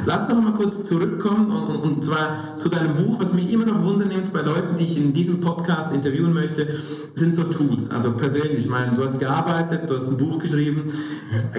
Lass 0.05 0.27
doch 0.27 0.41
mal 0.41 0.53
kurz 0.53 0.83
zurückkommen 0.83 1.51
und, 1.51 1.75
und, 1.75 1.83
und 1.83 2.03
zwar 2.03 2.57
zu 2.57 2.69
deinem 2.69 2.95
Buch, 2.95 3.19
was 3.19 3.33
mich 3.33 3.51
immer 3.51 3.65
noch 3.65 3.83
wundernimmt 3.83 4.31
bei 4.33 4.41
Leuten, 4.41 4.77
die 4.77 4.83
ich 4.83 4.97
in 4.97 5.13
diesem 5.13 5.39
Podcast 5.39 5.93
interviewen 5.93 6.33
möchte, 6.33 6.67
sind 7.15 7.35
so 7.35 7.43
Tools, 7.43 7.89
also 7.91 8.11
persönlich. 8.13 8.65
Ich 8.65 8.69
meine, 8.69 8.95
du 8.95 9.03
hast 9.03 9.19
gearbeitet, 9.19 9.80
Du 9.87 9.95
hast 9.95 10.07
ein 10.09 10.17
Buch 10.17 10.39
geschrieben. 10.39 10.91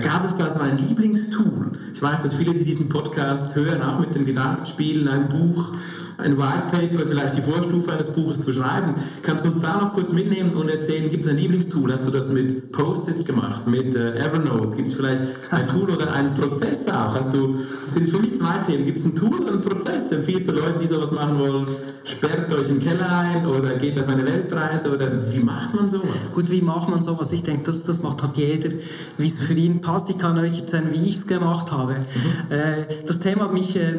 Gab 0.02 0.24
es 0.24 0.37
da 0.37 0.48
so 0.48 0.61
ein 0.61 0.78
Lieblingstool? 0.78 1.72
Ich 1.92 2.00
weiß, 2.00 2.22
dass 2.22 2.35
viele, 2.35 2.54
die 2.54 2.64
diesen 2.64 2.88
Podcast 2.88 3.54
hören, 3.56 3.82
auch 3.82 3.98
mit 3.98 4.14
dem 4.14 4.24
Gedanken 4.24 4.66
spielen, 4.66 5.08
ein 5.08 5.28
Buch, 5.28 5.72
ein 6.18 6.38
White 6.38 6.64
Paper, 6.70 7.07
vielleicht 7.07 7.37
die 7.37 7.42
Vorstufe 7.42 7.92
eines 7.92 8.09
Buches 8.09 8.42
zu 8.42 8.53
schreiben. 8.53 8.94
Kannst 9.22 9.44
du 9.44 9.48
uns 9.48 9.61
da 9.61 9.81
noch 9.81 9.92
kurz 9.92 10.12
mitnehmen 10.12 10.53
und 10.55 10.68
erzählen, 10.68 11.11
gibt 11.11 11.25
es 11.25 11.31
ein 11.31 11.37
Lieblingstool? 11.37 11.92
Hast 11.92 12.07
du 12.07 12.11
das 12.11 12.29
mit 12.29 12.72
Post-its 12.72 13.25
gemacht, 13.25 13.66
mit 13.66 13.94
äh, 13.94 14.18
Evernote? 14.18 14.77
Gibt 14.77 14.88
es 14.88 14.94
vielleicht 14.94 15.22
ein 15.51 15.68
Tool 15.68 15.90
oder 15.90 16.12
einen 16.12 16.35
Prozess 16.35 16.88
auch? 16.88 17.14
Hast 17.14 17.35
du, 17.35 17.59
das 17.87 17.94
sind 17.94 18.09
für 18.09 18.18
mich 18.18 18.35
zwei 18.37 18.59
Themen. 18.59 18.85
Gibt 18.85 18.98
es 18.98 19.05
ein 19.05 19.16
Tool 19.16 19.40
oder 19.40 19.53
einen 19.53 19.62
Prozess? 19.62 20.12
Empfiehlst 20.12 20.48
du 20.48 20.53
Leuten, 20.53 20.81
die 20.81 20.87
sowas 20.87 21.11
machen 21.11 21.38
wollen, 21.38 21.66
sperrt 22.05 22.53
euch 22.53 22.68
im 22.68 22.81
Keller 22.81 23.09
ein 23.11 23.46
oder 23.46 23.77
geht 23.77 23.98
auf 24.01 24.09
eine 24.09 24.27
Weltreise 24.27 24.92
oder 24.92 25.09
wie 25.33 25.40
macht 25.40 25.75
man 25.75 25.88
sowas? 25.88 26.33
Gut, 26.35 26.51
wie 26.51 26.61
macht 26.61 26.88
man 26.88 27.01
sowas? 27.01 27.33
Ich 27.33 27.42
denke, 27.42 27.64
das, 27.64 27.85
das 27.85 28.03
macht 28.03 28.22
halt 28.22 28.37
jeder, 28.37 28.70
wie 29.18 29.27
es 29.27 29.38
für 29.38 29.55
ihn 29.55 29.81
passt. 29.81 30.11
Ich 30.11 30.18
kann 30.18 30.38
euch 30.38 30.61
erzählen, 30.61 30.88
wie 30.92 31.09
ich 31.09 31.16
es 31.16 31.27
gemacht 31.27 31.70
habe. 31.70 31.94
Mhm. 31.94 32.53
Äh, 32.53 32.87
das 33.07 33.20
Thema 33.20 33.44
hat 33.44 33.53
mich 33.53 33.77
äh, 33.77 33.92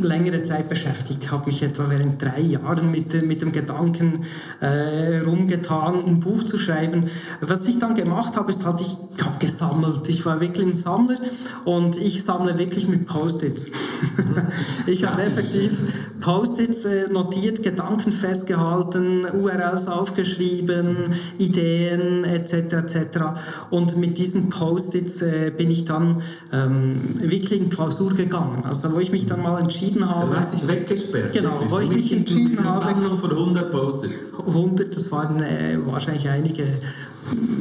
längere 0.00 0.42
Zeit 0.42 0.68
beschäftigt. 0.68 1.30
Habe 1.30 1.50
mich 1.52 1.62
etwa 1.62 1.90
während 1.90 2.22
drei 2.22 2.40
Jahren 2.40 2.90
mit, 2.90 3.26
mit 3.26 3.42
dem 3.42 3.52
Gedanken 3.52 4.24
äh, 4.60 5.18
rumgetan, 5.18 5.96
ein 6.06 6.20
Buch 6.20 6.44
zu 6.44 6.56
schreiben. 6.56 7.10
Was 7.42 7.66
ich 7.66 7.78
dann 7.78 7.94
gemacht 7.94 8.36
habe, 8.36 8.50
ist 8.50 8.64
halt, 8.64 8.80
ich 8.80 8.96
habe 9.22 9.38
gesammelt. 9.38 10.08
Ich 10.08 10.24
war 10.24 10.40
wirklich 10.40 10.66
ein 10.66 10.74
Sammler 10.74 11.18
und 11.66 11.96
ich 11.96 12.24
sammle 12.24 12.56
wirklich 12.56 12.88
mit 12.88 13.06
Post-its. 13.06 13.66
ich 14.86 15.04
habe 15.04 15.22
effektiv 15.22 15.76
Post-its 16.22 16.84
äh, 16.84 17.08
notiert, 17.12 17.62
Gedanken 17.62 18.12
festgehalten, 18.12 19.26
URLs 19.26 19.88
aufgeschrieben, 19.88 21.14
Ideen 21.36 22.24
etc. 22.24 22.52
etc. 22.52 22.96
Und 23.70 23.96
mit 23.96 24.16
diesen 24.18 24.48
Post-its 24.48 25.20
äh, 25.20 25.52
bin 25.54 25.70
ich 25.70 25.84
dann 25.84 26.22
ähm, 26.52 27.00
wirklich 27.18 27.60
in 27.60 27.70
Klausur 27.70 28.14
gegangen. 28.14 28.64
Also 28.64 28.92
wo 28.94 29.00
ich 29.00 29.10
mich 29.10 29.26
dann 29.26 29.42
mal 29.42 29.60
entschieden 29.60 30.08
habe... 30.08 30.30
Du 30.30 30.36
hast 30.36 30.54
dich 30.54 30.66
weggesperrt. 30.66 31.32
Genau, 31.42 31.54
wirklich. 31.54 31.72
wo 31.72 31.78
ich 31.80 31.90
mich 31.90 32.12
entschieden 32.12 32.64
habe... 32.64 33.16
Von 33.18 33.30
100 33.30 33.70
Post-its. 33.70 34.24
100, 34.46 34.94
das 34.94 35.10
waren 35.10 35.42
äh, 35.42 35.76
wahrscheinlich 35.84 36.28
einige 36.28 36.64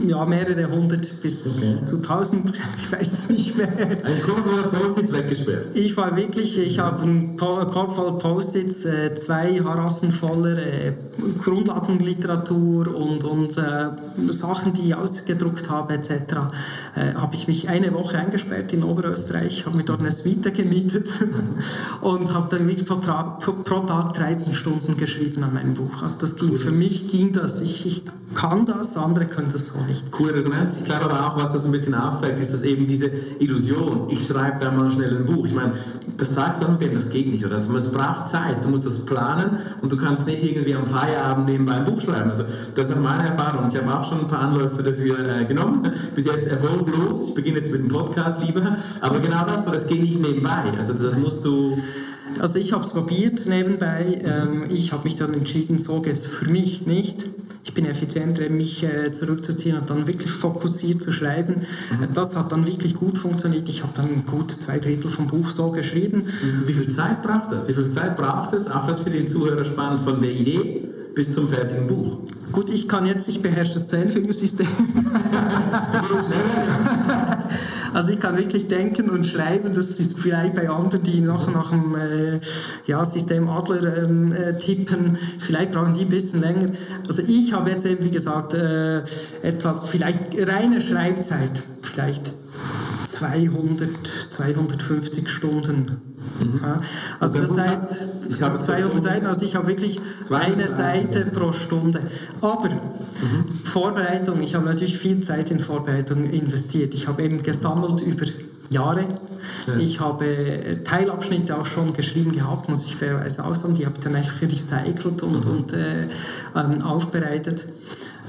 ja, 0.07 0.25
mehrere 0.25 0.69
hundert 0.69 1.21
bis 1.21 1.45
okay. 1.45 1.85
zu 1.85 2.01
tausend, 2.01 2.51
ich 2.81 2.91
weiß 2.91 3.11
es 3.11 3.29
nicht 3.29 3.55
mehr. 3.55 3.69
Ein 3.69 4.21
Korb 4.25 4.45
voller 4.45 4.67
Post-its 4.67 5.11
weggesperrt? 5.11 5.67
Ich 5.73 5.95
war 5.95 6.15
wirklich, 6.15 6.57
ich 6.57 6.79
habe 6.79 7.03
einen 7.03 7.37
Korb 7.37 7.93
voller 7.93 8.17
Post-its, 8.17 8.85
äh, 8.85 9.15
zwei 9.15 9.61
Harassen 9.63 10.11
voller 10.11 10.57
äh, 10.57 10.93
Grundlagenliteratur 11.43 12.95
und, 12.95 13.23
und 13.23 13.57
äh, 13.57 13.89
Sachen, 14.29 14.73
die 14.73 14.87
ich 14.87 14.95
ausgedruckt 14.95 15.69
habe 15.69 15.93
etc. 15.93 16.09
Äh, 16.95 17.13
habe 17.13 17.35
ich 17.35 17.47
mich 17.47 17.69
eine 17.69 17.93
Woche 17.93 18.17
eingesperrt 18.17 18.73
in 18.73 18.83
Oberösterreich, 18.83 19.65
habe 19.65 19.77
mir 19.77 19.83
dort 19.83 19.99
eine 19.99 20.11
Suite 20.11 20.53
gemietet 20.53 21.09
und 22.01 22.33
habe 22.33 22.55
dann 22.55 22.67
wirklich 22.67 22.87
pro, 22.87 22.97
pro, 22.97 23.79
Tag 23.81 24.13
13 24.13 24.53
Stunden 24.53 24.97
geschrieben 24.97 25.43
an 25.43 25.53
meinem 25.53 25.73
Buch. 25.73 26.01
Also 26.01 26.19
das 26.19 26.35
ging, 26.35 26.55
für 26.57 26.71
mich 26.71 27.11
ging 27.11 27.33
das, 27.33 27.61
ich, 27.61 27.85
ich 27.85 28.03
kann 28.35 28.65
das, 28.65 28.95
andere 28.97 29.25
können 29.25 29.49
das 29.53 29.67
so 29.67 29.79
nicht. 29.87 30.11
Coole 30.11 30.33
Resonanz. 30.33 30.77
Ich 30.77 30.85
glaube 30.85 31.05
aber 31.05 31.27
auch, 31.27 31.37
was 31.37 31.53
das 31.53 31.65
ein 31.65 31.71
bisschen 31.71 31.93
aufzeigt, 31.93 32.39
ist, 32.39 32.53
dass 32.53 32.63
eben 32.63 32.87
diese 32.87 33.11
Illusion, 33.39 34.07
ich 34.09 34.25
schreibe 34.27 34.59
da 34.59 34.71
mal 34.71 34.91
schnell 34.91 35.17
ein 35.17 35.25
Buch. 35.25 35.45
Ich 35.45 35.53
meine, 35.53 35.73
das 36.17 36.33
sagst 36.33 36.61
du 36.61 36.65
auch 36.65 36.71
mit 36.71 36.81
dem, 36.81 36.93
das 36.93 37.09
geht 37.09 37.27
nicht. 37.27 37.45
Oder? 37.45 37.55
Also, 37.55 37.75
es 37.75 37.91
braucht 37.91 38.27
Zeit, 38.27 38.63
du 38.63 38.69
musst 38.69 38.85
das 38.85 38.99
planen 38.99 39.57
und 39.81 39.91
du 39.91 39.97
kannst 39.97 40.25
nicht 40.27 40.43
irgendwie 40.43 40.75
am 40.75 40.85
Feierabend 40.85 41.47
nebenbei 41.47 41.73
ein 41.73 41.85
Buch 41.85 42.01
schreiben. 42.01 42.29
Also 42.29 42.43
das 42.75 42.89
ist 42.89 42.99
meine 42.99 43.27
Erfahrung. 43.29 43.69
Ich 43.69 43.77
habe 43.77 43.93
auch 43.93 44.07
schon 44.07 44.21
ein 44.21 44.27
paar 44.27 44.39
Anläufe 44.39 44.83
dafür 44.83 45.19
äh, 45.19 45.45
genommen. 45.45 45.89
Bis 46.15 46.25
jetzt 46.25 46.47
erfolglos. 46.47 47.29
Ich 47.29 47.33
beginne 47.33 47.57
jetzt 47.57 47.71
mit 47.71 47.81
dem 47.81 47.89
Podcast 47.89 48.39
lieber. 48.43 48.77
Aber 49.01 49.19
genau 49.19 49.45
das, 49.45 49.65
so, 49.65 49.71
das 49.71 49.87
geht 49.87 50.01
nicht 50.01 50.21
nebenbei. 50.21 50.71
Also 50.75 50.93
das 50.93 51.17
musst 51.17 51.45
du... 51.45 51.77
Also 52.39 52.59
ich 52.59 52.71
habe 52.71 52.83
es 52.83 52.89
probiert 52.91 53.45
nebenbei. 53.45 54.21
Ähm, 54.23 54.63
ich 54.69 54.93
habe 54.93 55.03
mich 55.03 55.17
dann 55.17 55.33
entschieden, 55.33 55.79
so 55.79 56.01
geht 56.01 56.13
es 56.13 56.25
für 56.25 56.49
mich 56.49 56.87
nicht 56.87 57.25
ich 57.63 57.73
bin 57.73 57.85
effizienter, 57.85 58.49
mich 58.49 58.83
äh, 58.83 59.11
zurückzuziehen 59.11 59.77
und 59.77 59.89
dann 59.89 60.07
wirklich 60.07 60.31
fokussiert 60.31 61.01
zu 61.01 61.11
schreiben. 61.11 61.65
Mhm. 61.91 62.13
Das 62.13 62.35
hat 62.35 62.51
dann 62.51 62.65
wirklich 62.65 62.95
gut 62.95 63.19
funktioniert. 63.19 63.69
Ich 63.69 63.83
habe 63.83 63.93
dann 63.95 64.25
gut 64.25 64.51
zwei 64.51 64.79
Drittel 64.79 65.09
vom 65.09 65.27
Buch 65.27 65.49
so 65.49 65.71
geschrieben. 65.71 66.27
Wie 66.65 66.73
viel 66.73 66.89
Zeit 66.89 67.21
braucht 67.21 67.51
das? 67.51 67.67
Wie 67.67 67.73
viel 67.73 67.91
Zeit 67.91 68.17
braucht 68.17 68.53
es, 68.53 68.67
auch 68.67 68.87
das 68.87 69.01
für 69.01 69.11
den 69.11 69.27
Zuhörer 69.27 69.63
spannend, 69.63 70.01
von 70.01 70.21
der 70.21 70.31
Idee 70.31 70.89
bis 71.13 71.31
zum 71.33 71.49
fertigen 71.49 71.87
Buch? 71.87 72.19
Gut, 72.51 72.69
ich 72.69 72.87
kann 72.87 73.05
jetzt, 73.05 73.27
ich 73.29 73.41
beherrsche 73.41 73.73
das 73.73 73.87
Zehnfingersystem. 73.87 74.67
Also 77.93 78.13
ich 78.13 78.19
kann 78.19 78.37
wirklich 78.37 78.67
denken 78.67 79.09
und 79.09 79.27
schreiben, 79.27 79.73
das 79.73 79.99
ist 79.99 80.17
vielleicht 80.17 80.55
bei 80.55 80.69
anderen, 80.69 81.03
die 81.03 81.19
noch 81.19 81.51
nach 81.51 81.71
dem 81.71 81.95
äh, 81.95 82.39
ja, 82.85 83.03
System 83.03 83.49
Adler 83.49 84.03
ähm, 84.03 84.33
äh, 84.33 84.57
tippen, 84.57 85.17
vielleicht 85.39 85.71
brauchen 85.71 85.93
die 85.93 86.01
ein 86.01 86.09
bisschen 86.09 86.41
länger. 86.41 86.71
Also 87.07 87.21
ich 87.27 87.53
habe 87.53 87.69
jetzt 87.69 87.85
eben, 87.85 88.03
wie 88.03 88.11
gesagt, 88.11 88.53
äh, 88.53 88.99
etwa 89.41 89.81
vielleicht 89.81 90.21
reine 90.37 90.79
Schreibzeit, 90.79 91.63
vielleicht 91.81 92.33
200, 93.07 93.89
250 94.29 95.29
Stunden. 95.29 96.10
Mhm. 96.39 96.59
Ja, 96.61 96.79
also 97.19 97.39
das 97.39 97.57
heißt, 97.57 98.29
ich 98.29 98.41
habe 98.41 98.59
200 98.59 98.99
Seiten, 98.99 99.25
also 99.25 99.45
ich 99.45 99.55
habe 99.55 99.67
wirklich 99.67 99.99
eine 100.29 100.67
Seite 100.67 101.25
pro 101.25 101.51
Stunde. 101.51 101.99
Aber 102.41 102.69
mhm. 102.69 103.47
Vorbereitung, 103.65 104.41
ich 104.41 104.55
habe 104.55 104.65
natürlich 104.65 104.97
viel 104.97 105.21
Zeit 105.21 105.51
in 105.51 105.59
Vorbereitung 105.59 106.29
investiert. 106.29 106.93
Ich 106.93 107.07
habe 107.07 107.23
eben 107.23 107.43
gesammelt 107.43 108.01
über 108.01 108.25
Jahre. 108.69 109.05
Ja. 109.67 109.77
Ich 109.77 109.99
habe 109.99 110.79
Teilabschnitte 110.83 111.57
auch 111.57 111.65
schon 111.65 111.93
geschrieben 111.93 112.31
gehabt, 112.31 112.69
muss 112.69 112.85
ich 112.85 112.95
fairerweise 112.95 113.43
aussagen. 113.43 113.75
Die 113.75 113.85
habe 113.85 113.95
ich 113.97 114.03
dann 114.03 114.15
einfach 114.15 114.41
recycelt 114.41 115.21
und, 115.23 115.45
mhm. 115.45 115.51
und 115.51 115.73
äh, 115.73 116.07
ähm, 116.55 116.81
aufbereitet. 116.81 117.65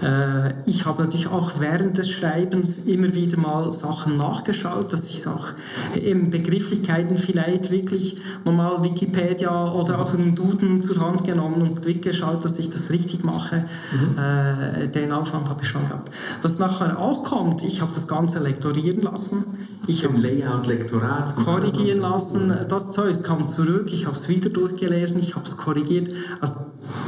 Äh, 0.02 0.54
ich 0.66 0.84
habe 0.84 1.02
natürlich 1.02 1.28
auch 1.28 1.52
während 1.58 1.98
des 1.98 2.10
Schreibens 2.10 2.78
immer 2.86 3.14
wieder 3.14 3.38
mal 3.38 3.72
Sachen 3.72 4.16
nachgeschaut, 4.16 4.92
dass 4.92 5.06
ich 5.06 5.26
auch 5.26 5.48
eben 5.94 6.30
Begrifflichkeiten 6.30 7.16
vielleicht 7.16 7.70
wirklich 7.70 8.16
nochmal 8.44 8.82
Wikipedia 8.82 9.72
oder 9.72 10.00
auch 10.00 10.14
einen 10.14 10.34
Duden 10.34 10.82
zur 10.82 11.00
Hand 11.00 11.24
genommen 11.24 11.62
und 11.62 12.02
geschaut, 12.02 12.44
dass 12.44 12.58
ich 12.58 12.70
das 12.70 12.90
richtig 12.90 13.24
mache. 13.24 13.64
Mhm. 13.92 14.18
Äh, 14.18 14.88
den 14.88 15.12
Aufwand 15.12 15.48
habe 15.48 15.62
ich 15.62 15.68
schon 15.68 15.86
gehabt. 15.88 16.12
Was 16.42 16.58
nachher 16.58 16.98
auch 16.98 17.22
kommt, 17.22 17.62
ich 17.62 17.80
habe 17.80 17.92
das 17.94 18.08
Ganze 18.08 18.40
lektorieren 18.40 19.02
lassen. 19.02 19.62
Ich 19.88 20.04
habe 20.04 20.16
Layout, 20.16 20.66
Lektorat 20.68 21.34
korrigieren 21.34 22.00
lassen. 22.00 22.54
Das 22.68 22.92
Zeug 22.92 23.22
kam 23.24 23.48
zurück, 23.48 23.92
ich 23.92 24.06
habe 24.06 24.14
es 24.14 24.28
wieder 24.28 24.48
durchgelesen, 24.48 25.18
ich 25.20 25.34
habe 25.34 25.44
es 25.44 25.56
korrigiert. 25.56 26.08
Also 26.40 26.54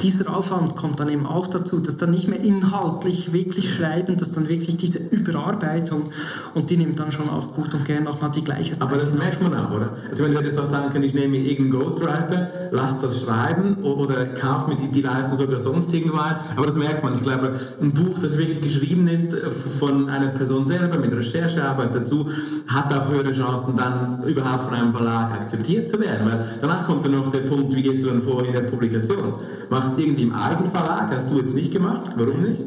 dieser 0.03 0.37
Aufwand 0.37 0.77
kommt 0.77 1.01
dann 1.01 1.09
eben 1.09 1.27
auch 1.27 1.47
dazu, 1.47 1.81
dass 1.81 1.97
dann 1.97 2.11
nicht 2.11 2.29
mehr 2.29 2.41
inhaltlich 2.41 3.33
wirklich 3.33 3.75
schreiben, 3.75 4.17
dass 4.17 4.33
dann 4.33 4.49
wirklich 4.49 4.77
diese 4.77 4.99
Überarbeitung 4.99 6.11
und 6.55 6.71
die 6.71 6.77
nimmt 6.77 6.99
dann 6.99 7.13
schon 7.13 7.29
auch 7.29 7.53
gut 7.53 7.75
und 7.75 7.85
gern 7.85 8.05
nochmal 8.05 8.31
die 8.31 8.43
gleiche 8.43 8.73
Zeit. 8.73 8.83
Aber 8.83 8.97
das 8.97 9.15
merkt 9.15 9.43
man 9.43 9.55
auch, 9.55 9.71
oder? 9.71 9.97
Also 10.11 10.25
wenn 10.25 10.35
du 10.35 10.41
jetzt 10.41 10.59
auch 10.59 10.65
sagen 10.65 10.91
kannst, 10.93 11.07
ich 11.07 11.15
nehme 11.15 11.37
irgendeinen 11.37 11.83
Ghostwriter, 11.83 12.51
lass 12.73 13.01
das 13.01 13.21
schreiben 13.21 13.77
oder 13.83 14.27
kauf 14.27 14.67
mir 14.67 14.77
die, 14.77 14.89
die 14.89 15.03
Leistung 15.03 15.39
sogar 15.39 15.59
sonst 15.59 15.93
irgendwo 15.93 16.19
ein, 16.19 16.37
aber 16.57 16.67
das 16.67 16.75
merkt 16.75 17.03
man. 17.05 17.15
Ich 17.15 17.23
glaube, 17.23 17.59
ein 17.81 17.93
Buch, 17.93 18.19
das 18.21 18.37
wirklich 18.37 18.61
geschrieben 18.61 19.07
ist 19.09 19.33
äh, 19.33 19.51
von 19.79 20.09
einer 20.09 20.29
Person 20.29 20.67
selber 20.67 20.99
mit 20.99 21.13
Recherchearbeit 21.13 21.95
dazu, 21.95 22.29
hat 22.67 22.93
auch 22.95 23.09
höhere 23.09 23.33
Chancen, 23.33 23.77
dann 23.77 24.23
überhaupt 24.25 24.65
von 24.65 24.75
einem 24.75 24.93
Verlag 24.93 25.33
akzeptiert 25.33 25.89
zu 25.89 26.01
werden, 26.01 26.27
weil 26.31 26.45
danach 26.61 26.85
kommt 26.85 27.05
dann 27.05 27.13
noch 27.13 27.31
der 27.31 27.41
Punkt, 27.41 27.75
wie 27.75 27.83
gehst 27.83 28.03
du 28.03 28.07
dann 28.09 28.23
vor 28.23 28.45
in 28.45 28.53
der 28.53 28.63
Publikation? 28.63 29.35
Machst 29.69 29.99
du 29.99 30.03
irgendwie 30.03 30.23
im 30.23 30.35
Eigenverlag? 30.35 31.13
Hast 31.13 31.31
du 31.31 31.39
jetzt 31.39 31.55
nicht 31.55 31.73
gemacht? 31.73 32.11
Warum 32.17 32.43
nicht? 32.43 32.63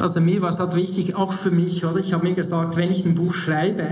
Also 0.00 0.20
mir 0.20 0.42
war 0.42 0.50
es 0.50 0.58
halt 0.58 0.74
wichtig, 0.74 1.16
auch 1.16 1.32
für 1.32 1.50
mich, 1.50 1.84
oder? 1.84 1.98
Ich 1.98 2.12
habe 2.12 2.26
mir 2.26 2.34
gesagt, 2.34 2.76
wenn 2.76 2.90
ich 2.90 3.04
ein 3.04 3.14
Buch 3.14 3.34
schreibe 3.34 3.84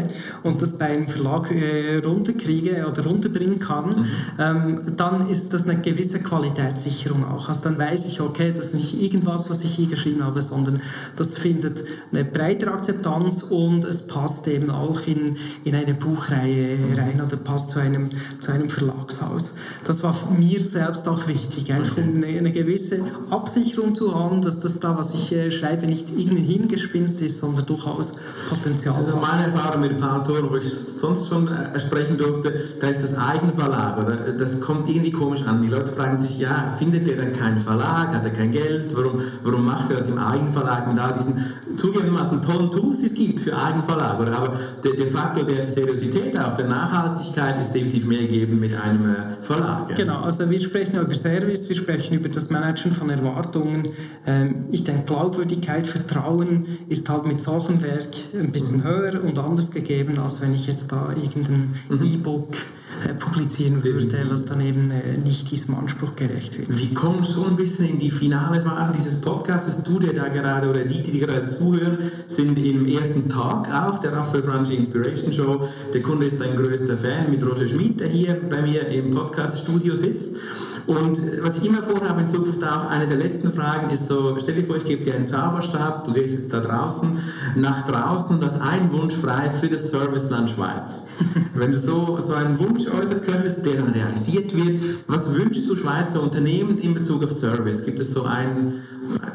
und 0.43 0.63
das 0.63 0.79
beim 0.79 1.09
Verlag 1.09 1.51
äh, 1.51 1.99
runterkriege 1.99 2.87
oder 2.91 3.05
runterbringen 3.05 3.59
kann, 3.59 3.89
mhm. 3.89 4.07
ähm, 4.39 4.81
dann 4.97 5.29
ist 5.29 5.53
das 5.53 5.69
eine 5.69 5.81
gewisse 5.81 6.21
Qualitätssicherung 6.21 7.25
auch. 7.25 7.49
Also 7.49 7.65
dann 7.65 7.79
weiß 7.79 8.07
ich, 8.07 8.21
okay, 8.21 8.53
das 8.55 8.67
ist 8.67 8.75
nicht 8.75 9.01
irgendwas, 9.01 9.51
was 9.51 9.63
ich 9.63 9.75
hier 9.75 9.87
geschrieben 9.87 10.25
habe, 10.25 10.43
sondern 10.43 10.81
das 11.17 11.35
findet 11.35 11.85
eine 12.13 12.25
breitere 12.25 12.73
Akzeptanz 12.73 13.43
und 13.43 13.85
es 13.85 14.07
passt 14.07 14.47
eben 14.49 14.71
auch 14.71 15.07
in, 15.07 15.37
in 15.65 15.75
eine 15.75 15.95
Buchreihe 15.95 16.79
rein 16.97 17.21
oder 17.25 17.37
passt 17.37 17.71
zu 17.71 17.79
einem, 17.79 18.11
zu 18.41 18.53
einem 18.53 18.69
Verlagshaus. 18.71 19.53
Das 19.85 20.03
war 20.03 20.15
mir 20.37 20.61
selbst 20.61 21.09
auch 21.09 21.27
wichtig, 21.29 21.73
einfach 21.73 21.99
eine, 21.99 22.27
eine 22.27 22.53
gewisse 22.53 23.01
Absicherung 23.31 23.95
zu 23.95 24.15
haben, 24.15 24.43
dass 24.43 24.61
das 24.61 24.81
da, 24.81 24.97
was 24.97 25.15
ich 25.15 25.33
äh, 25.33 25.51
schreibe, 25.51 25.87
nicht 25.87 25.96
nicht 25.97 26.09
irgendwie 26.17 26.43
hingespinst 26.43 27.21
ist, 27.23 27.39
sondern 27.39 27.65
durchaus 27.67 28.15
Potenzial. 28.49 28.95
Also 28.95 29.17
meine 29.17 29.53
Erfahrung 29.53 29.81
mit 29.81 29.93
ein 29.93 29.97
paar 29.99 30.21
Autoren, 30.21 30.51
wo 30.51 30.57
ich 30.57 30.73
sonst 30.73 31.29
schon 31.29 31.49
äh, 31.49 31.79
sprechen 31.81 32.19
durfte, 32.19 32.53
da 32.81 32.89
ist 32.89 33.03
das 33.03 33.17
Eigenverlag, 33.17 33.99
oder? 33.99 34.33
Das 34.33 34.61
kommt 34.61 34.89
irgendwie 34.89 35.13
komisch 35.13 35.43
an. 35.43 35.63
Die 35.63 35.69
Leute 35.69 35.93
fragen 35.93 36.19
sich, 36.19 36.39
ja, 36.39 36.75
findet 36.79 37.09
er 37.09 37.17
dann 37.17 37.33
keinen 37.33 37.61
Verlag, 37.61 38.15
hat 38.15 38.25
er 38.25 38.31
kein 38.31 38.53
Geld, 38.53 38.95
warum, 38.95 39.21
warum 39.43 39.65
macht 39.65 39.91
er 39.91 39.99
das 39.99 40.09
im 40.09 40.19
Eigenverlag 40.19 40.89
mit 40.93 40.99
all 40.99 41.15
diesen 41.15 41.45
zugegebenermaßen 41.77 42.43
tollen 42.43 42.71
Tools, 42.71 43.01
die 43.01 43.07
es 43.07 43.15
gibt 43.15 43.41
für 43.41 43.57
Eigenverlag, 43.57 44.21
oder? 44.21 44.37
Aber 44.37 44.59
der, 44.83 44.93
der 44.93 45.09
Faktor 45.09 45.45
der 45.45 45.69
Seriosität, 45.69 46.39
auch 46.39 46.55
der 46.57 46.67
Nachhaltigkeit 46.69 47.61
ist 47.61 47.73
definitiv 47.73 48.07
mehr 48.07 48.21
gegeben 48.21 48.61
mit 48.61 48.73
einem 48.75 49.11
äh, 49.11 49.43
Verlag. 49.43 49.91
Ja. 49.91 49.97
Genau, 49.97 50.21
also 50.21 50.49
wir 50.49 50.61
sprechen 50.61 51.01
über 51.01 51.15
Service, 51.15 51.69
wir 51.69 51.77
sprechen 51.77 52.15
über 52.15 52.29
das 52.29 52.51
Managen 52.51 52.93
von 52.93 53.11
Erwartungen. 53.11 53.89
Ähm, 54.27 54.67
ich 54.71 54.85
denke, 54.85 55.05
Glaubwürdigkeit, 55.07 55.86
Vertrauen 55.87 56.67
ist 56.89 57.09
halt 57.09 57.27
mit 57.27 57.41
solchem 57.41 57.83
Werk 57.83 58.09
ein 58.35 58.53
bisschen 58.53 58.85
höher 58.85 59.23
und 59.23 59.39
anders 59.39 59.71
gegeben, 59.71 60.19
als 60.19 60.41
wenn 60.41 60.55
ich 60.55 60.67
jetzt 60.67 60.93
da 60.93 61.11
irgendein 61.11 61.75
mhm. 61.89 62.05
E-Book 62.05 62.55
äh, 63.05 63.15
publizieren 63.15 63.85
würde, 63.85 64.27
was 64.31 64.47
dann 64.47 64.61
eben 64.61 64.91
äh, 64.91 65.19
nicht 65.19 65.51
diesem 65.51 65.75
Anspruch 65.75 66.17
gerecht 66.17 66.59
wird. 66.59 66.69
Wir 66.79 66.95
kommen 66.95 67.25
so 67.25 67.45
ein 67.45 67.57
bisschen 67.57 67.91
in 67.91 67.99
die 67.99 68.11
finale 68.11 68.63
Phase 68.63 68.95
dieses 68.97 69.21
Podcasts. 69.21 69.83
Du, 69.83 69.99
der 69.99 70.15
da 70.15 70.29
gerade 70.29 70.71
oder 70.71 70.85
die, 70.85 71.03
die 71.03 71.19
gerade 71.19 71.47
zuhören, 71.49 71.99
sind 72.27 72.57
im 72.59 72.87
ersten 72.87 73.29
Tag 73.29 73.69
auch 73.71 73.99
der 73.99 74.13
Raphael 74.13 74.43
Franchi 74.43 74.77
Inspiration 74.77 75.33
Show. 75.33 75.69
Der 75.93 76.01
Kunde 76.01 76.27
ist 76.27 76.41
ein 76.41 76.57
größter 76.57 76.97
Fan 76.97 77.31
mit 77.31 77.45
Roger 77.45 77.69
Schmidt, 77.69 78.01
der 78.01 78.09
hier 78.09 78.35
bei 78.49 78.63
mir 78.63 78.89
im 78.89 79.11
Podcast-Studio 79.11 79.95
sitzt. 79.95 80.31
Und 80.87 81.21
was 81.43 81.57
ich 81.57 81.65
immer 81.67 81.83
vorhabe 81.83 82.21
in 82.21 82.29
Zukunft 82.29 82.63
auch, 82.63 82.89
eine 82.89 83.09
der 83.09 83.17
letzten 83.17 83.53
Fragen 83.53 83.91
ist 83.91 84.07
so, 84.07 84.37
stell 84.41 84.55
dir 84.55 84.65
vor, 84.65 84.77
ich 84.77 84.85
gebe 84.85 85.03
dir 85.03 85.17
einen 85.17 85.27
Zauberstab, 85.27 86.05
du 86.05 86.13
gehst 86.13 86.35
jetzt 86.37 86.53
da 86.53 86.61
draußen, 86.61 87.19
nach 87.57 87.89
draußen 87.89 88.37
und 88.37 88.45
hast 88.45 88.61
einen 88.61 88.93
Wunsch 88.93 89.15
frei 89.15 89.51
für 89.51 89.69
das 89.69 89.91
Serviceland 89.91 90.51
Schweiz. 90.51 91.03
Wenn 91.55 91.73
du 91.73 91.79
so, 91.79 92.21
so 92.21 92.35
einen 92.35 92.57
Wunsch 92.61 92.87
äußern 92.87 93.21
könntest, 93.21 93.67
der 93.67 93.75
dann 93.75 93.89
realisiert 93.89 94.57
wird, 94.57 94.81
was 95.09 95.35
wünschst 95.35 95.69
du 95.69 95.75
Schweizer 95.75 96.23
Unternehmen 96.23 96.79
in 96.79 96.95
Bezug 96.95 97.25
auf 97.25 97.33
Service? 97.33 97.85
Gibt 97.85 97.99
es 97.99 98.13
so 98.13 98.23
einen 98.23 98.83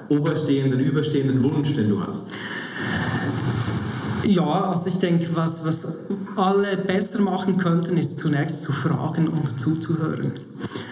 oberstehenden, 0.08 0.80
überstehenden 0.80 1.44
Wunsch, 1.44 1.74
den 1.74 1.90
du 1.90 2.02
hast? 2.02 2.28
Ja, 4.24 4.70
also 4.70 4.88
ich 4.88 5.00
denke, 5.00 5.28
was, 5.34 5.66
was 5.66 6.08
alle 6.38 6.78
besser 6.78 7.20
machen 7.22 7.58
könnten, 7.58 7.98
ist 7.98 8.20
zunächst 8.20 8.62
zu 8.62 8.72
fragen 8.72 9.28
und 9.28 9.60
zuzuhören. 9.60 10.34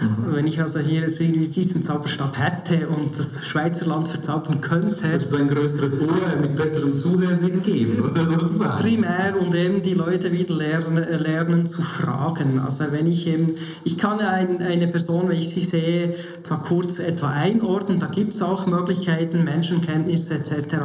Mhm. 0.02 0.34
Wenn 0.34 0.48
ich 0.48 0.60
also 0.60 0.80
hier 0.80 1.02
jetzt 1.02 1.20
irgendwie 1.20 1.48
diesen 1.48 1.84
Zauberstab 1.84 2.38
hätte 2.38 2.88
und 2.88 3.18
das 3.18 3.46
Schweizer 3.46 3.86
Land 3.86 4.08
verzaubern 4.08 4.62
könnte. 4.62 5.10
Würdest 5.10 5.32
du 5.32 5.38
ein 5.38 5.48
größeres 5.48 5.94
Ohr 5.94 6.42
mit 6.42 6.56
besserem 6.56 6.98
Zuhörsinn 6.98 7.64
geben, 7.64 8.02
oder 8.12 8.26
sozusagen? 8.26 8.82
Primär 8.82 9.36
und 9.40 9.54
eben 9.56 9.82
die 9.82 9.94
Leute 9.94 10.32
wieder 10.32 10.56
lernen, 10.56 11.06
lernen 11.20 11.68
zu 11.68 11.82
fragen. 11.82 12.60
Also 12.60 12.86
wenn 12.92 13.08
ich 13.08 13.28
eben, 13.28 13.56
ich 13.84 13.98
kann 13.98 14.20
ein, 14.20 14.62
eine 14.62 14.88
Person, 14.88 15.30
wenn 15.30 15.38
ich 15.38 15.50
sie 15.50 15.62
sehe, 15.62 16.16
zwar 16.44 16.64
kurz 16.64 17.00
etwa 17.00 17.30
einordnen, 17.30 18.00
da 18.00 18.08
gibt 18.08 18.36
es 18.36 18.42
auch 18.42 18.66
Möglichkeiten, 18.68 19.44
Menschenkenntnisse 19.44 20.36
etc., 20.36 20.78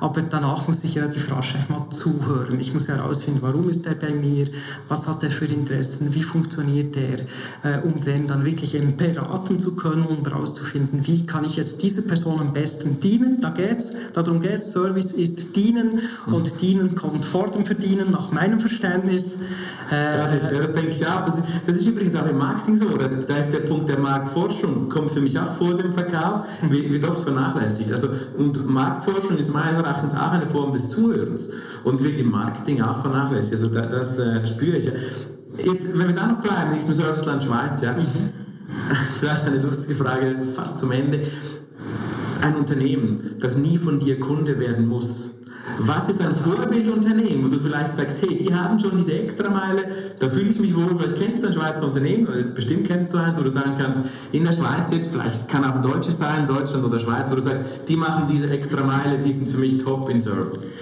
aber 0.00 0.22
danach 0.22 0.68
muss 0.68 0.84
ich 0.84 0.96
relativ 0.96 1.30
rasch 1.30 1.54
mal 1.68 1.88
zuhören. 1.90 2.60
Ich 2.60 2.72
muss 2.72 2.88
herausfinden, 2.88 3.40
warum 3.42 3.68
ist 3.68 3.86
er 3.86 3.94
bei 3.94 4.10
mir, 4.10 4.46
was 4.88 5.06
hat 5.06 5.22
er 5.22 5.30
für 5.30 5.46
Interessen, 5.46 6.14
wie 6.14 6.22
funktioniert 6.22 6.96
er, 6.96 7.20
äh, 7.62 7.82
um 7.82 8.00
den 8.00 8.26
dann 8.30 8.44
wirklich 8.44 8.74
eben 8.74 8.96
beraten 8.96 9.58
zu 9.58 9.74
können, 9.74 10.06
um 10.06 10.24
herauszufinden, 10.24 11.06
wie 11.06 11.26
kann 11.26 11.44
ich 11.44 11.56
jetzt 11.56 11.82
dieser 11.82 12.02
Person 12.02 12.40
am 12.40 12.52
besten 12.52 13.00
dienen. 13.00 13.40
Da 13.40 13.50
geht's, 13.50 13.92
darum 14.14 14.40
geht 14.40 14.54
es. 14.54 14.72
Service 14.72 15.12
ist 15.12 15.56
dienen 15.56 16.00
mhm. 16.26 16.34
und 16.34 16.62
dienen 16.62 16.94
kommt 16.94 17.24
vor 17.24 17.48
dem 17.48 17.64
Verdienen, 17.64 18.10
nach 18.10 18.30
meinem 18.30 18.60
Verständnis. 18.60 19.34
Äh, 19.90 20.54
das 20.54 20.72
denke 20.72 20.90
ich 20.90 21.06
auch. 21.06 21.24
Das 21.24 21.38
ist, 21.38 21.44
das 21.66 21.76
ist, 21.76 21.86
übrigens 21.86 22.14
auch 22.14 22.26
im 22.26 22.38
Marketing 22.38 22.76
so. 22.76 22.86
Oder? 22.86 23.08
Da 23.08 23.36
ist 23.36 23.52
der 23.52 23.60
Punkt 23.60 23.88
der 23.88 23.98
Marktforschung, 23.98 24.88
kommt 24.88 25.10
für 25.10 25.20
mich 25.20 25.38
auch 25.38 25.54
vor 25.56 25.74
dem 25.74 25.92
Verkauf, 25.92 26.42
mhm. 26.62 26.70
wird 26.70 27.08
oft 27.08 27.22
vernachlässigt. 27.22 27.90
Also, 27.90 28.08
und 28.38 28.68
Marktforschung 28.68 29.36
ist 29.38 29.52
meines 29.52 29.74
Erachtens 29.74 30.14
auch 30.14 30.30
eine 30.30 30.46
Form 30.46 30.72
des 30.72 30.88
Zuhörens 30.88 31.50
und 31.82 32.02
wird 32.02 32.18
im 32.18 32.30
Marketing 32.30 32.80
auch 32.82 33.00
vernachlässigt. 33.00 33.54
Also 33.54 33.68
das, 33.68 33.90
das 33.90 34.18
äh, 34.18 34.46
spüre 34.46 34.76
ich. 34.76 34.90
Jetzt, 35.58 35.98
wenn 35.98 36.08
wir 36.08 36.14
da 36.14 36.26
noch 36.26 36.40
bleiben, 36.40 36.72
in 36.72 36.78
diesem 36.78 36.94
Serviceland 36.94 37.42
Schweiz, 37.42 37.80
ja, 37.82 37.94
vielleicht 39.20 39.44
eine 39.44 39.58
lustige 39.58 39.94
Frage 39.94 40.36
fast 40.54 40.78
zum 40.78 40.92
Ende. 40.92 41.22
Ein 42.42 42.56
Unternehmen, 42.56 43.36
das 43.40 43.56
nie 43.56 43.76
von 43.76 43.98
dir 43.98 44.18
Kunde 44.18 44.58
werden 44.58 44.88
muss, 44.88 45.32
was 45.78 46.08
ist 46.08 46.20
ein 46.20 46.34
Vorbildunternehmen, 46.34 47.44
wo 47.44 47.48
du 47.48 47.58
vielleicht 47.58 47.94
sagst, 47.94 48.20
hey, 48.22 48.36
die 48.36 48.54
haben 48.54 48.78
schon 48.78 48.96
diese 48.96 49.12
Extrameile, 49.12 49.84
da 50.18 50.28
fühle 50.28 50.50
ich 50.50 50.60
mich 50.60 50.74
wohl, 50.74 50.96
vielleicht 50.96 51.16
kennst 51.16 51.42
du 51.42 51.48
ein 51.48 51.52
Schweizer 51.52 51.86
Unternehmen, 51.86 52.26
oder 52.26 52.42
bestimmt 52.42 52.86
kennst 52.86 53.12
du 53.12 53.18
eins, 53.18 53.38
wo 53.38 53.42
du 53.42 53.50
sagen 53.50 53.74
kannst, 53.78 54.00
in 54.32 54.44
der 54.44 54.52
Schweiz 54.52 54.92
jetzt, 54.92 55.10
vielleicht 55.10 55.48
kann 55.48 55.64
auch 55.64 55.76
ein 55.76 55.82
deutsches 55.82 56.18
sein, 56.18 56.46
Deutschland 56.46 56.84
oder 56.84 56.98
Schweiz, 56.98 57.30
wo 57.30 57.34
du 57.34 57.42
sagst, 57.42 57.64
die 57.88 57.96
machen 57.96 58.26
diese 58.30 58.50
Extrameile, 58.50 59.18
die 59.18 59.32
sind 59.32 59.48
für 59.48 59.58
mich 59.58 59.82
top 59.82 60.08
in 60.10 60.20
Service. 60.20 60.72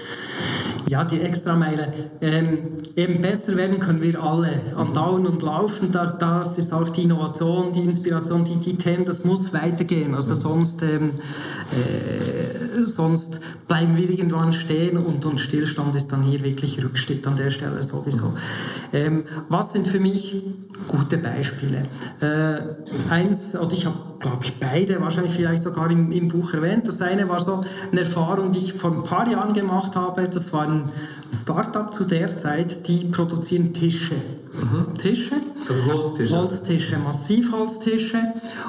Ja, 0.89 1.05
die 1.05 1.21
Extrameile. 1.21 1.93
Ähm, 2.19 2.81
eben 2.95 3.21
besser 3.21 3.55
werden 3.55 3.79
können 3.79 4.01
wir 4.01 4.23
alle. 4.23 4.59
Andauern 4.75 5.27
und 5.27 5.39
laufen, 5.43 5.91
da, 5.91 6.07
das 6.07 6.57
ist 6.57 6.73
auch 6.73 6.89
die 6.89 7.03
Innovation, 7.03 7.71
die 7.73 7.83
Inspiration, 7.83 8.43
die, 8.43 8.55
die 8.55 8.75
Themen, 8.75 9.05
das 9.05 9.23
muss 9.23 9.53
weitergehen. 9.53 10.15
Also 10.15 10.33
sonst, 10.33 10.81
ähm, 10.81 11.11
äh, 11.71 12.85
sonst 12.85 13.39
bleiben 13.67 13.95
wir 13.97 14.09
irgendwann 14.09 14.51
stehen 14.51 14.97
und, 14.97 15.23
und 15.27 15.39
Stillstand 15.39 15.93
ist 15.93 16.11
dann 16.11 16.23
hier 16.23 16.41
wirklich 16.41 16.83
Rückschritt 16.83 17.27
an 17.27 17.35
der 17.35 17.51
Stelle 17.51 17.83
sowieso. 17.83 18.33
Ähm, 18.91 19.25
was 19.47 19.73
sind 19.73 19.87
für 19.87 19.99
mich 19.99 20.43
gute 20.87 21.19
Beispiele? 21.19 21.83
Äh, 22.19 23.11
eins, 23.11 23.55
oder 23.55 23.73
ich 23.73 23.85
habe, 23.85 24.08
glaube 24.19 24.43
ich, 24.43 24.59
beide 24.59 24.99
wahrscheinlich 25.01 25.33
vielleicht 25.33 25.63
sogar 25.63 25.89
im, 25.89 26.11
im 26.11 26.27
Buch 26.27 26.53
erwähnt. 26.53 26.87
Das 26.87 27.01
eine 27.01 27.29
war 27.29 27.39
so 27.39 27.63
eine 27.91 28.01
Erfahrung, 28.01 28.51
die 28.51 28.59
ich 28.59 28.73
vor 28.73 28.91
ein 28.91 29.03
paar 29.03 29.29
Jahren 29.29 29.53
gemacht 29.53 29.95
habe. 29.95 30.27
Das 30.27 30.51
war 30.51 30.67
ein 30.67 30.91
Startup 31.33 31.93
zu 31.93 32.03
der 32.03 32.37
Zeit, 32.37 32.87
die 32.87 33.05
produzieren 33.05 33.73
Tische. 33.73 34.15
Mhm. 34.15 34.97
Tische. 34.97 35.35
Also 35.67 35.85
Holztische. 35.93 36.37
Holztische, 36.37 36.97
Massivholztische. 36.99 38.21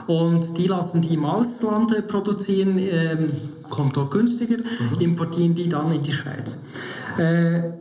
Und 0.06 0.56
die 0.56 0.66
lassen 0.66 1.02
die 1.02 1.14
im 1.14 1.24
Ausland 1.24 2.06
produzieren, 2.06 2.78
ähm, 2.78 3.30
kommt 3.68 3.96
dort 3.96 4.10
günstiger, 4.10 4.58
mhm. 4.58 5.00
importieren 5.00 5.54
die 5.54 5.68
dann 5.68 5.92
in 5.92 6.02
die 6.02 6.12
Schweiz. 6.12 6.60
Äh, 7.16 7.72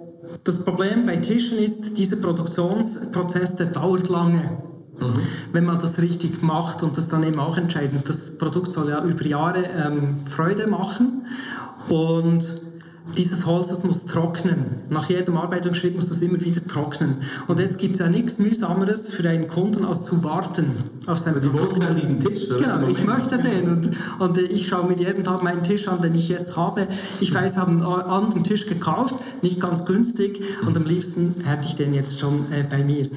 das 0.43 0.63
Problem 0.63 1.05
bei 1.05 1.17
Tischen 1.17 1.57
ist, 1.57 1.97
dieser 1.97 2.15
Produktionsprozess, 2.15 3.57
der 3.57 3.67
dauert 3.67 4.09
lange. 4.09 4.68
Mhm. 5.01 5.21
Wenn 5.51 5.65
man 5.65 5.79
das 5.79 5.99
richtig 5.99 6.41
macht 6.41 6.83
und 6.83 6.97
das 6.97 7.07
dann 7.09 7.23
eben 7.23 7.39
auch 7.39 7.57
entscheidend. 7.57 8.07
Das 8.07 8.37
Produkt 8.37 8.71
soll 8.71 8.89
ja 8.89 9.03
über 9.03 9.25
Jahre 9.25 9.63
ähm, 9.63 10.25
Freude 10.27 10.67
machen 10.67 11.25
und 11.87 12.47
dieses 13.17 13.45
Holz, 13.45 13.67
das 13.67 13.83
muss 13.83 14.05
trocknen. 14.05 14.65
Nach 14.89 15.09
jedem 15.09 15.37
Arbeitungsschritt 15.37 15.95
muss 15.95 16.09
das 16.09 16.21
immer 16.21 16.39
wieder 16.41 16.65
trocknen. 16.65 17.17
Und 17.47 17.59
jetzt 17.59 17.77
gibt 17.77 17.93
es 17.93 17.99
ja 17.99 18.07
nichts 18.07 18.39
mühsameres 18.39 19.09
für 19.09 19.27
einen 19.27 19.47
Kunden, 19.47 19.85
als 19.85 20.03
zu 20.03 20.23
warten 20.23 20.67
auf 21.09 21.19
sein 21.19 21.35
Die 21.41 21.51
wollen 21.51 21.79
dann 21.79 21.95
diesen 21.95 22.23
Tisch, 22.23 22.49
oder? 22.49 22.59
Genau, 22.59 22.87
ich 22.87 23.03
möchte 23.03 23.37
den. 23.39 23.67
Und, 23.67 23.91
und 24.19 24.37
ich 24.37 24.67
schaue 24.67 24.87
mir 24.87 24.97
jeden 24.97 25.23
Tag 25.23 25.43
meinen 25.43 25.63
Tisch 25.63 25.87
an, 25.87 26.01
den 26.01 26.15
ich 26.15 26.29
jetzt 26.29 26.55
habe. 26.55 26.87
Ich 27.19 27.33
weiß, 27.33 27.53
ich 27.53 27.57
habe 27.57 27.71
einen 27.71 27.83
anderen 27.83 28.43
Tisch 28.43 28.67
gekauft, 28.67 29.15
nicht 29.41 29.59
ganz 29.59 29.85
günstig. 29.85 30.41
Und 30.65 30.77
am 30.77 30.85
liebsten 30.85 31.35
hätte 31.45 31.65
ich 31.65 31.75
den 31.75 31.93
jetzt 31.93 32.19
schon 32.19 32.45
äh, 32.51 32.63
bei 32.69 32.83
mir. 32.83 33.09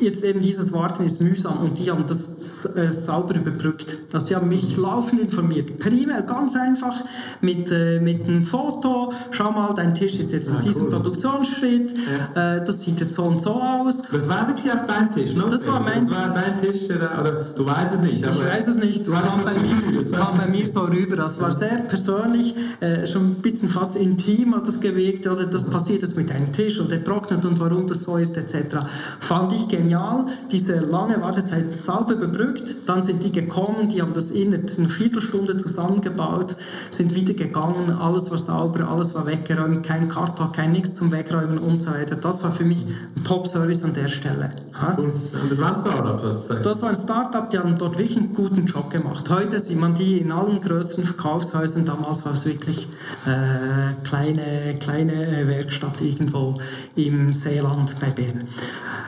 Jetzt 0.00 0.24
eben 0.24 0.40
dieses 0.40 0.72
Warten 0.72 1.04
ist 1.04 1.20
mühsam 1.20 1.58
und 1.62 1.78
die 1.78 1.90
haben 1.90 2.04
das 2.08 2.64
äh, 2.76 2.90
sauber 2.90 3.34
überbrückt. 3.34 3.96
Also 4.12 4.26
die 4.26 4.36
haben 4.36 4.48
mich 4.48 4.76
laufend 4.76 5.20
informiert. 5.20 5.76
Per 5.78 5.92
E-Mail, 5.92 6.22
ganz 6.22 6.56
einfach, 6.56 7.04
mit, 7.40 7.70
äh, 7.70 8.00
mit 8.00 8.26
einem 8.26 8.44
Foto, 8.44 9.12
schau 9.34 9.50
mal, 9.50 9.74
dein 9.74 9.94
Tisch 9.94 10.18
ist 10.18 10.32
jetzt 10.32 10.48
in 10.48 10.56
ah, 10.56 10.60
diesem 10.60 10.84
cool. 10.84 10.90
Produktionsschritt, 10.90 11.94
ja. 12.34 12.56
äh, 12.56 12.64
das 12.64 12.80
sieht 12.80 13.00
jetzt 13.00 13.14
so 13.14 13.24
und 13.24 13.40
so 13.40 13.50
aus. 13.50 14.02
Das 14.10 14.28
war 14.28 14.46
wirklich 14.48 14.72
auf 14.72 14.86
deinem 14.86 15.14
Tisch, 15.14 15.34
ne? 15.34 15.44
Das 15.50 15.66
war 15.66 15.80
mein 15.80 16.06
Das 16.06 16.10
war 16.10 16.34
dein 16.34 16.60
Tisch, 16.60 16.84
oder, 16.84 17.46
du 17.54 17.66
weißt 17.66 17.94
es 17.94 18.00
nicht. 18.00 18.22
ich 18.22 18.38
weiß 18.38 18.68
es 18.68 18.76
nicht, 18.76 19.06
es 19.06 19.10
kam, 19.12 19.44
bei 19.44 19.54
mir, 19.54 19.98
es 19.98 20.12
kam 20.12 20.36
bei 20.36 20.46
mir 20.46 20.66
so 20.66 20.82
rüber, 20.82 21.16
das 21.16 21.40
war 21.40 21.52
sehr 21.52 21.78
persönlich, 21.88 22.54
äh, 22.80 23.06
schon 23.06 23.30
ein 23.30 23.34
bisschen 23.36 23.68
fast 23.68 23.96
intim 23.96 24.54
hat 24.54 24.66
das 24.66 24.80
gewirkt, 24.80 25.26
oder 25.26 25.46
das 25.46 25.68
passiert 25.70 26.02
jetzt 26.02 26.16
mit 26.16 26.30
deinem 26.30 26.52
Tisch 26.52 26.78
und 26.78 26.90
der 26.90 27.02
trocknet 27.02 27.44
und 27.44 27.58
warum 27.60 27.86
das 27.86 28.04
so 28.04 28.16
ist, 28.16 28.36
etc. 28.36 28.78
Fand 29.20 29.52
ich 29.52 29.68
genial, 29.68 30.26
diese 30.50 30.80
lange 30.80 31.20
Wartezeit 31.20 31.74
sauber 31.74 32.14
überbrückt, 32.14 32.74
dann 32.86 33.02
sind 33.02 33.22
die 33.24 33.32
gekommen, 33.32 33.88
die 33.88 34.00
haben 34.00 34.14
das 34.14 34.30
in 34.30 34.54
einer 34.54 34.88
Viertelstunde 34.88 35.56
zusammengebaut, 35.56 36.56
sind 36.90 37.14
wieder 37.14 37.34
gegangen, 37.34 37.90
alles 38.00 38.30
war 38.30 38.38
sauber, 38.38 38.88
alles 38.88 39.14
war 39.14 39.23
weggeräumt, 39.26 39.84
kein 39.84 40.08
Karton, 40.08 40.52
kein 40.52 40.72
nichts 40.72 40.94
zum 40.94 41.10
Wegräumen 41.10 41.58
und 41.58 41.82
so 41.82 41.90
weiter. 41.90 42.16
Das 42.16 42.42
war 42.42 42.50
für 42.50 42.64
mich 42.64 42.84
ein 42.84 43.24
Top-Service 43.24 43.84
an 43.84 43.94
der 43.94 44.08
Stelle. 44.08 44.50
Cool. 44.96 45.04
Und 45.04 45.50
das 45.50 45.60
war 45.60 45.68
ein 45.68 45.80
Startup, 45.80 46.20
das 46.20 46.48
Das 46.48 46.82
war 46.82 46.88
ein 46.90 46.96
Startup, 46.96 47.50
die 47.50 47.58
haben 47.58 47.78
dort 47.78 47.96
wirklich 47.98 48.16
einen 48.16 48.34
guten 48.34 48.66
Job 48.66 48.90
gemacht. 48.90 49.28
Heute 49.30 49.58
sieht 49.58 49.78
man 49.78 49.94
die 49.94 50.18
in 50.18 50.32
allen 50.32 50.60
größeren 50.60 51.04
Verkaufshäusern. 51.04 51.84
Damals 51.86 52.24
war 52.24 52.32
es 52.32 52.44
wirklich 52.44 52.88
äh, 53.26 53.94
kleine, 54.02 54.74
kleine 54.80 55.46
Werkstatt 55.46 56.00
irgendwo 56.00 56.58
im 56.96 57.32
Seeland 57.32 57.94
bei 58.00 58.10
Bern. 58.10 58.44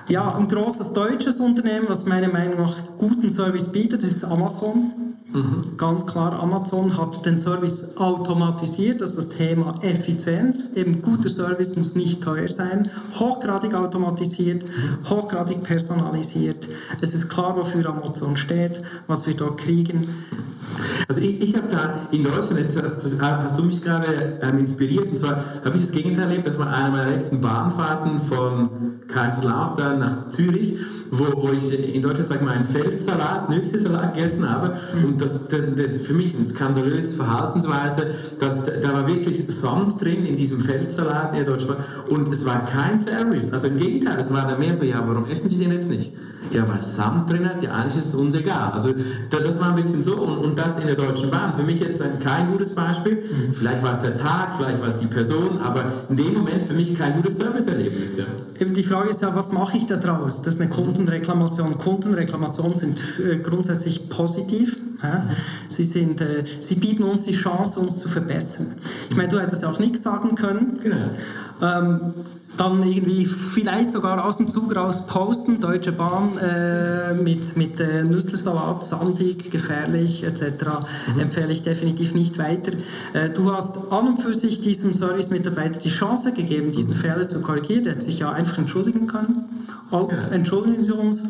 Ja, 0.08 0.36
ein 0.36 0.46
großes 0.46 0.92
deutsches 0.92 1.40
Unternehmen, 1.40 1.86
was 1.88 2.06
meiner 2.06 2.28
Meinung 2.28 2.58
nach 2.58 2.76
guten 2.96 3.28
Service 3.28 3.72
bietet, 3.72 4.04
ist 4.04 4.24
Amazon. 4.24 4.92
Mhm. 5.36 5.76
Ganz 5.76 6.06
klar, 6.06 6.32
Amazon 6.40 6.96
hat 6.96 7.26
den 7.26 7.36
Service 7.36 7.98
automatisiert, 7.98 9.02
das 9.02 9.10
ist 9.10 9.16
das 9.18 9.28
Thema 9.28 9.74
Effizienz. 9.82 10.64
Eben 10.74 11.02
guter 11.02 11.28
Service 11.28 11.76
muss 11.76 11.94
nicht 11.94 12.22
teuer 12.22 12.48
sein, 12.48 12.90
hochgradig 13.18 13.74
automatisiert, 13.74 14.64
mhm. 14.64 15.10
hochgradig 15.10 15.62
personalisiert. 15.62 16.68
Es 17.02 17.12
ist 17.14 17.28
klar, 17.28 17.54
wofür 17.54 17.84
Amazon 17.86 18.38
steht, 18.38 18.82
was 19.08 19.26
wir 19.26 19.34
dort 19.34 19.58
kriegen. 19.58 20.08
Also 21.08 21.20
ich, 21.20 21.40
ich 21.42 21.56
habe 21.56 21.68
da 21.70 22.08
in 22.10 22.24
Deutschland, 22.24 22.60
jetzt 22.60 22.76
hast, 22.80 23.20
hast 23.20 23.58
du 23.58 23.62
mich 23.62 23.82
gerade 23.82 24.38
ähm, 24.42 24.58
inspiriert, 24.58 25.08
und 25.10 25.18
zwar 25.18 25.42
habe 25.64 25.76
ich 25.76 25.82
das 25.82 25.92
Gegenteil 25.92 26.24
erlebt, 26.24 26.58
man 26.58 26.68
einer 26.68 26.90
meiner 26.90 27.10
letzten 27.10 27.40
Bahnfahrten 27.40 28.20
von 28.28 28.70
Kaiserslautern 29.08 29.98
nach 29.98 30.28
Zürich, 30.30 30.76
wo, 31.10 31.24
wo 31.42 31.52
ich 31.52 31.94
in 31.94 32.02
Deutschland 32.02 32.28
sage 32.28 32.44
mal 32.44 32.54
einen 32.54 32.64
Feldsalat, 32.64 33.48
Nüsse-Salat 33.50 34.14
gegessen 34.14 34.48
habe. 34.48 34.76
Und 35.04 35.20
das, 35.20 35.38
das 35.48 36.00
für 36.00 36.14
mich 36.14 36.34
eine 36.36 36.46
skandalöse 36.46 37.16
Verhaltensweise, 37.16 38.14
dass 38.40 38.64
da 38.64 38.92
war 38.92 39.06
wirklich 39.06 39.44
Sand 39.48 40.00
drin 40.00 40.26
in 40.26 40.36
diesem 40.36 40.60
Feldsalat, 40.60 41.34
der 41.34 41.44
deutsch 41.44 41.68
war. 41.68 41.78
Und 42.08 42.32
es 42.32 42.44
war 42.44 42.66
kein 42.66 42.98
Service, 42.98 43.52
also 43.52 43.68
im 43.68 43.78
Gegenteil, 43.78 44.18
es 44.18 44.32
war 44.32 44.46
dann 44.46 44.58
mehr 44.58 44.74
so, 44.74 44.84
ja, 44.84 45.02
warum 45.06 45.26
essen 45.26 45.48
Sie 45.48 45.58
den 45.58 45.72
jetzt 45.72 45.88
nicht? 45.88 46.12
Ja, 46.50 46.68
weil 46.68 46.82
Sand 46.82 47.30
drin 47.30 47.48
hat, 47.48 47.62
ja, 47.62 47.72
eigentlich 47.72 47.96
ist 47.96 48.06
es 48.06 48.14
uns 48.14 48.34
egal. 48.34 48.72
Also 48.72 48.94
das 49.30 49.60
war 49.60 49.70
ein 49.70 49.76
bisschen 49.76 50.02
so 50.02 50.16
und, 50.16 50.38
und 50.38 50.58
das 50.58 50.78
in 50.78 50.86
der 50.86 50.96
Deutschen 50.96 51.30
Bahn. 51.30 51.54
Für 51.54 51.62
mich 51.62 51.80
jetzt 51.80 52.02
kein 52.20 52.50
gutes 52.52 52.74
Beispiel. 52.74 53.22
Vielleicht 53.52 53.82
war 53.82 53.92
es 53.92 54.00
der 54.00 54.16
Tag, 54.16 54.54
vielleicht 54.56 54.80
war 54.80 54.88
es 54.88 54.96
die 54.96 55.06
Person, 55.06 55.60
aber 55.60 55.92
in 56.08 56.16
dem 56.16 56.34
Moment 56.34 56.62
für 56.62 56.74
mich 56.74 56.96
kein 56.96 57.14
gutes 57.14 57.36
Serviceerlebnis. 57.36 58.16
Ja. 58.16 58.24
Eben 58.58 58.74
die 58.74 58.82
Frage 58.82 59.10
ist 59.10 59.22
ja, 59.22 59.34
was 59.34 59.52
mache 59.52 59.76
ich 59.76 59.86
da 59.86 59.96
draus? 59.96 60.42
Das 60.42 60.54
ist 60.54 60.60
eine 60.60 60.70
Kundenreklamation. 60.70 61.78
Kundenreklamationen 61.78 62.74
sind 62.74 62.98
äh, 63.18 63.38
grundsätzlich 63.38 64.08
positiv. 64.08 64.78
Ja? 65.02 65.26
Sie, 65.68 65.84
sind, 65.84 66.20
äh, 66.20 66.44
sie 66.60 66.76
bieten 66.76 67.02
uns 67.02 67.24
die 67.24 67.34
Chance, 67.34 67.80
uns 67.80 67.98
zu 67.98 68.08
verbessern. 68.08 68.66
Ich 69.10 69.16
meine, 69.16 69.28
du 69.28 69.38
hättest 69.38 69.64
auch 69.64 69.78
nichts 69.78 70.02
sagen 70.02 70.34
können. 70.34 70.78
Genau. 70.82 71.10
Ähm, 71.62 72.00
dann 72.56 72.82
irgendwie 72.82 73.26
vielleicht 73.26 73.90
sogar 73.90 74.24
aus 74.24 74.38
dem 74.38 74.48
Zug 74.48 74.74
raus 74.74 75.06
posten, 75.06 75.60
Deutsche 75.60 75.92
Bahn 75.92 76.38
äh, 76.38 77.14
mit, 77.14 77.56
mit 77.56 77.80
äh, 77.80 78.02
Nüsselsalat, 78.02 78.82
sandig, 78.82 79.50
gefährlich 79.50 80.24
etc. 80.24 80.42
Mhm. 81.14 81.20
Empfehle 81.20 81.52
ich 81.52 81.62
definitiv 81.62 82.14
nicht 82.14 82.38
weiter. 82.38 82.72
Äh, 83.12 83.30
du 83.30 83.52
hast 83.52 83.92
an 83.92 84.08
und 84.08 84.20
für 84.20 84.34
sich 84.34 84.60
diesem 84.60 84.92
Service-Mitarbeiter 84.92 85.78
die 85.78 85.90
Chance 85.90 86.32
gegeben, 86.32 86.72
diesen 86.72 86.94
mhm. 86.94 86.98
Fehler 86.98 87.28
zu 87.28 87.40
korrigieren. 87.40 87.84
Der 87.84 87.94
hätte 87.94 88.06
sich 88.06 88.20
ja 88.20 88.32
einfach 88.32 88.58
entschuldigen 88.58 89.06
können. 89.06 89.44
Oh, 89.90 90.08
ja. 90.10 90.28
Entschuldigen 90.28 90.82
Sie 90.82 90.92
uns, 90.92 91.22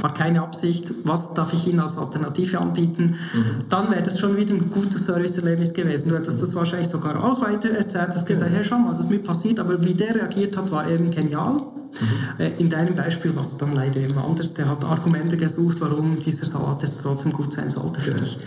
war 0.00 0.14
keine 0.14 0.42
Absicht, 0.42 0.92
was 1.04 1.34
darf 1.34 1.52
ich 1.52 1.66
Ihnen 1.66 1.80
als 1.80 1.96
Alternative 1.96 2.60
anbieten, 2.60 3.16
mhm. 3.32 3.68
dann 3.68 3.90
wäre 3.90 4.02
das 4.02 4.18
schon 4.18 4.36
wieder 4.36 4.54
ein 4.54 4.70
gutes 4.70 5.06
Serviceerlebnis 5.06 5.72
gewesen. 5.72 6.10
Du 6.10 6.16
hättest 6.16 6.42
das 6.42 6.54
wahrscheinlich 6.54 6.88
sogar 6.88 7.22
auch 7.22 7.40
weiter 7.40 7.70
erzählt, 7.70 8.10
hast 8.14 8.26
gesagt, 8.26 8.50
hey, 8.52 8.64
schau 8.64 8.78
mal, 8.78 8.92
das 8.92 9.00
ist 9.00 9.10
mir 9.10 9.18
passiert, 9.18 9.58
aber 9.58 9.84
wie 9.84 9.94
der 9.94 10.14
reagiert 10.14 10.56
hat, 10.56 10.70
war 10.70 10.88
eben 10.88 11.10
genial. 11.10 11.62
Mhm. 12.00 12.44
Äh, 12.44 12.50
in 12.58 12.70
deinem 12.70 12.94
Beispiel 12.94 13.34
war 13.34 13.42
es 13.42 13.56
dann 13.56 13.74
leider 13.74 14.00
eben 14.00 14.16
anders. 14.18 14.54
Der 14.54 14.68
hat 14.68 14.84
Argumente 14.84 15.36
gesucht, 15.36 15.80
warum 15.80 16.20
dieser 16.20 16.46
Salat 16.46 16.82
jetzt 16.82 17.00
trotzdem 17.02 17.32
gut 17.32 17.52
sein 17.52 17.70
sollte 17.70 18.00
für 18.00 18.12
dich. 18.12 18.38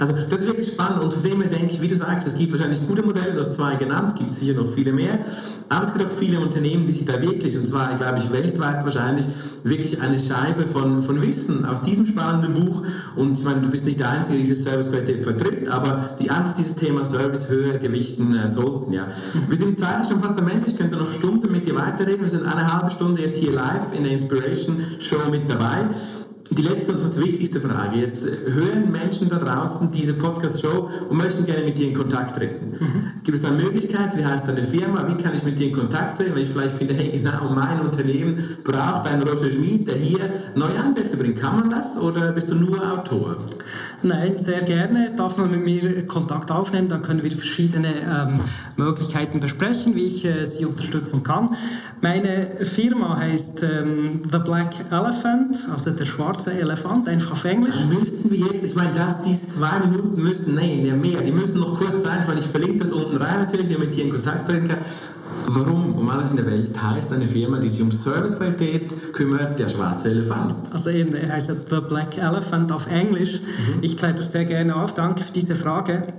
Also 0.00 0.12
das 0.12 0.40
ist 0.40 0.46
wirklich 0.46 0.68
spannend 0.68 1.02
und 1.02 1.12
von 1.14 1.22
dem 1.22 1.40
her 1.40 1.50
denke 1.50 1.72
ich, 1.72 1.80
wie 1.80 1.88
du 1.88 1.96
sagst, 1.96 2.26
es 2.26 2.34
gibt 2.34 2.52
wahrscheinlich 2.52 2.86
gute 2.86 3.02
Modelle, 3.02 3.32
du 3.32 3.40
hast 3.40 3.54
zwei 3.54 3.76
genannt, 3.76 4.08
es 4.08 4.14
gibt 4.14 4.30
sicher 4.30 4.54
noch 4.54 4.72
viele 4.74 4.92
mehr, 4.92 5.18
aber 5.68 5.86
es 5.86 5.94
gibt 5.94 6.04
auch 6.04 6.18
viele 6.18 6.40
Unternehmen, 6.40 6.86
die 6.86 6.92
sich 6.92 7.04
da 7.04 7.20
wirklich, 7.20 7.56
und 7.56 7.66
zwar 7.66 7.94
glaube 7.94 8.18
ich 8.18 8.30
weltweit 8.30 8.84
wahrscheinlich, 8.84 9.24
wirklich 9.62 10.00
eine 10.00 10.18
Scheibe 10.20 10.63
von, 10.66 11.02
von 11.02 11.20
Wissen 11.22 11.64
aus 11.64 11.82
diesem 11.82 12.06
spannenden 12.06 12.54
Buch 12.54 12.82
und 13.16 13.38
ich 13.38 13.44
meine, 13.44 13.60
du 13.60 13.70
bist 13.70 13.84
nicht 13.84 14.00
der 14.00 14.10
Einzige, 14.10 14.36
der 14.36 14.46
diese 14.46 14.62
Servicequalität 14.62 15.24
vertritt, 15.24 15.68
aber 15.68 16.16
die 16.20 16.30
einfach 16.30 16.52
dieses 16.54 16.74
Thema 16.74 17.04
Service 17.04 17.48
höher 17.48 17.78
gewichten 17.78 18.34
äh, 18.34 18.48
sollten. 18.48 18.92
Ja. 18.92 19.08
Wir 19.48 19.56
sind 19.56 19.78
zeitlich 19.78 20.08
schon 20.08 20.20
fast 20.20 20.38
am 20.38 20.48
Ende, 20.48 20.66
ich 20.68 20.76
könnte 20.76 20.96
noch 20.96 21.10
Stunden 21.10 21.50
mit 21.52 21.66
dir 21.66 21.74
weiterreden, 21.74 22.22
wir 22.22 22.28
sind 22.28 22.46
eine 22.46 22.72
halbe 22.72 22.90
Stunde 22.90 23.22
jetzt 23.22 23.38
hier 23.38 23.52
live 23.52 23.92
in 23.96 24.04
der 24.04 24.12
Inspiration 24.12 24.82
Show 24.98 25.30
mit 25.30 25.50
dabei. 25.50 25.88
Die 26.50 26.62
letzte 26.62 26.92
und 26.92 27.00
fast 27.00 27.18
wichtigste 27.18 27.60
Frage. 27.60 27.98
Jetzt 27.98 28.26
äh, 28.26 28.52
hören 28.52 28.92
Menschen 28.92 29.28
da 29.28 29.38
draußen 29.38 29.90
diese 29.90 30.12
Podcast-Show 30.14 30.90
und 31.08 31.16
möchten 31.16 31.46
gerne 31.46 31.64
mit 31.64 31.78
dir 31.78 31.88
in 31.88 31.94
Kontakt 31.94 32.36
treten. 32.36 32.76
Mhm. 32.78 33.22
Gibt 33.24 33.38
es 33.38 33.44
eine 33.44 33.56
Möglichkeit? 33.56 34.16
Wie 34.16 34.24
heißt 34.24 34.46
deine 34.46 34.62
Firma? 34.62 35.06
Wie 35.08 35.20
kann 35.20 35.34
ich 35.34 35.42
mit 35.42 35.58
dir 35.58 35.68
in 35.68 35.72
Kontakt 35.72 36.18
treten? 36.18 36.34
Wenn 36.34 36.42
ich 36.42 36.50
vielleicht 36.50 36.76
finde, 36.76 36.94
hey, 36.94 37.10
genau 37.10 37.50
mein 37.50 37.80
Unternehmen 37.80 38.58
braucht 38.62 39.08
einen 39.08 39.22
Roger 39.22 39.50
Schmid, 39.50 39.88
der 39.88 39.96
hier 39.96 40.30
neue 40.54 40.78
Ansätze 40.78 41.16
bringt. 41.16 41.40
Kann 41.40 41.60
man 41.60 41.70
das 41.70 41.96
oder 41.98 42.32
bist 42.32 42.50
du 42.50 42.56
nur 42.56 42.92
Autor? 42.92 43.36
Nein, 44.04 44.38
sehr 44.38 44.60
gerne. 44.60 45.12
Darf 45.16 45.38
man 45.38 45.50
mit 45.50 45.64
mir 45.64 46.06
Kontakt 46.06 46.50
aufnehmen, 46.50 46.88
dann 46.88 47.00
können 47.00 47.22
wir 47.22 47.30
verschiedene 47.30 47.88
ähm, 47.88 48.40
Möglichkeiten 48.76 49.40
besprechen, 49.40 49.96
wie 49.96 50.04
ich 50.04 50.26
äh, 50.26 50.44
Sie 50.44 50.66
unterstützen 50.66 51.24
kann. 51.24 51.56
Meine 52.02 52.48
Firma 52.66 53.16
heißt 53.16 53.62
ähm, 53.62 54.20
The 54.30 54.40
Black 54.40 54.74
Elephant, 54.90 55.58
also 55.72 55.90
der 55.90 56.04
schwarze 56.04 56.52
Elefant, 56.52 57.08
einfach 57.08 57.32
auf 57.32 57.44
Englisch. 57.46 57.76
Müssen 57.88 58.30
wir 58.30 58.40
jetzt, 58.52 58.62
ich 58.62 58.74
meine, 58.74 58.92
dass 58.92 59.22
diese 59.22 59.48
zwei 59.48 59.78
Minuten 59.78 60.22
müssen, 60.22 60.54
nein, 60.54 61.00
mehr, 61.00 61.22
die 61.22 61.32
müssen 61.32 61.60
noch 61.60 61.78
kurz 61.78 62.02
sein, 62.02 62.24
weil 62.26 62.38
ich 62.38 62.46
verlinke 62.46 62.80
das 62.80 62.92
unten 62.92 63.16
rein 63.16 63.40
natürlich, 63.40 63.72
damit 63.72 63.96
ihr 63.96 64.04
in 64.04 64.10
Kontakt 64.10 64.50
treten 64.50 64.68
kann. 64.68 64.80
Warum 65.46 65.94
um 65.94 66.08
alles 66.08 66.30
in 66.30 66.36
der 66.36 66.46
Welt 66.46 66.70
heißt 66.80 67.12
eine 67.12 67.26
Firma, 67.26 67.58
die 67.58 67.68
sich 67.68 67.82
um 67.82 67.92
Servicequalität 67.92 69.12
kümmert, 69.12 69.58
der 69.58 69.68
schwarze 69.68 70.10
Elefant? 70.10 70.72
Also 70.72 70.90
eben, 70.90 71.14
er 71.14 71.32
heißt 71.32 71.50
The 71.70 71.80
Black 71.88 72.18
Elephant 72.18 72.72
auf 72.72 72.86
Englisch. 72.86 73.40
Mhm. 73.40 73.82
Ich 73.82 73.96
kläre 73.96 74.14
das 74.14 74.32
sehr 74.32 74.44
gerne 74.44 74.74
auf. 74.74 74.94
Danke 74.94 75.22
für 75.22 75.32
diese 75.32 75.54
Frage. 75.54 76.14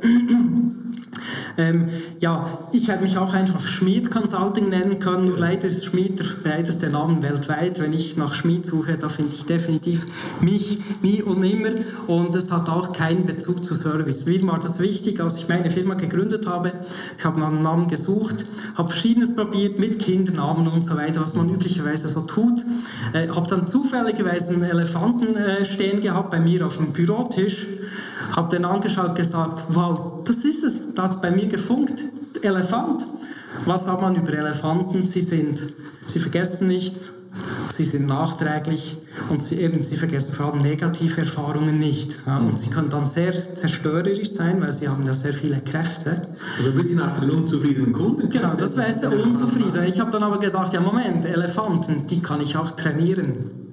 Ähm, 1.57 1.89
ja, 2.19 2.59
ich 2.71 2.87
hätte 2.87 3.03
mich 3.03 3.17
auch 3.17 3.33
einfach 3.33 3.65
Schmied 3.67 4.11
Consulting 4.11 4.69
nennen 4.69 4.99
können, 4.99 5.27
nur 5.27 5.37
leider 5.37 5.65
ist 5.65 5.85
Schmied 5.85 6.19
der 6.19 6.25
breiteste 6.43 6.89
Name 6.89 7.23
weltweit. 7.23 7.79
Wenn 7.79 7.93
ich 7.93 8.17
nach 8.17 8.33
Schmied 8.33 8.65
suche, 8.65 8.97
da 8.97 9.09
finde 9.09 9.33
ich 9.35 9.45
definitiv 9.45 10.05
mich 10.41 10.79
nie 11.01 11.21
und 11.21 11.39
nimmer 11.39 11.71
und 12.07 12.35
es 12.35 12.51
hat 12.51 12.69
auch 12.69 12.93
keinen 12.93 13.25
Bezug 13.25 13.63
zu 13.63 13.73
Service. 13.73 14.25
Mir 14.25 14.45
war 14.47 14.59
das 14.59 14.79
wichtig, 14.79 15.21
als 15.21 15.37
ich 15.37 15.47
meine 15.47 15.69
Firma 15.69 15.93
gegründet 15.93 16.47
habe. 16.47 16.73
Ich 17.17 17.23
habe 17.23 17.39
nach 17.39 17.49
einem 17.49 17.61
Namen 17.61 17.87
gesucht, 17.87 18.45
habe 18.75 18.89
verschiedenes 18.89 19.35
probiert 19.35 19.79
mit 19.79 19.99
Kindernamen 19.99 20.67
und 20.67 20.83
so 20.83 20.95
weiter, 20.97 21.21
was 21.21 21.35
man 21.35 21.49
üblicherweise 21.49 22.09
so 22.09 22.21
tut. 22.21 22.65
Äh, 23.13 23.29
habe 23.29 23.47
dann 23.47 23.67
zufälligerweise 23.67 24.53
einen 24.53 24.63
Elefanten 24.63 25.35
äh, 25.35 25.65
stehen 25.65 26.01
gehabt 26.01 26.31
bei 26.31 26.39
mir 26.39 26.65
auf 26.65 26.77
dem 26.77 26.91
Bürotisch 26.91 27.67
habe 28.33 28.49
den 28.49 28.65
angeschaut 28.65 29.09
und 29.09 29.15
gesagt, 29.15 29.63
wow, 29.69 30.23
das 30.25 30.37
ist 30.37 30.63
es, 30.63 30.93
da 30.93 31.03
hat 31.03 31.11
es 31.11 31.21
bei 31.21 31.31
mir 31.31 31.47
gefunkt. 31.47 32.03
Elefant. 32.41 33.05
Was 33.65 33.85
sagt 33.85 34.01
man 34.01 34.15
über 34.15 34.33
Elefanten? 34.33 35.03
Sie 35.03 35.21
sind, 35.21 35.61
sie 36.07 36.19
vergessen 36.19 36.67
nichts, 36.67 37.09
sie 37.69 37.85
sind 37.85 38.05
nachträglich 38.07 38.97
und 39.29 39.41
sie, 39.41 39.61
eben, 39.61 39.83
sie 39.83 39.95
vergessen 39.95 40.33
vor 40.33 40.53
allem 40.53 40.61
negative 40.61 41.21
Erfahrungen 41.21 41.79
nicht. 41.79 42.19
Ja, 42.25 42.37
und 42.37 42.59
sie 42.59 42.69
können 42.69 42.89
dann 42.89 43.05
sehr 43.05 43.55
zerstörerisch 43.55 44.31
sein, 44.31 44.61
weil 44.61 44.73
sie 44.73 44.89
haben 44.89 45.05
ja 45.05 45.13
sehr 45.13 45.33
viele 45.33 45.61
Kräfte. 45.61 46.29
Also 46.57 46.71
ein 46.71 46.77
bisschen 46.77 47.01
auch 47.01 47.15
für 47.15 47.21
den 47.21 47.31
unzufriedenen 47.31 47.93
Kunden. 47.93 48.29
Genau, 48.29 48.53
das 48.55 48.75
wäre 48.75 48.89
jetzt 48.89 49.05
unzufrieden. 49.05 49.83
Ich 49.83 49.99
habe 49.99 50.11
dann 50.11 50.23
aber 50.23 50.39
gedacht, 50.39 50.73
ja 50.73 50.81
Moment, 50.81 51.25
Elefanten, 51.25 52.05
die 52.07 52.21
kann 52.21 52.41
ich 52.41 52.57
auch 52.57 52.71
trainieren. 52.71 53.64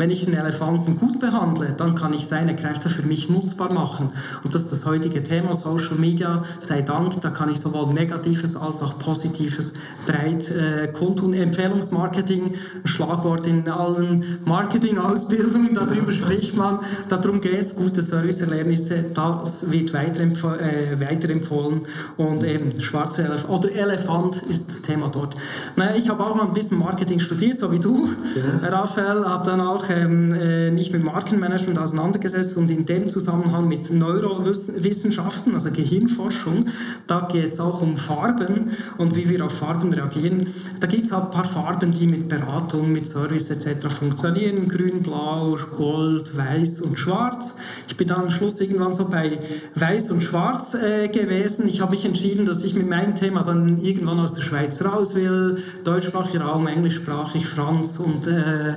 Wenn 0.00 0.08
ich 0.08 0.26
einen 0.26 0.34
Elefanten 0.34 0.98
gut 0.98 1.20
behandle, 1.20 1.74
dann 1.76 1.94
kann 1.94 2.14
ich 2.14 2.26
seine 2.26 2.56
Kräfte 2.56 2.88
für 2.88 3.02
mich 3.02 3.28
nutzbar 3.28 3.70
machen. 3.70 4.08
Und 4.42 4.54
das 4.54 4.62
ist 4.62 4.72
das 4.72 4.86
heutige 4.86 5.22
Thema 5.22 5.54
Social 5.54 5.96
Media. 5.98 6.42
Sei 6.58 6.80
Dank, 6.80 7.20
da 7.20 7.28
kann 7.28 7.50
ich 7.50 7.60
sowohl 7.60 7.92
Negatives 7.92 8.56
als 8.56 8.80
auch 8.80 8.98
Positives 8.98 9.74
breit 10.06 10.50
äh, 10.50 10.88
kundtun. 10.90 11.34
Empfehlungsmarketing, 11.34 12.54
ein 12.82 12.86
Schlagwort 12.86 13.46
in 13.46 13.68
allen 13.68 14.38
Marketingausbildungen, 14.46 15.74
darüber 15.74 16.12
spricht 16.12 16.56
man. 16.56 16.78
Darum 17.10 17.42
geht 17.42 17.60
es, 17.60 17.76
gute 17.76 18.00
Serviceerlebnisse, 18.00 19.04
das 19.12 19.70
wird 19.70 19.92
weiterempf 19.92 20.42
äh, 20.44 20.98
weiterempfohlen. 20.98 21.82
Und 22.16 22.42
eben 22.42 22.80
schwarze 22.80 23.24
Elefant 23.24 23.50
oder 23.50 23.70
Elefant 23.70 24.36
ist 24.48 24.70
das 24.70 24.80
Thema 24.80 25.10
dort. 25.12 25.34
Naja, 25.76 25.94
ich 25.94 26.08
habe 26.08 26.24
auch 26.24 26.34
mal 26.34 26.46
ein 26.46 26.54
bisschen 26.54 26.78
Marketing 26.78 27.20
studiert, 27.20 27.58
so 27.58 27.70
wie 27.70 27.78
du, 27.78 28.08
ja. 28.34 28.66
Raphael, 28.66 29.26
habe 29.26 29.44
dann 29.44 29.60
auch 29.60 29.89
ähm, 29.90 30.32
äh, 30.32 30.70
mich 30.70 30.92
mit 30.92 31.02
Markenmanagement 31.02 31.78
auseinandergesetzt 31.78 32.56
und 32.56 32.70
in 32.70 32.86
dem 32.86 33.08
Zusammenhang 33.08 33.68
mit 33.68 33.90
Neurowissenschaften, 33.90 35.54
also 35.54 35.70
Gehirnforschung, 35.70 36.66
da 37.06 37.28
geht 37.30 37.52
es 37.52 37.60
auch 37.60 37.82
um 37.82 37.96
Farben 37.96 38.70
und 38.98 39.16
wie 39.16 39.28
wir 39.28 39.44
auf 39.44 39.52
Farben 39.52 39.92
reagieren. 39.92 40.46
Da 40.78 40.86
gibt 40.86 41.06
es 41.06 41.12
halt 41.12 41.24
ein 41.24 41.30
paar 41.32 41.44
Farben, 41.44 41.92
die 41.92 42.06
mit 42.06 42.28
Beratung, 42.28 42.92
mit 42.92 43.06
Service 43.06 43.50
etc. 43.50 43.88
funktionieren. 43.88 44.68
Grün, 44.68 45.02
Blau, 45.02 45.58
Gold, 45.76 46.36
Weiß 46.36 46.80
und 46.80 46.98
Schwarz. 46.98 47.54
Ich 47.88 47.96
bin 47.96 48.08
dann 48.08 48.20
am 48.20 48.30
Schluss 48.30 48.60
irgendwann 48.60 48.92
so 48.92 49.08
bei 49.08 49.38
Weiß 49.74 50.10
und 50.10 50.22
Schwarz 50.22 50.74
äh, 50.74 51.08
gewesen. 51.08 51.68
Ich 51.68 51.80
habe 51.80 51.92
mich 51.92 52.04
entschieden, 52.04 52.46
dass 52.46 52.62
ich 52.62 52.74
mit 52.74 52.88
meinem 52.88 53.14
Thema 53.14 53.42
dann 53.42 53.82
irgendwann 53.82 54.20
aus 54.20 54.34
der 54.34 54.42
Schweiz 54.42 54.82
raus 54.84 55.14
will. 55.14 55.58
Deutschsprachiger 55.84 56.44
Raum, 56.44 56.66
englischsprachig, 56.66 57.46
Franz 57.46 57.98
und, 57.98 58.26
äh, 58.26 58.74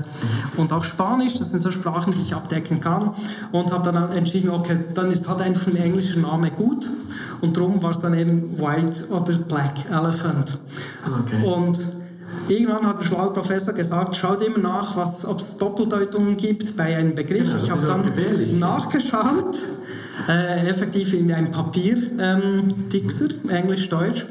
und 0.57 0.73
auch 0.73 0.83
Spanisch. 0.83 1.02
Das 1.39 1.51
sind 1.51 1.59
so 1.59 1.71
Sprachen, 1.71 2.13
die 2.13 2.21
ich 2.21 2.33
abdecken 2.33 2.79
kann. 2.79 3.11
Und 3.51 3.71
habe 3.71 3.91
dann 3.91 4.11
entschieden, 4.11 4.49
okay, 4.49 4.79
dann 4.93 5.11
ist 5.11 5.27
halt 5.27 5.41
einfach 5.41 5.67
ein 5.67 5.77
englischer 5.77 6.19
Name 6.19 6.51
gut. 6.51 6.89
Und 7.41 7.57
darum 7.57 7.81
war 7.83 7.91
es 7.91 7.99
dann 7.99 8.13
eben 8.13 8.57
White 8.57 9.07
oder 9.09 9.37
Black 9.37 9.89
Elephant. 9.91 10.57
Okay. 11.21 11.45
Und 11.45 11.79
Irgendwann 12.47 12.85
hat 12.85 12.99
der 12.99 13.05
schlaue 13.05 13.31
Professor 13.31 13.73
gesagt, 13.73 14.15
schaut 14.17 14.43
immer 14.43 14.57
nach, 14.57 14.97
ob 14.97 15.39
es 15.39 15.57
Doppeldeutungen 15.57 16.35
gibt 16.35 16.75
bei 16.75 16.97
einem 16.97 17.15
Begriff. 17.15 17.47
Genau, 17.47 17.63
ich 17.63 17.71
habe 17.71 17.85
dann 17.85 18.59
nachgeschaut, 18.59 19.59
äh, 20.27 20.67
effektiv 20.67 21.13
in 21.13 21.31
einem 21.31 21.51
Papier-Dixer, 21.51 23.29
ähm, 23.29 23.49
Englisch-Deutsch. 23.49 24.25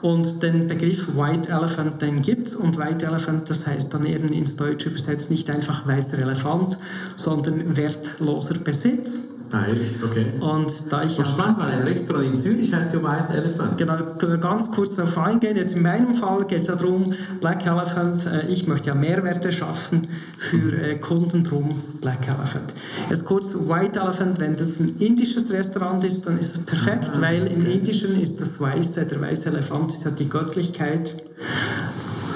Und 0.00 0.42
den 0.42 0.66
Begriff 0.66 1.08
White 1.16 1.48
Elephant, 1.48 2.00
den 2.02 2.22
gibt 2.22 2.48
es. 2.48 2.54
Und 2.54 2.78
White 2.78 3.06
Elephant, 3.06 3.48
das 3.50 3.66
heißt 3.66 3.92
dann 3.94 4.06
eben 4.06 4.32
ins 4.32 4.56
Deutsche 4.56 4.90
übersetzt 4.90 5.30
nicht 5.30 5.50
einfach 5.50 5.86
weißer 5.86 6.18
Elefant, 6.18 6.78
sondern 7.16 7.76
wertloser 7.76 8.58
Besitz. 8.58 9.37
Ehrlich, 9.52 9.96
okay. 10.04 10.26
Und 10.40 10.72
da 10.90 11.04
ich 11.04 11.18
und 11.18 11.26
spannend, 11.26 11.58
weil 11.58 11.72
ein 11.72 11.82
Restaurant 11.82 12.26
in 12.26 12.36
Zürich 12.36 12.72
heißt 12.72 12.92
ja 12.92 13.02
White 13.02 13.32
Elephant. 13.32 13.78
Genau, 13.78 14.38
ganz 14.38 14.70
kurz 14.70 14.96
darauf 14.96 15.16
eingehen. 15.16 15.56
Jetzt 15.56 15.74
in 15.74 15.82
meinem 15.82 16.14
Fall 16.14 16.44
geht 16.44 16.60
es 16.60 16.66
ja 16.66 16.74
darum, 16.74 17.14
Black 17.40 17.64
Elephant, 17.64 18.26
äh, 18.26 18.46
ich 18.46 18.66
möchte 18.66 18.88
ja 18.88 18.94
Mehrwerte 18.94 19.50
schaffen 19.50 20.08
für 20.36 20.76
äh, 20.78 20.96
Kunden, 20.96 21.44
drum 21.44 21.82
Black 22.00 22.28
Elephant. 22.28 22.74
Jetzt 23.08 23.24
kurz 23.24 23.54
White 23.54 23.98
Elephant, 23.98 24.38
wenn 24.38 24.56
das 24.56 24.80
ein 24.80 24.96
indisches 24.98 25.50
Restaurant 25.50 26.04
ist, 26.04 26.26
dann 26.26 26.38
ist 26.38 26.56
es 26.56 26.66
perfekt, 26.66 27.12
ah, 27.14 27.20
weil 27.20 27.42
okay. 27.42 27.54
im 27.54 27.66
Indischen 27.66 28.20
ist 28.20 28.40
das 28.40 28.60
Weiße, 28.60 29.06
der 29.06 29.20
weiße 29.20 29.48
Elefant 29.48 29.92
ist 29.92 30.04
ja 30.04 30.10
die 30.10 30.28
Göttlichkeit. 30.28 31.14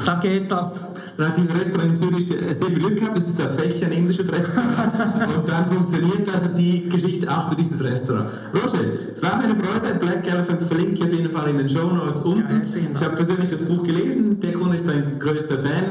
Da 0.06 0.14
geht 0.16 0.50
das 0.50 0.91
dann 1.22 1.30
hat 1.30 1.38
dieses 1.38 1.54
Restaurant 1.54 1.90
in 1.90 1.94
Zürich 1.94 2.26
sehr 2.26 2.66
viel 2.66 2.78
Glück 2.78 2.98
gehabt, 2.98 3.16
das 3.16 3.26
ist 3.26 3.38
tatsächlich 3.38 3.84
ein 3.84 3.92
indisches 3.92 4.26
Restaurant. 4.26 5.36
und 5.36 5.48
dann 5.48 5.66
funktioniert 5.66 6.28
also 6.34 6.48
die 6.56 6.88
Geschichte 6.88 7.30
auch 7.30 7.48
für 7.48 7.56
dieses 7.56 7.82
Restaurant. 7.82 8.28
Roger, 8.52 8.84
es 9.12 9.22
war 9.22 9.36
mir 9.36 9.44
eine 9.44 9.54
Freude. 9.54 9.94
Black 10.00 10.26
Elephant 10.26 10.62
verlinke 10.62 10.94
ich 10.94 11.02
auf 11.04 11.12
jeden 11.12 11.30
Fall 11.30 11.48
in 11.50 11.58
den 11.58 11.68
Show 11.68 11.86
Notes 11.92 12.22
unten. 12.22 12.62
ich 12.64 13.04
habe 13.04 13.14
persönlich 13.14 13.50
das 13.50 13.60
Buch 13.60 13.84
gelesen, 13.84 14.40
der 14.40 14.52
Kunde 14.52 14.76
ist 14.76 14.88
ein 14.88 15.18
größter 15.20 15.60
Fan. 15.60 15.84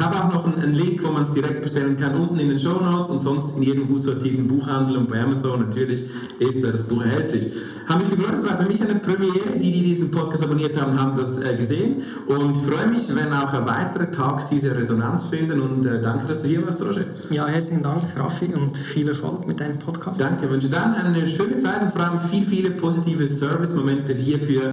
Ich 0.00 0.06
habe 0.06 0.16
auch 0.16 0.32
noch 0.32 0.56
einen, 0.56 0.72
Link, 0.72 1.04
wo 1.04 1.10
man 1.10 1.24
es 1.24 1.32
direkt 1.32 1.60
bestellen 1.60 1.94
kann, 1.94 2.14
unten 2.14 2.38
in 2.38 2.48
den 2.48 2.58
Show 2.58 2.80
Notes 2.80 3.10
und 3.10 3.20
sonst 3.20 3.54
in 3.58 3.64
jedem 3.64 3.86
gut 3.86 4.02
sortierten 4.02 4.48
Buchhandel 4.48 4.96
und 4.96 5.10
bei 5.10 5.20
Amazon 5.20 5.60
natürlich 5.60 6.06
ist 6.38 6.64
das 6.64 6.84
Buch 6.84 7.04
erhältlich. 7.04 7.52
Habe 7.86 8.04
mich 8.04 8.16
gefreut, 8.16 8.34
es 8.34 8.48
war 8.48 8.56
für 8.56 8.66
mich 8.66 8.80
eine 8.80 8.94
Premiere. 8.94 9.58
Die, 9.58 9.70
die 9.70 9.82
diesen 9.82 10.10
Podcast 10.10 10.42
abonniert 10.42 10.80
haben, 10.80 10.98
haben 10.98 11.18
das 11.18 11.36
äh, 11.36 11.54
gesehen 11.54 11.96
und 12.26 12.56
ich 12.56 12.62
freue 12.62 12.86
mich, 12.86 13.14
wenn 13.14 13.30
auch 13.30 13.52
weitere 13.66 14.10
Talks 14.10 14.46
diese 14.48 14.74
Resonanz 14.74 15.26
finden 15.26 15.60
und 15.60 15.84
äh, 15.84 16.00
danke, 16.00 16.26
dass 16.28 16.40
du 16.40 16.48
hier 16.48 16.64
warst, 16.64 16.80
Roger. 16.80 17.04
Ja, 17.28 17.46
herzlichen 17.46 17.82
Dank, 17.82 18.04
Raffi, 18.16 18.54
und 18.54 18.78
viel 18.78 19.06
Erfolg 19.06 19.46
mit 19.46 19.60
deinem 19.60 19.78
Podcast. 19.78 20.18
Danke, 20.18 20.48
wünsche 20.48 20.70
dann 20.70 20.94
eine 20.94 21.28
schöne 21.28 21.58
Zeit 21.58 21.82
und 21.82 21.90
vor 21.90 22.00
allem 22.00 22.20
viel, 22.20 22.44
viele 22.44 22.70
positive 22.70 23.28
Service-Momente 23.28 24.14
hierfür. 24.14 24.70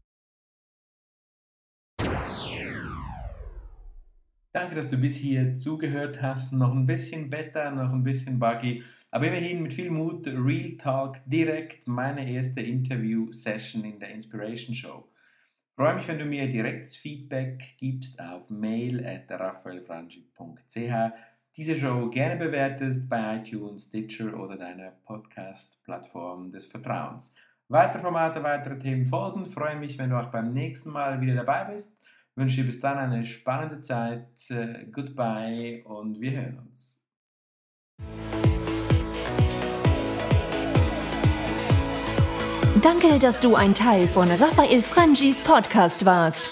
Danke, 4.60 4.74
dass 4.74 4.90
du 4.90 4.98
bis 4.98 5.16
hier 5.16 5.56
zugehört 5.56 6.20
hast. 6.20 6.52
Noch 6.52 6.74
ein 6.74 6.88
bisschen 6.88 7.30
Beta, 7.30 7.70
noch 7.70 7.94
ein 7.94 8.04
bisschen 8.04 8.40
Buggy, 8.40 8.84
aber 9.12 9.28
immerhin 9.28 9.62
mit 9.62 9.72
viel 9.72 9.92
Mut, 9.92 10.26
Real 10.26 10.72
Talk, 10.78 11.18
direkt 11.28 11.88
meine 11.88 12.28
erste 12.28 12.62
Interview-Session 12.62 13.86
in 13.86 14.00
der 14.00 14.10
Inspiration 14.10 14.74
Show. 14.74 15.08
Freue 15.76 15.94
mich, 15.94 16.08
wenn 16.08 16.18
du 16.18 16.26
mir 16.26 16.48
direktes 16.48 16.96
Feedback 16.96 17.76
gibst 17.78 18.20
auf 18.20 18.50
mail 18.50 19.06
at 19.06 19.30
diese 21.56 21.76
Show 21.76 22.10
gerne 22.10 22.36
bewertest 22.44 23.08
bei 23.12 23.38
iTunes, 23.38 23.90
Stitcher 23.90 24.40
oder 24.40 24.58
deiner 24.58 24.90
Podcast-Plattform 25.06 26.52
des 26.52 26.66
Vertrauens. 26.66 27.36
Weitere 27.68 28.02
Formate, 28.02 28.42
weitere 28.42 28.80
Themen 28.80 29.06
folgen. 29.06 29.46
Freue 29.46 29.76
mich, 29.76 30.00
wenn 30.00 30.10
du 30.10 30.20
auch 30.20 30.32
beim 30.32 30.52
nächsten 30.52 30.90
Mal 30.90 31.22
wieder 31.22 31.36
dabei 31.36 31.66
bist. 31.66 31.97
Wünsche 32.38 32.58
dir 32.58 32.68
bis 32.68 32.80
dann 32.80 33.00
eine 33.00 33.26
spannende 33.26 33.82
Zeit. 33.82 34.30
Äh, 34.52 34.86
goodbye 34.92 35.84
und 35.86 36.22
wir 36.22 36.32
hören 36.34 36.60
uns. 36.60 37.04
Danke, 42.84 43.18
dass 43.18 43.40
du 43.40 43.56
ein 43.56 43.74
Teil 43.74 44.08
von 44.08 44.30
Raphael 44.30 44.84
Frangis 44.84 45.42
Podcast 45.42 46.06
warst. 46.06 46.52